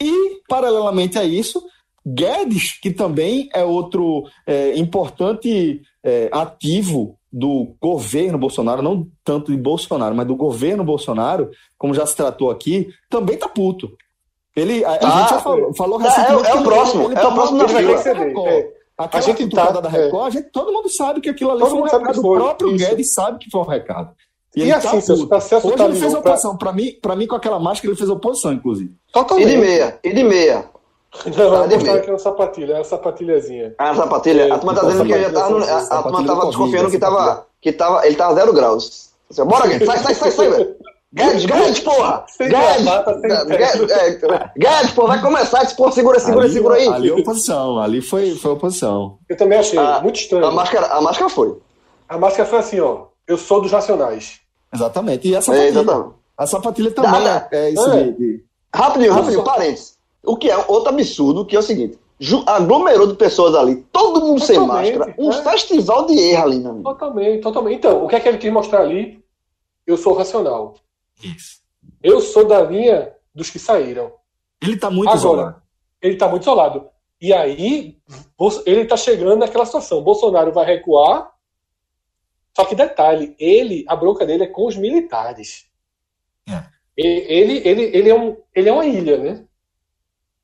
[0.00, 1.62] E, paralelamente a isso,
[2.06, 9.58] Guedes, que também é outro é, importante é, ativo do governo Bolsonaro, não tanto de
[9.58, 13.90] Bolsonaro, mas do governo Bolsonaro, como já se tratou aqui, também tá puto.
[14.56, 15.20] Ele, a, a Tá.
[15.20, 17.26] gente já falou, falou É, é o- recentemente é o que ele- próximo, ele é
[17.26, 18.02] o próximo na fila.
[18.14, 18.48] Record.
[18.52, 18.78] É.
[18.96, 21.72] Aquela A gente tá- da Record, a gente, todo mundo sabe que aquilo ali foi
[21.74, 22.18] um recado.
[22.18, 22.84] O próprio isso.
[22.88, 24.10] Guedes sabe que foi um recado.
[24.58, 26.56] E, ele assim, tá pra Celso Hoje tá ele fez pra- oposição.
[26.56, 28.90] Pra mim, pra mim, com aquela máscara, ele fez oposição, inclusive.
[29.08, 29.48] E Totalmente.
[29.48, 30.64] de meia, e de meia.
[31.24, 33.74] Não, Tá vou de aqui uma sapatilha, é uma sapatilhazinha.
[33.78, 36.98] A sapatilha, É, a turma tá dizendo que já tava, a, turma tava desconfiando que
[36.98, 39.08] tava, que tava, ele tava zero graus.
[39.30, 40.76] Assim, Bora, Guedes, sai, sai, sai, sai, velho.
[41.12, 42.26] Guedes, Guedes, porra!
[44.56, 46.88] Guedes, é, porra, vai começar, porra, segura, segura, ali, segura aí.
[46.88, 49.18] Ali é oposição, ali foi, foi oposição.
[49.28, 50.44] Eu também achei Ah, muito estranho.
[50.46, 51.56] A máscara, a máscara foi.
[52.08, 53.06] A máscara foi assim, ó.
[53.26, 54.40] Eu sou dos racionais.
[54.74, 55.28] Exatamente.
[55.28, 55.68] E a É, sapatilha.
[55.68, 56.14] exatamente.
[56.36, 58.04] a sapatilha também Dá, é, é isso É.
[58.04, 58.44] de- de,
[58.74, 59.98] Rapidinho, rapidinho, parênteses.
[60.24, 61.98] O que é outro absurdo, que é o seguinte.
[62.46, 65.42] Aglomerou de pessoas ali, todo mundo sem Totalmente, máscara, um é.
[65.42, 66.84] festival de erro ali, meu amigo.
[66.92, 67.76] Totalmente, totalmente.
[67.78, 69.24] Então, o que é que ele quis mostrar ali?
[69.86, 70.74] Eu sou racional.
[71.22, 71.58] Isso.
[72.02, 74.12] Eu sou da linha dos que saíram.
[74.62, 75.62] Ele tá muito Agora, isolado.
[76.02, 76.86] ele está muito isolado.
[77.20, 77.96] E aí,
[78.66, 80.02] ele está chegando naquela situação.
[80.02, 81.30] Bolsonaro vai recuar.
[82.56, 85.70] Só que detalhe, ele, a bronca dele é com os militares.
[86.48, 86.64] É.
[86.96, 89.44] Ele, ele, ele, é um, ele é uma ilha, né?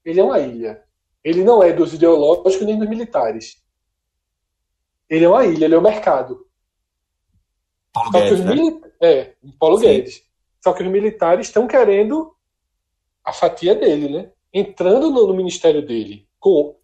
[0.05, 0.83] Ele é uma ilha.
[1.25, 3.61] Ele não é dos ideológicos nem dos militares.
[5.09, 6.47] Ele é uma ilha, ele é o mercado.
[7.93, 8.55] Paulo Só que os Guedes, né?
[8.55, 9.87] mili- É, Paulo Sim.
[9.87, 10.23] Guedes.
[10.63, 12.35] Só que os militares estão querendo
[13.25, 14.31] a fatia dele, né?
[14.53, 16.29] Entrando no, no ministério dele.
[16.39, 16.77] Com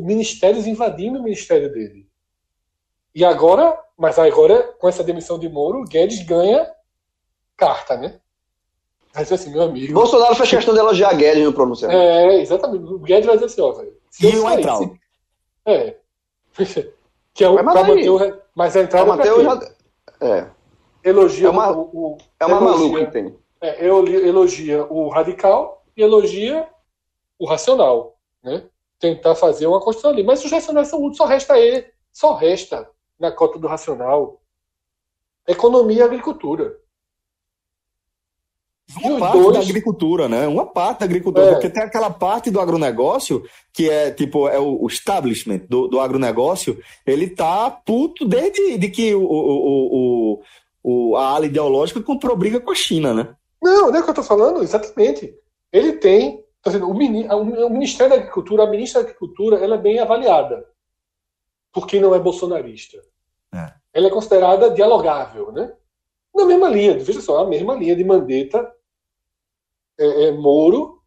[0.00, 2.08] ministérios invadindo o ministério dele.
[3.14, 6.70] E agora, mas agora, com essa demissão de Moro, o Guedes ganha
[7.56, 8.20] carta, né?
[9.16, 9.92] Dizer assim, meu amigo.
[9.94, 12.00] Bolsonaro fez questão de elogiar Guedes no pronunciamento.
[12.00, 12.84] É, exatamente.
[12.84, 13.96] O Guedes vai dizer assim, ó, velho.
[14.10, 14.90] se E o Entral?
[15.66, 15.96] É.
[17.32, 18.42] que é o, Mas pra aí- manter o.
[18.54, 19.66] Mas a entrada é manter pra o quê?
[20.20, 20.46] já- É,
[21.04, 23.38] Elogia É uma- o, o, é uma elogia- maluca que tem.
[23.60, 26.68] É, eu li- elogia o radical e elogia
[27.38, 28.64] o racional, né?
[28.98, 30.22] Tentar fazer uma construção ali.
[30.22, 32.88] Mas os racionais são úteis, só resta ele, só resta
[33.18, 34.40] na cota do racional
[35.46, 36.76] economia e agricultura.
[39.02, 40.46] Uma parte dois- da agricultura, né?
[40.46, 41.52] Uma parte da agricultura, É.
[41.52, 43.42] porque tem aquela parte do agronegócio
[43.72, 49.14] que é tipo é o establishment do, do agronegócio, ele tá puto desde de que
[49.14, 50.42] o, o, o,
[50.82, 53.34] o- a ala ideológica comprou briga com a China, né?
[53.62, 55.34] Não, não é o que eu estou falando, exatamente.
[55.72, 59.76] Ele tem, tá dizendo, o, mini- o Ministério da Agricultura, a ministra da Agricultura, ela
[59.76, 60.64] é bem avaliada,
[61.74, 63.02] porque não é bolsonarista.
[63.52, 63.74] É.
[63.92, 65.76] Ela é considerada dialogável, né?
[66.32, 68.72] Na mesma linha, veja só, a mesma linha de Mandetta,
[69.98, 71.02] é, é, Moro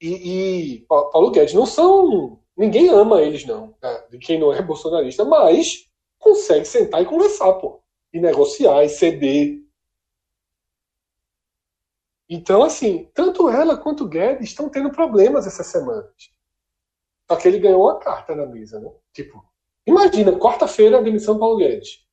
[0.00, 2.40] e, e Paulo Guedes não são.
[2.56, 4.04] Ninguém ama eles, não, né?
[4.10, 5.88] de quem não é bolsonarista, mas
[6.18, 7.80] consegue sentar e conversar, pô.
[8.12, 9.60] E negociar, e ceder.
[12.28, 16.32] Então, assim, tanto ela quanto o Guedes estão tendo problemas essas semanas.
[17.28, 18.90] Só que ele ganhou uma carta na mesa, né?
[19.12, 19.44] Tipo,
[19.86, 22.04] imagina, quarta-feira a demissão do Paulo Guedes.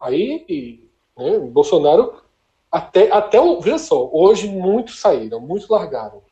[0.00, 2.14] Aí, e, né, Bolsonaro,
[2.70, 3.60] até, até o.
[3.60, 6.22] Veja só, hoje muitos saíram, muitos largaram.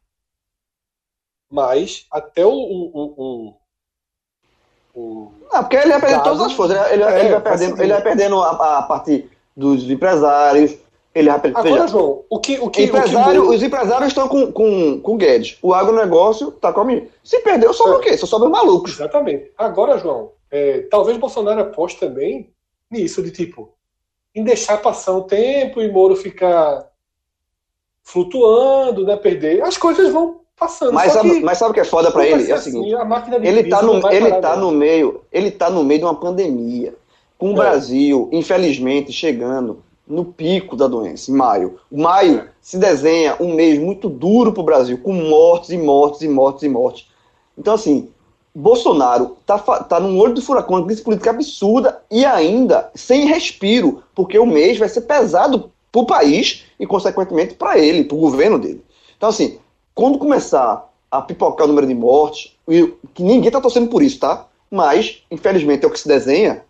[1.51, 2.53] Mas até o.
[2.53, 3.55] o, o,
[4.95, 6.77] o não, porque ele vai perdendo todas as forças.
[6.91, 10.77] Ele, ele, é, ele vai perdendo, ele vai perdendo a, a parte dos empresários.
[11.15, 11.41] Ele vai.
[11.55, 12.59] Agora, João, o que.
[12.59, 13.55] O que, Empresário, o que...
[13.57, 15.59] Os empresários estão com, com, com o Guedes.
[15.63, 17.09] O agronegócio está com a minha.
[17.23, 17.97] Se perdeu, sobra é.
[17.97, 18.17] o quê?
[18.19, 18.93] Só sobra os malucos.
[18.95, 19.53] Exatamente.
[19.57, 22.49] Agora, João, é, talvez Bolsonaro aposte também
[22.89, 23.75] nisso, de tipo,
[24.33, 26.89] em deixar passar um tempo e Moro ficar
[28.05, 29.17] flutuando, né?
[29.17, 29.63] Perder.
[29.63, 30.93] As coisas vão passando.
[30.93, 32.49] Mas, sabe, mas sabe o que é foda para ele?
[32.49, 32.95] É o assim, seguinte,
[33.43, 36.95] ele tá, no, ele tá no meio, ele tá no meio de uma pandemia.
[37.37, 37.57] Com o é.
[37.57, 41.81] Brasil, infelizmente, chegando no pico da doença, em maio.
[41.91, 42.49] Maio é.
[42.61, 46.63] se desenha um mês muito duro para o Brasil, com mortes e mortes e mortes
[46.63, 47.09] e mortes.
[47.59, 48.14] Então, assim,
[48.55, 54.05] Bolsonaro tá, tá num olho do furacão, uma crise política absurda e ainda sem respiro,
[54.15, 58.21] porque o mês vai ser pesado para o país e, consequentemente, para ele, para o
[58.21, 58.85] governo dele.
[59.17, 59.59] Então, assim,
[59.95, 62.57] quando começar a pipocar o número de mortes,
[63.13, 64.47] que ninguém está torcendo por isso, tá?
[64.71, 66.65] Mas, infelizmente, é o que se desenha,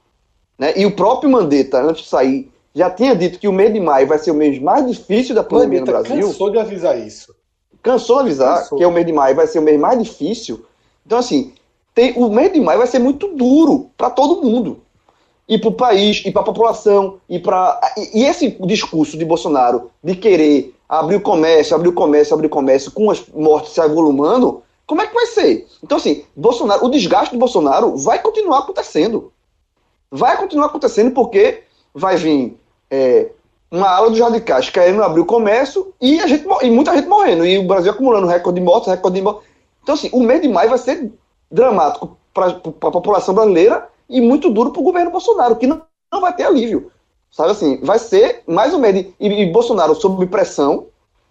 [0.58, 0.72] né?
[0.76, 4.06] E o próprio Mandetta, antes de sair, já tinha dito que o mês de maio
[4.06, 6.26] vai ser o mês mais difícil da pandemia Mandetta no Brasil.
[6.28, 7.34] cansou de avisar isso.
[7.82, 8.78] Cansou de avisar cansou.
[8.78, 10.64] que é o mês de maio vai ser o mês mais difícil.
[11.06, 11.52] Então, assim,
[11.94, 14.80] tem, o mês de maio vai ser muito duro para todo mundo.
[15.48, 17.78] E para o país, e para a população, e para.
[17.96, 22.46] E, e esse discurso de Bolsonaro de querer abrir o comércio, abrir o comércio, abrir
[22.46, 25.66] o comércio, com as mortes se avolumando, como é que vai ser?
[25.82, 29.32] Então, assim, Bolsonaro, o desgaste do Bolsonaro vai continuar acontecendo.
[30.10, 31.62] Vai continuar acontecendo porque
[31.94, 32.58] vai vir
[32.90, 33.30] é,
[33.70, 37.46] uma ala dos radicais querendo abrir o comércio e, a gente, e muita gente morrendo.
[37.46, 39.42] E o Brasil acumulando recorde de mortes, recorde de mortes.
[39.82, 41.10] Então, assim, o mês de maio vai ser
[41.54, 45.82] dramático para a população brasileira e muito duro para o governo Bolsonaro, que não,
[46.12, 46.90] não vai ter alívio.
[47.30, 49.06] Sabe assim, vai ser mais um mês.
[49.18, 50.86] E, e Bolsonaro sob pressão,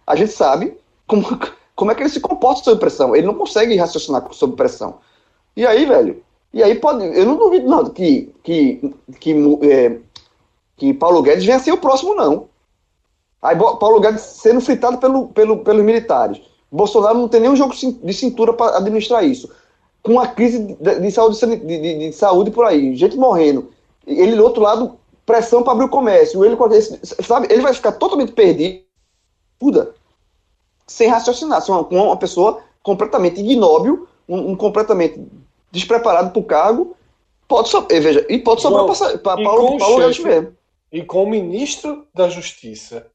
[0.08, 1.26] a gente sabe como,
[1.76, 3.16] como é que ele se comporta sob pressão.
[3.16, 4.96] Ele não consegue raciocinar sob pressão.
[5.56, 6.24] E aí, velho,
[6.54, 7.06] e aí pode.
[7.06, 9.98] Eu não duvido não, que, que, que, é,
[10.78, 12.48] que Paulo Guedes venha ser o próximo, não.
[13.42, 16.42] Aí Paulo Guedes sendo fritado pelo, pelo, pelos militares.
[16.72, 19.50] Bolsonaro não tem nenhum jogo de cintura para administrar isso
[20.04, 23.72] com a crise de, de saúde, de, de, de, saúde por aí, gente morrendo.
[24.06, 26.44] Ele do outro lado, pressão para abrir o comércio.
[26.44, 26.58] Ele,
[27.02, 28.84] sabe, ele vai ficar totalmente perdido,
[30.86, 31.62] sem raciocinar.
[31.62, 35.26] Ser uma, uma pessoa completamente ignóbil, um, um completamente
[35.72, 36.98] despreparado para o cargo,
[37.48, 38.86] pode so, veja, e pode sobrar
[39.20, 40.56] para Paulo, Paulo Guedes mesmo.
[40.92, 43.08] E com o ministro da Justiça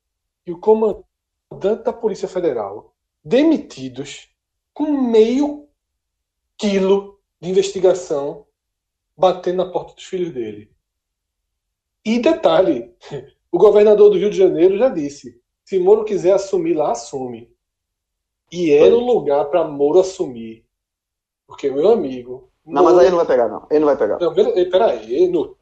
[0.46, 2.92] e o comandante da Polícia Federal
[3.22, 4.28] demitidos
[4.72, 5.67] com meio
[6.58, 8.44] quilo de investigação
[9.16, 10.70] batendo na porta dos filhos dele.
[12.04, 12.92] E detalhe,
[13.50, 17.50] o governador do Rio de Janeiro já disse: se Moro quiser assumir lá, assume.
[18.50, 20.64] E era o lugar para Moro assumir.
[21.46, 22.50] Porque, meu amigo.
[22.64, 22.94] Não, Moro...
[22.94, 23.66] mas aí ele não vai pegar, não.
[23.70, 24.18] Ele não vai pegar.
[24.18, 24.34] Não,
[24.70, 25.28] peraí.
[25.28, 25.56] No...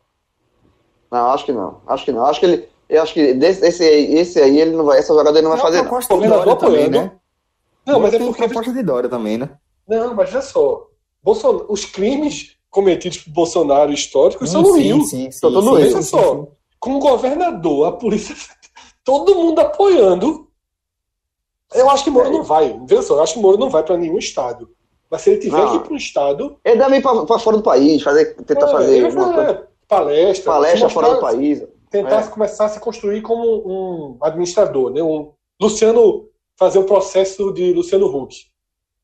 [1.10, 1.82] Não, acho que não.
[1.86, 2.24] Acho que não.
[2.24, 2.68] Acho que ele.
[2.88, 5.60] Eu acho que desse, esse, esse aí, ele não vai, essa jogada ele não vai
[5.60, 5.82] fazer.
[5.82, 5.88] Não.
[5.88, 7.18] O governador também, né?
[7.84, 8.44] Não, mas é porque.
[8.44, 9.50] a proposta de Dória também, né?
[9.86, 10.86] Não, mas já só.
[11.68, 15.00] Os crimes cometidos por Bolsonaro históricos são no Rio.
[15.02, 16.46] Sim, sim, sim, Veja só.
[16.78, 18.34] Com o governador, a polícia,
[19.02, 20.46] todo mundo apoiando.
[21.74, 22.30] Eu acho que Moro é.
[22.30, 22.80] não vai.
[22.86, 24.70] Veja só, eu acho que Moro não vai para nenhum estado.
[25.10, 25.70] Mas se ele tiver não.
[25.70, 26.58] que ir para um estado.
[26.64, 29.06] Ele ir para fora do país, fazer, tentar é, fazer.
[29.06, 30.52] É, palestra.
[30.52, 31.62] Palestra fora do país.
[31.90, 32.28] Tentar é.
[32.28, 35.02] começar a se construir como um administrador, né?
[35.02, 38.36] Um Luciano fazer o processo de Luciano Huck.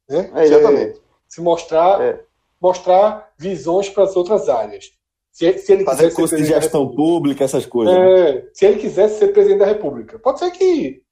[0.08, 0.30] Né?
[0.34, 1.00] É, exatamente.
[1.28, 2.24] Se mostrar, é.
[2.60, 4.90] mostrar visões para as outras áreas.
[5.30, 7.94] Se, se ele Fazer curso de gestão pública, essas coisas.
[7.94, 8.50] É, né?
[8.52, 10.18] Se ele quisesse ser presidente da República.
[10.18, 11.02] Pode ser que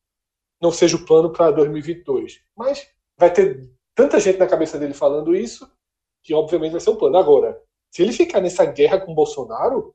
[0.61, 2.43] não seja o plano para 2022.
[2.55, 2.87] Mas
[3.17, 5.71] vai ter tanta gente na cabeça dele falando isso
[6.23, 7.17] que, obviamente, vai ser o plano.
[7.17, 7.61] Agora,
[7.91, 9.95] se ele ficar nessa guerra com Bolsonaro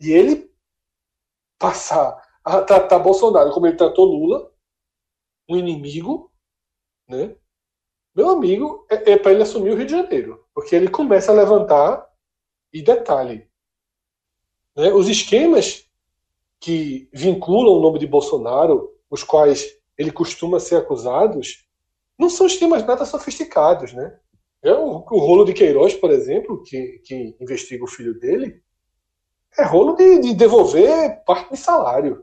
[0.00, 0.50] e ele
[1.58, 4.52] passar a tratar Bolsonaro como ele tratou Lula,
[5.48, 6.32] um inimigo,
[7.08, 7.36] né?
[8.20, 10.44] Meu amigo, é, é para ele assumir o Rio de Janeiro.
[10.52, 12.06] Porque ele começa a levantar,
[12.70, 13.48] e detalhe,
[14.76, 15.86] né, os esquemas
[16.60, 21.66] que vinculam o nome de Bolsonaro, os quais ele costuma ser acusados,
[22.18, 24.14] não são esquemas nada sofisticados, né?
[24.62, 28.62] É o, o rolo de Queiroz, por exemplo, que, que investiga o filho dele,
[29.58, 32.22] é rolo de, de devolver parte de salário.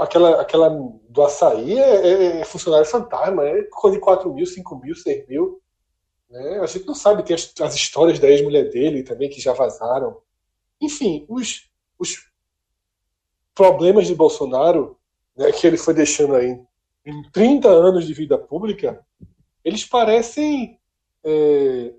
[0.00, 0.68] Aquela, aquela
[1.08, 5.26] do açaí é, é, é funcionário fantasma, é coisa de 4 mil, 5 mil, 6
[5.26, 5.60] mil.
[6.28, 6.60] Né?
[6.60, 10.18] A gente não sabe, tem as, as histórias da ex-mulher dele também que já vazaram.
[10.80, 12.30] Enfim, os, os
[13.54, 14.96] problemas de Bolsonaro
[15.36, 16.60] né, que ele foi deixando aí
[17.04, 19.04] em 30 anos de vida pública,
[19.64, 20.78] eles parecem
[21.24, 21.92] é,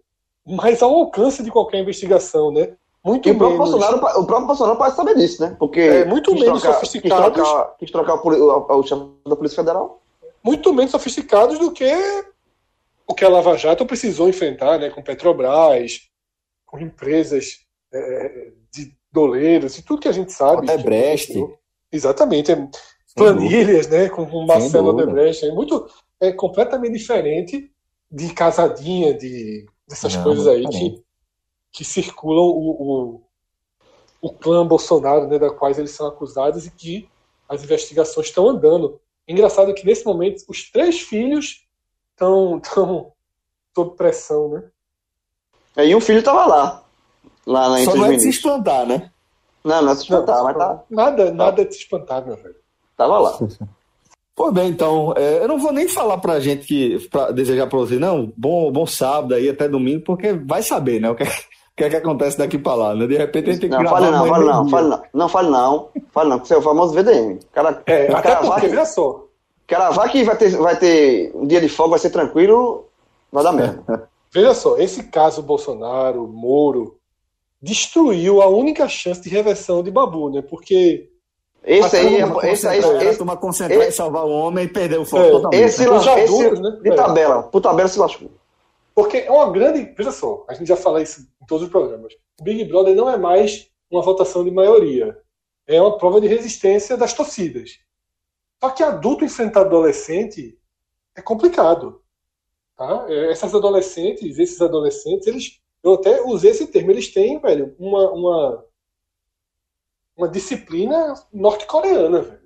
[0.46, 2.78] mais ao alcance de qualquer investigação, né?
[3.04, 5.56] Muito e o próprio, Bolsonaro, o próprio Bolsonaro parece saber disso, né?
[5.58, 7.26] Porque é, muito menos trocar, sofisticados.
[7.26, 10.02] Quis trocar, quis trocar o, o, o chefe da Polícia Federal.
[10.44, 11.92] Muito menos sofisticados do que
[13.08, 14.90] o que a Lava Jato precisou enfrentar, né?
[14.90, 16.02] Com Petrobras,
[16.66, 17.62] com empresas
[17.92, 20.70] é, de doleiros e tudo que a gente sabe.
[20.70, 21.44] Até Brecht.
[21.92, 22.52] Exatamente.
[22.52, 22.68] É,
[23.16, 24.10] planilhas, né?
[24.10, 25.46] Com o Marcelo Odebrecht.
[25.46, 25.90] É muito.
[26.20, 27.72] É completamente diferente
[28.12, 31.04] de casadinha, de dessas Não, coisas aí que,
[31.72, 33.22] que circulam o,
[34.22, 35.40] o, o clã Bolsonaro, né?
[35.40, 37.10] Da quais eles são acusados e que
[37.48, 39.00] as investigações estão andando.
[39.28, 41.66] Engraçado que nesse momento os três filhos
[42.12, 43.12] estão tão
[43.76, 44.64] sob pressão, né?
[45.76, 46.84] É, e um filho estava lá.
[47.46, 49.12] Lá na Só não é de se espantar, né?
[49.64, 50.84] Não, não é se espantar, não, mas tá.
[50.90, 51.32] Nada, tá.
[51.32, 52.56] nada de se espantar, meu velho.
[52.98, 53.40] Tava lá.
[54.36, 57.78] Pois bem, então, é, eu não vou nem falar pra gente que, pra desejar pra
[57.78, 61.28] você, não, bom, bom sábado aí até domingo, porque vai saber, né, o que, é,
[61.76, 63.08] que, é que acontece daqui pra lá, né?
[63.08, 65.30] De repente a gente tem que não, gravar fale não, fale não, fale não, não,
[65.30, 67.40] fale não, fale não, que você é o famoso VDM.
[67.52, 69.26] Cara, é, cara até porque, veja só.
[69.68, 72.90] Caravar que vai ter, vai ter um dia de folga, vai ser tranquilo,
[73.32, 74.10] vai dar merda.
[74.32, 76.98] veja só, esse caso Bolsonaro, Moro,
[77.62, 80.42] destruiu a única chance de reversão de Babu, né?
[80.42, 81.10] Porque
[81.64, 85.06] esse aí, é, esse aí, esse, turma concentrar em salvar o homem e perder o
[85.06, 85.64] foco é, totalmente.
[85.64, 86.24] Esse, né?
[86.24, 86.72] esse né?
[86.82, 88.32] de tabela, por tabela se lascou.
[88.96, 89.94] Porque é uma grande.
[89.96, 92.14] Veja só, a gente já fala isso em todos os programas.
[92.40, 95.18] O Big Brother não é mais uma votação de maioria.
[95.68, 97.80] É uma prova de resistência das torcidas.
[98.60, 100.58] Só que adulto enfrentar adolescente
[101.16, 102.02] é complicado.
[102.78, 103.06] Tá?
[103.10, 105.62] É, essas adolescentes, esses adolescentes, eles.
[105.84, 108.66] Eu até usei esse termo, eles têm, velho, uma, uma
[110.22, 112.42] uma disciplina norte-coreana, velho.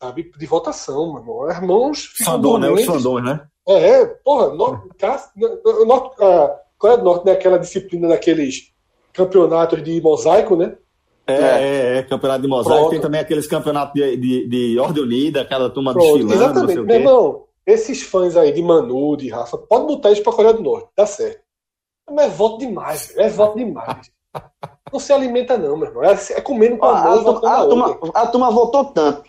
[0.00, 0.30] Sabe?
[0.36, 1.50] De votação, irmão.
[1.50, 2.68] Irmãos Fandom, né?
[2.68, 3.48] Os né?
[3.66, 4.88] É, porra, no,
[5.86, 7.32] no, a Coreia do Norte, né?
[7.32, 8.72] Aquela disciplina daqueles
[9.12, 10.76] campeonatos de mosaico, né?
[11.26, 12.76] É, é, é, campeonato de mosaico.
[12.76, 12.90] Pronto.
[12.90, 16.18] Tem também aqueles campeonatos de, de, de ordem unida, aquela turma Pronto.
[16.18, 16.34] desfilando.
[16.34, 16.80] Exatamente.
[16.82, 20.62] Meu irmão, esses fãs aí de Manu, de Rafa, pode botar isso pra Coreia do
[20.62, 21.40] Norte, dá certo.
[22.10, 23.20] Mas é voto demais, velho.
[23.22, 24.10] É voto demais.
[24.92, 26.04] Não se alimenta, não, meu irmão.
[26.04, 29.22] É, é comendo com a, a, mão, a, a, turma, a turma votou tanto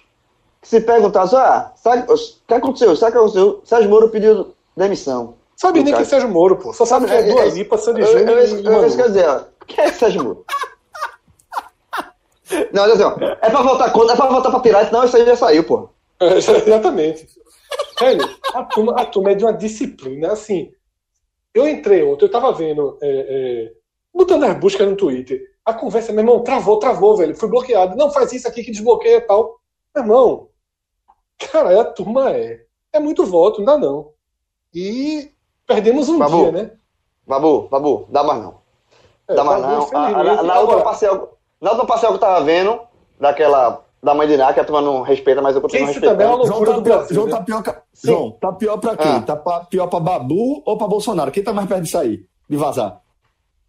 [0.65, 2.15] que se perguntasse, ah, sabe, o
[2.47, 2.95] que aconteceu?
[2.95, 3.61] Sabe o que aconteceu?
[3.63, 5.35] Sérgio Moro pediu demissão.
[5.55, 6.73] Sabe nem quem é Sérgio Moro, pô.
[6.73, 9.47] Só sabe que é, é Dua Lipa, Sandy Júnior eu, eu, eu, eu, quer dizer,
[9.67, 10.45] quem é Sérgio Moro?
[12.73, 15.25] não, olha assim, é pra votar contra, é pra votar pra tirar, senão isso aí
[15.25, 15.89] já saiu, pô.
[16.19, 17.27] É, exatamente.
[17.99, 20.71] Velho, a turma, a turma é de uma disciplina, assim.
[21.53, 23.73] Eu entrei ontem, eu tava vendo é, é,
[24.13, 25.41] botando as buscas no Twitter.
[25.63, 27.35] A conversa, meu irmão, travou, travou, velho.
[27.35, 27.95] Fui bloqueado.
[27.95, 29.59] Não faz isso aqui que desbloqueia e tal.
[29.95, 30.49] Meu irmão,
[31.39, 32.61] cara, a turma é.
[32.93, 34.11] É muito voto, não dá não.
[34.73, 35.31] E
[35.65, 36.71] perdemos um Babu, dia, né?
[37.27, 38.55] Babu, Babu, dá mais não.
[39.27, 40.43] É, dá mais não.
[40.43, 42.79] na, outra parcial, na outra parcial que eu tava vendo,
[43.19, 46.19] daquela da mãe de Ná, que a turma não respeita, mas eu continuo respeitando.
[46.19, 47.75] Também é uma João, tá pior, João tá pior, né?
[48.03, 49.11] João, tá pior pra quem?
[49.11, 49.21] Ah.
[49.21, 51.31] Tá pior pra Babu ou pra Bolsonaro?
[51.31, 52.23] Quem tá mais perto disso aí?
[52.47, 53.01] De vazar?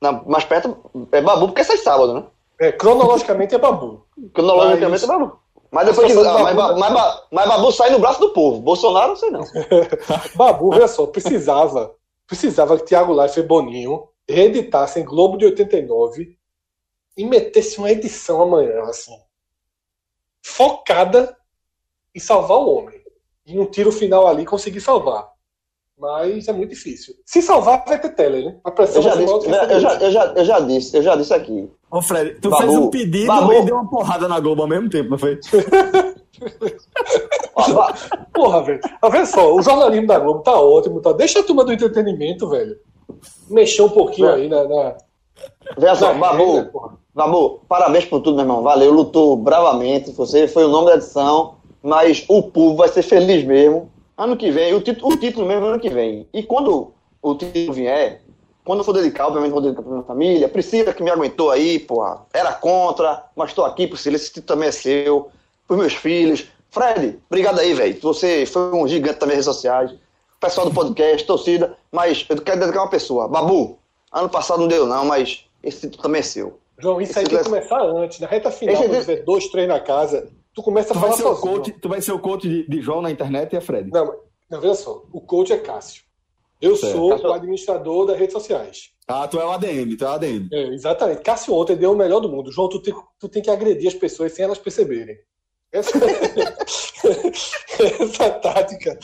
[0.01, 0.77] Na, mais perto
[1.11, 2.25] é Babu, porque sai sábado, né?
[2.61, 4.05] É, cronologicamente é Babu.
[4.35, 5.03] Cronologicamente mas...
[5.05, 5.39] é Babu.
[5.77, 8.63] Mas depois que, ah, mas, Babu, mas, mas, Babu sai no braço do povo.
[8.63, 9.45] Bolsonaro, não sei não.
[10.35, 11.95] Babu, olha só, precisava,
[12.27, 16.35] precisava que Thiago Life e Boninho reeditassem Globo de 89
[17.15, 19.15] e metesse uma edição amanhã, assim,
[20.41, 21.37] focada
[22.15, 22.99] em salvar o homem.
[23.45, 25.31] E um tiro final ali conseguir salvar
[25.99, 27.15] mas é muito difícil.
[27.25, 28.57] Se salvar, vai ter tele, né?
[28.63, 31.33] A pressão eu já, disse, eu, já, eu, já, eu já disse, eu já disse
[31.33, 31.71] aqui.
[31.91, 33.53] Ô, Fred, tu Babu, fez um pedido Babu.
[33.55, 35.41] e deu uma porrada na Globo ao mesmo tempo, não foi?
[38.35, 38.81] Porra, velho.
[39.01, 41.13] Olha só, o jornalismo da Globo tá ótimo, tá?
[41.13, 42.77] Deixa a turma do entretenimento, velho.
[43.49, 44.69] Mexer um pouquinho aí na.
[44.69, 44.97] na...
[45.79, 48.63] Veja só, Babu, Babu, parabéns por tudo, meu irmão.
[48.63, 50.13] Valeu, lutou bravamente.
[50.13, 54.51] Você foi o nome da edição, mas o povo vai ser feliz mesmo ano que
[54.51, 56.27] vem, o título, o título mesmo ano que vem.
[56.33, 58.23] E quando o título vier,
[58.65, 61.79] quando eu for dedicar, obviamente vou dedicar pra minha família, Priscila que me aguentou aí,
[61.79, 65.29] porra, era contra, mas tô aqui, Priscila, esse título também é seu,
[65.67, 66.47] pros meus filhos.
[66.71, 67.99] Fred, obrigado aí, velho.
[68.03, 69.95] Você foi um gigante das redes sociais.
[70.41, 73.27] pessoal do podcast, torcida, mas eu quero dedicar uma pessoa.
[73.27, 73.79] Babu,
[74.13, 76.59] ano passado não deu não, mas esse título também é seu.
[76.79, 79.25] João, isso aí Esse tem que desse- começar antes, na reta final, Esse quando tiver
[79.25, 81.55] dois, três na casa, tu começa a Tu vai, falar ser o sozinho.
[81.57, 83.91] coach, tu vai ser o coach de, de João na internet e a Fred.
[83.93, 84.13] Não,
[84.51, 86.03] não, veja só, o coach é Cássio.
[86.61, 86.97] Eu Certo.
[86.97, 88.91] sou Cássio- o administrador das redes sociais.
[89.07, 90.49] Ah, tu é o ADM, tu é o ADM.
[90.51, 91.21] É, exatamente.
[91.23, 92.51] Cássio ontem deu o melhor do mundo.
[92.51, 95.17] João, tu tem, tu tem que agredir as pessoas sem elas perceberem.
[95.71, 95.91] Essa,
[97.79, 98.99] essa tática.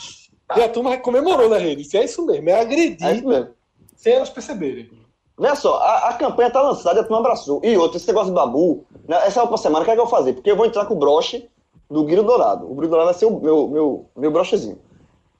[0.57, 1.87] E a turma comemorou na rede.
[1.95, 3.49] É isso mesmo, é agredir É mesmo.
[3.95, 4.89] sem elas perceberem.
[5.37, 7.59] Veja só, a, a campanha tá lançada a turma abraçou.
[7.63, 10.05] E outra, esse negócio de babu, né, essa última semana, o que é que eu
[10.05, 10.33] vou fazer?
[10.33, 11.49] Porque eu vou entrar com o broche
[11.89, 12.71] do Guiro Dourado.
[12.71, 14.79] O Guiro Dourado vai ser o meu, meu, meu brochezinho.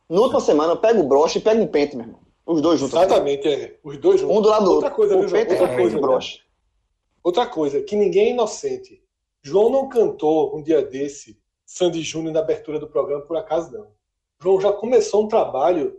[0.10, 2.20] Na última semana, eu pego o broche e pego um pente, meu irmão.
[2.46, 2.96] Os dois juntos.
[2.96, 3.78] Exatamente, é.
[3.84, 4.36] Os dois juntos.
[4.36, 4.96] Um do lado do Outra outro.
[4.96, 5.42] coisa, viu, o João?
[5.42, 6.02] pente Outra e coisa, né?
[6.02, 6.40] broche.
[7.24, 9.02] Outra coisa, que ninguém é inocente.
[9.42, 13.88] João não cantou um dia desse Sandy Júnior na abertura do programa, por acaso não.
[14.42, 15.96] João já começou um trabalho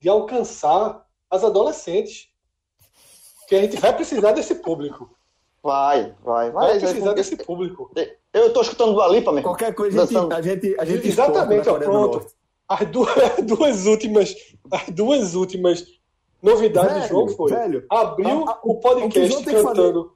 [0.00, 2.27] de alcançar as adolescentes.
[3.48, 5.10] Que a gente vai precisar desse público.
[5.62, 6.78] Vai, vai, Vai vai.
[6.78, 7.90] precisar desse público.
[8.32, 9.52] Eu tô escutando do Alipa, meu irmão.
[9.54, 12.26] Qualquer coisa a gente, a gente, a gente Exatamente, na ó, do pronto.
[12.68, 13.08] As duas,
[13.38, 14.34] as duas últimas,
[14.70, 15.84] as duas últimas
[16.42, 20.12] novidades Velho, de João foi velho, abriu a- a- o o o podcast fazer- cantando.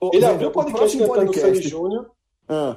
[0.00, 2.10] Ô, Ele abriu o podcast próximo cantando podcast- Sandy Júnior.
[2.48, 2.76] Ah,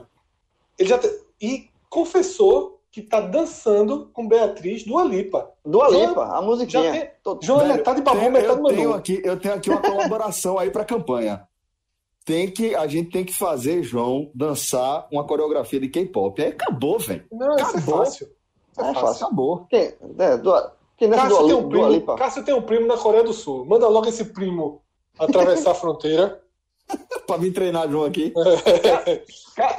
[0.79, 5.49] Ele já te- e confessou que tá dançando com Beatriz do Alipa.
[5.65, 6.91] Do Alipa, a Já musiquinha.
[6.91, 9.69] tem- Tô- João é velho, metade babu, tem- metade eu tenho aqui, eu tenho aqui
[9.69, 11.47] uma colaboração aí pra campanha.
[12.25, 16.41] Tem que, a gente tem que fazer, João, dançar uma coreografia de K-pop.
[16.41, 17.23] Aí acabou, velho.
[17.31, 17.97] Não, isso é Acabou.
[17.99, 18.27] fácil.
[18.71, 19.07] Isso é É fácil.
[19.07, 19.25] fácil.
[19.25, 19.65] Acabou.
[19.69, 22.97] Quem, é, do, quem nessa do, Cássio tem, um primo, Cássio tem um primo na
[22.97, 23.65] Coreia do Sul.
[23.65, 24.81] Manda logo esse primo
[25.17, 26.40] atravessar a fronteira.
[27.27, 28.33] Pra vir treinar João aqui.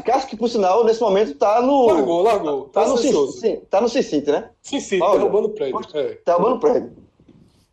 [0.04, 1.86] Cássio, que por sinal, nesse momento tá no.
[1.86, 2.64] Largou, largou.
[2.68, 2.96] Tá Tá no.
[2.96, 4.50] Cicinte, tá no Cicinte, né?
[4.62, 5.18] Sim, sim, Olha.
[5.18, 5.80] derrubando o prédio.
[5.94, 6.14] É.
[6.24, 6.92] Tá roubando prédio.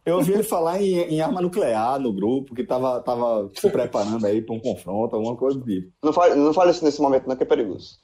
[0.06, 4.26] Eu ouvi ele falar em, em arma nuclear no grupo, que tava, tava se preparando
[4.26, 5.92] aí pra um confronto, alguma coisa do tipo.
[6.04, 7.98] Não fale, não fale isso nesse momento, não, que é perigoso.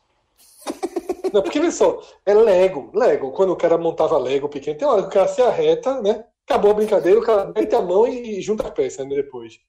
[1.34, 2.92] Não, porque vê só, é Lego.
[2.94, 6.02] Lego, quando o cara montava Lego pequeno, tem uma hora que o cara se arreta,
[6.02, 6.24] né?
[6.48, 9.60] Acabou a brincadeira, o cara mete a mão e junta a peça né, depois.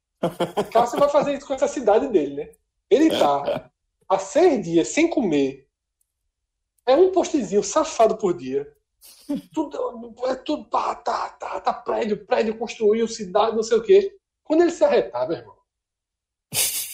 [0.73, 2.53] Cássio vai fazer isso com essa cidade dele, né?
[2.91, 3.71] Ele tá
[4.09, 5.67] há seis dias sem comer.
[6.87, 8.67] É um postezinho safado por dia.
[9.53, 14.17] Tudo, é tudo, tá, tá, tá, tá, prédio, prédio, construiu, cidade, não sei o quê.
[14.45, 15.57] Quando ele se arretar, meu irmão,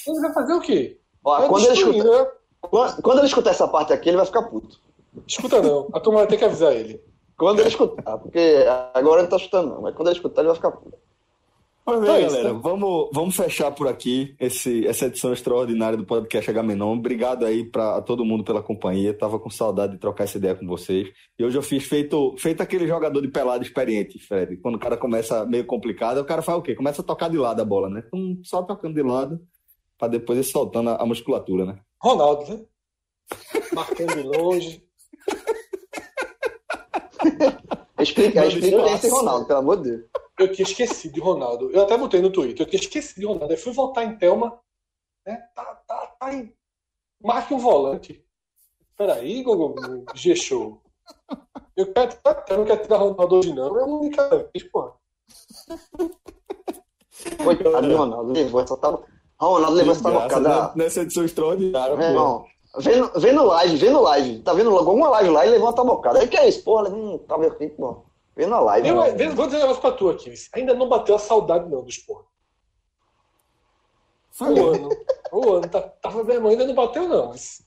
[0.07, 1.01] ele vai fazer o quê?
[1.23, 2.31] Vai quando, ele escutar, né?
[2.61, 4.81] quando, quando ele escutar essa parte aqui, ele vai ficar puto.
[5.27, 7.03] Escuta não, a turma vai ter que avisar ele.
[7.37, 9.83] Quando ele escutar, porque agora ele não tá escutando, não.
[9.83, 10.99] Mas quando ele escutar, ele vai ficar puto.
[11.85, 12.61] Mas Então bem, é isso, galera, né?
[12.63, 16.97] vamos, vamos fechar por aqui esse, essa edição extraordinária do podcast H-Menon.
[16.97, 19.13] Obrigado aí para todo mundo pela companhia.
[19.13, 21.09] Tava com saudade de trocar essa ideia com vocês.
[21.37, 24.57] E hoje eu fiz feito, feito aquele jogador de pelado experiente, Fred.
[24.59, 26.77] Quando o cara começa meio complicado, o cara faz o quê?
[26.77, 28.05] Começa a tocar de lado a bola, né?
[28.07, 29.41] Então, só tocando de lado,
[29.99, 31.81] para depois ir soltando a, a musculatura, né?
[32.01, 32.61] Ronaldo, né?
[33.75, 34.85] Marcando de longe.
[37.99, 40.22] Explica, explica é esse Ronaldo, pelo amor de Deus.
[40.43, 41.71] Eu tinha esquecido de Ronaldo.
[41.71, 43.53] Eu até botei no Twitter, eu tinha esquecido de Ronaldo.
[43.53, 44.59] Aí fui voltar em Thelma.
[45.27, 45.37] Né?
[45.55, 46.53] Tá, tá, tá em.
[47.23, 48.25] Marque um volante.
[48.97, 49.77] Peraí, Gogo,
[50.15, 50.81] G-Show.
[51.77, 53.79] Eu quero tirar, eu não quero tirar Ronaldo hoje, não.
[53.79, 54.93] É a única vez, pô.
[57.43, 58.33] Coitado do Ronaldo.
[58.33, 59.05] Levou essa tal...
[59.39, 60.67] Ronaldo levou essa tabocada.
[60.67, 60.73] né?
[60.77, 62.47] Nessa edição extraordinária, Meu pô.
[62.79, 64.43] vendo, vendo live, vendo live.
[64.43, 66.21] Tá vendo logo uma live lá e levou uma tabocada.
[66.21, 66.89] Aí que é isso, porra?
[66.89, 68.05] Hum, tá aqui, pô.
[68.35, 68.89] Vendo a live.
[68.89, 69.35] Eu, mano.
[69.35, 70.33] vou dizer um negócio pra tu aqui.
[70.55, 72.29] Ainda não bateu a saudade, não, do esporte.
[74.41, 74.89] O ano.
[75.31, 75.69] O ano.
[75.69, 77.29] Tá, tava meu irmão, ainda não bateu, não.
[77.29, 77.63] Mas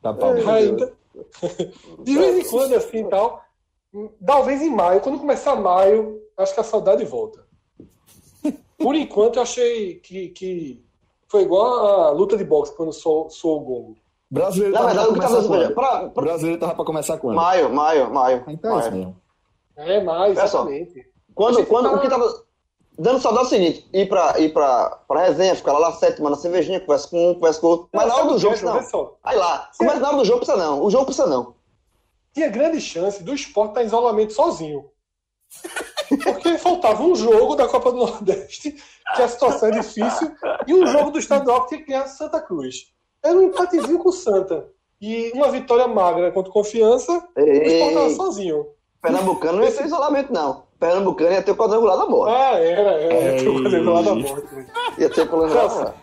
[0.00, 0.32] Tá bom.
[0.50, 0.92] ainda.
[2.02, 3.42] De vez em quando, assim e tal.
[4.24, 5.00] Talvez em maio.
[5.00, 7.46] Quando começar maio, acho que a saudade volta.
[8.78, 10.84] Por enquanto, eu achei que, que
[11.28, 13.96] foi igual a luta de boxe quando sou, sou o gongo.
[14.30, 15.74] Brasileiro Na tava verdade, que pra tava começar quando?
[15.74, 17.36] pra, pra, Brasileiro tava pra começar quando?
[17.36, 18.44] Maio, maio, maio.
[18.48, 19.04] Então é isso maio.
[19.04, 19.21] mesmo.
[19.76, 20.44] É, mais, só.
[20.44, 21.06] exatamente.
[21.34, 22.44] Quando, quando, tá- o que tava
[22.98, 26.30] dando saudade é o seguinte: ir pra, ir pra, pra resenha, ficar lá na sétima,
[26.30, 27.88] na cervejinha, conversa com um, conversa com outro.
[27.92, 28.82] Mas na hora do jogo, não.
[28.82, 29.16] só.
[29.22, 30.82] Aí lá, começa na hora do jogo, precisa não.
[30.82, 31.54] O jogo precisa não.
[32.34, 34.90] tinha grande chance do esporte estar em isolamento sozinho.
[36.22, 40.30] Porque faltava um jogo da Copa do Nordeste, que a situação é difícil,
[40.66, 42.92] e um jogo do estadual que tinha que ganhar Santa Cruz.
[43.22, 44.68] Era um empatezinho com o Santa.
[45.00, 48.66] E uma vitória magra contra Confiança, o esporte estava Ei, sozinho.
[49.02, 50.62] Pernambucano não ia ter isolamento, não.
[50.78, 52.32] Pernambucano ia ter o quadrangular da morte.
[52.32, 53.14] Ah, era, era.
[53.14, 54.54] É ia ter o quadrangular da morte.
[54.54, 54.66] Né?
[54.98, 55.94] Ia ter o quadrangular da morte.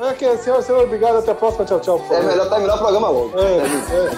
[0.00, 1.16] É que, senhor, senhor, obrigado.
[1.16, 1.64] Até a próxima.
[1.64, 2.04] Tchau, tchau.
[2.10, 3.32] É melhor terminar o programa logo.
[3.38, 4.10] É, é.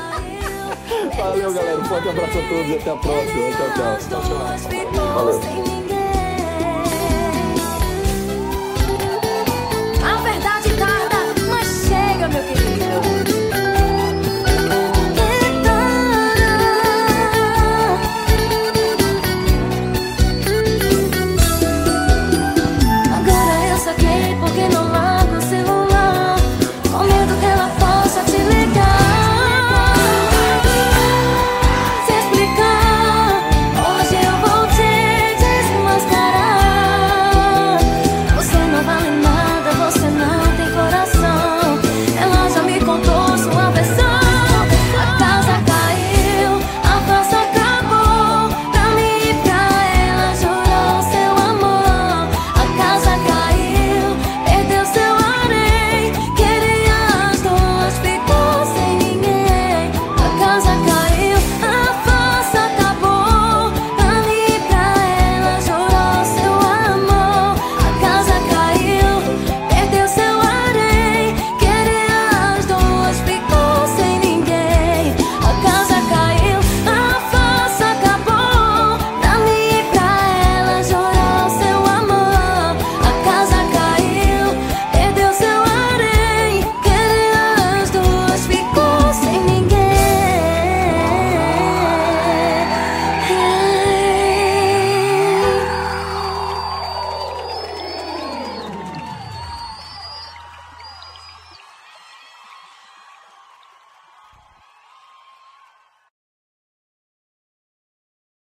[1.17, 1.79] Valeu, galera.
[1.79, 3.51] Um forte abraço a todos e até a próxima.
[3.53, 3.99] Tchau, tchau.
[4.09, 4.23] tchau,
[4.93, 5.07] tchau.
[5.15, 5.41] Valeu.
[10.03, 12.64] A verdade tarda, mas chega, meu querido.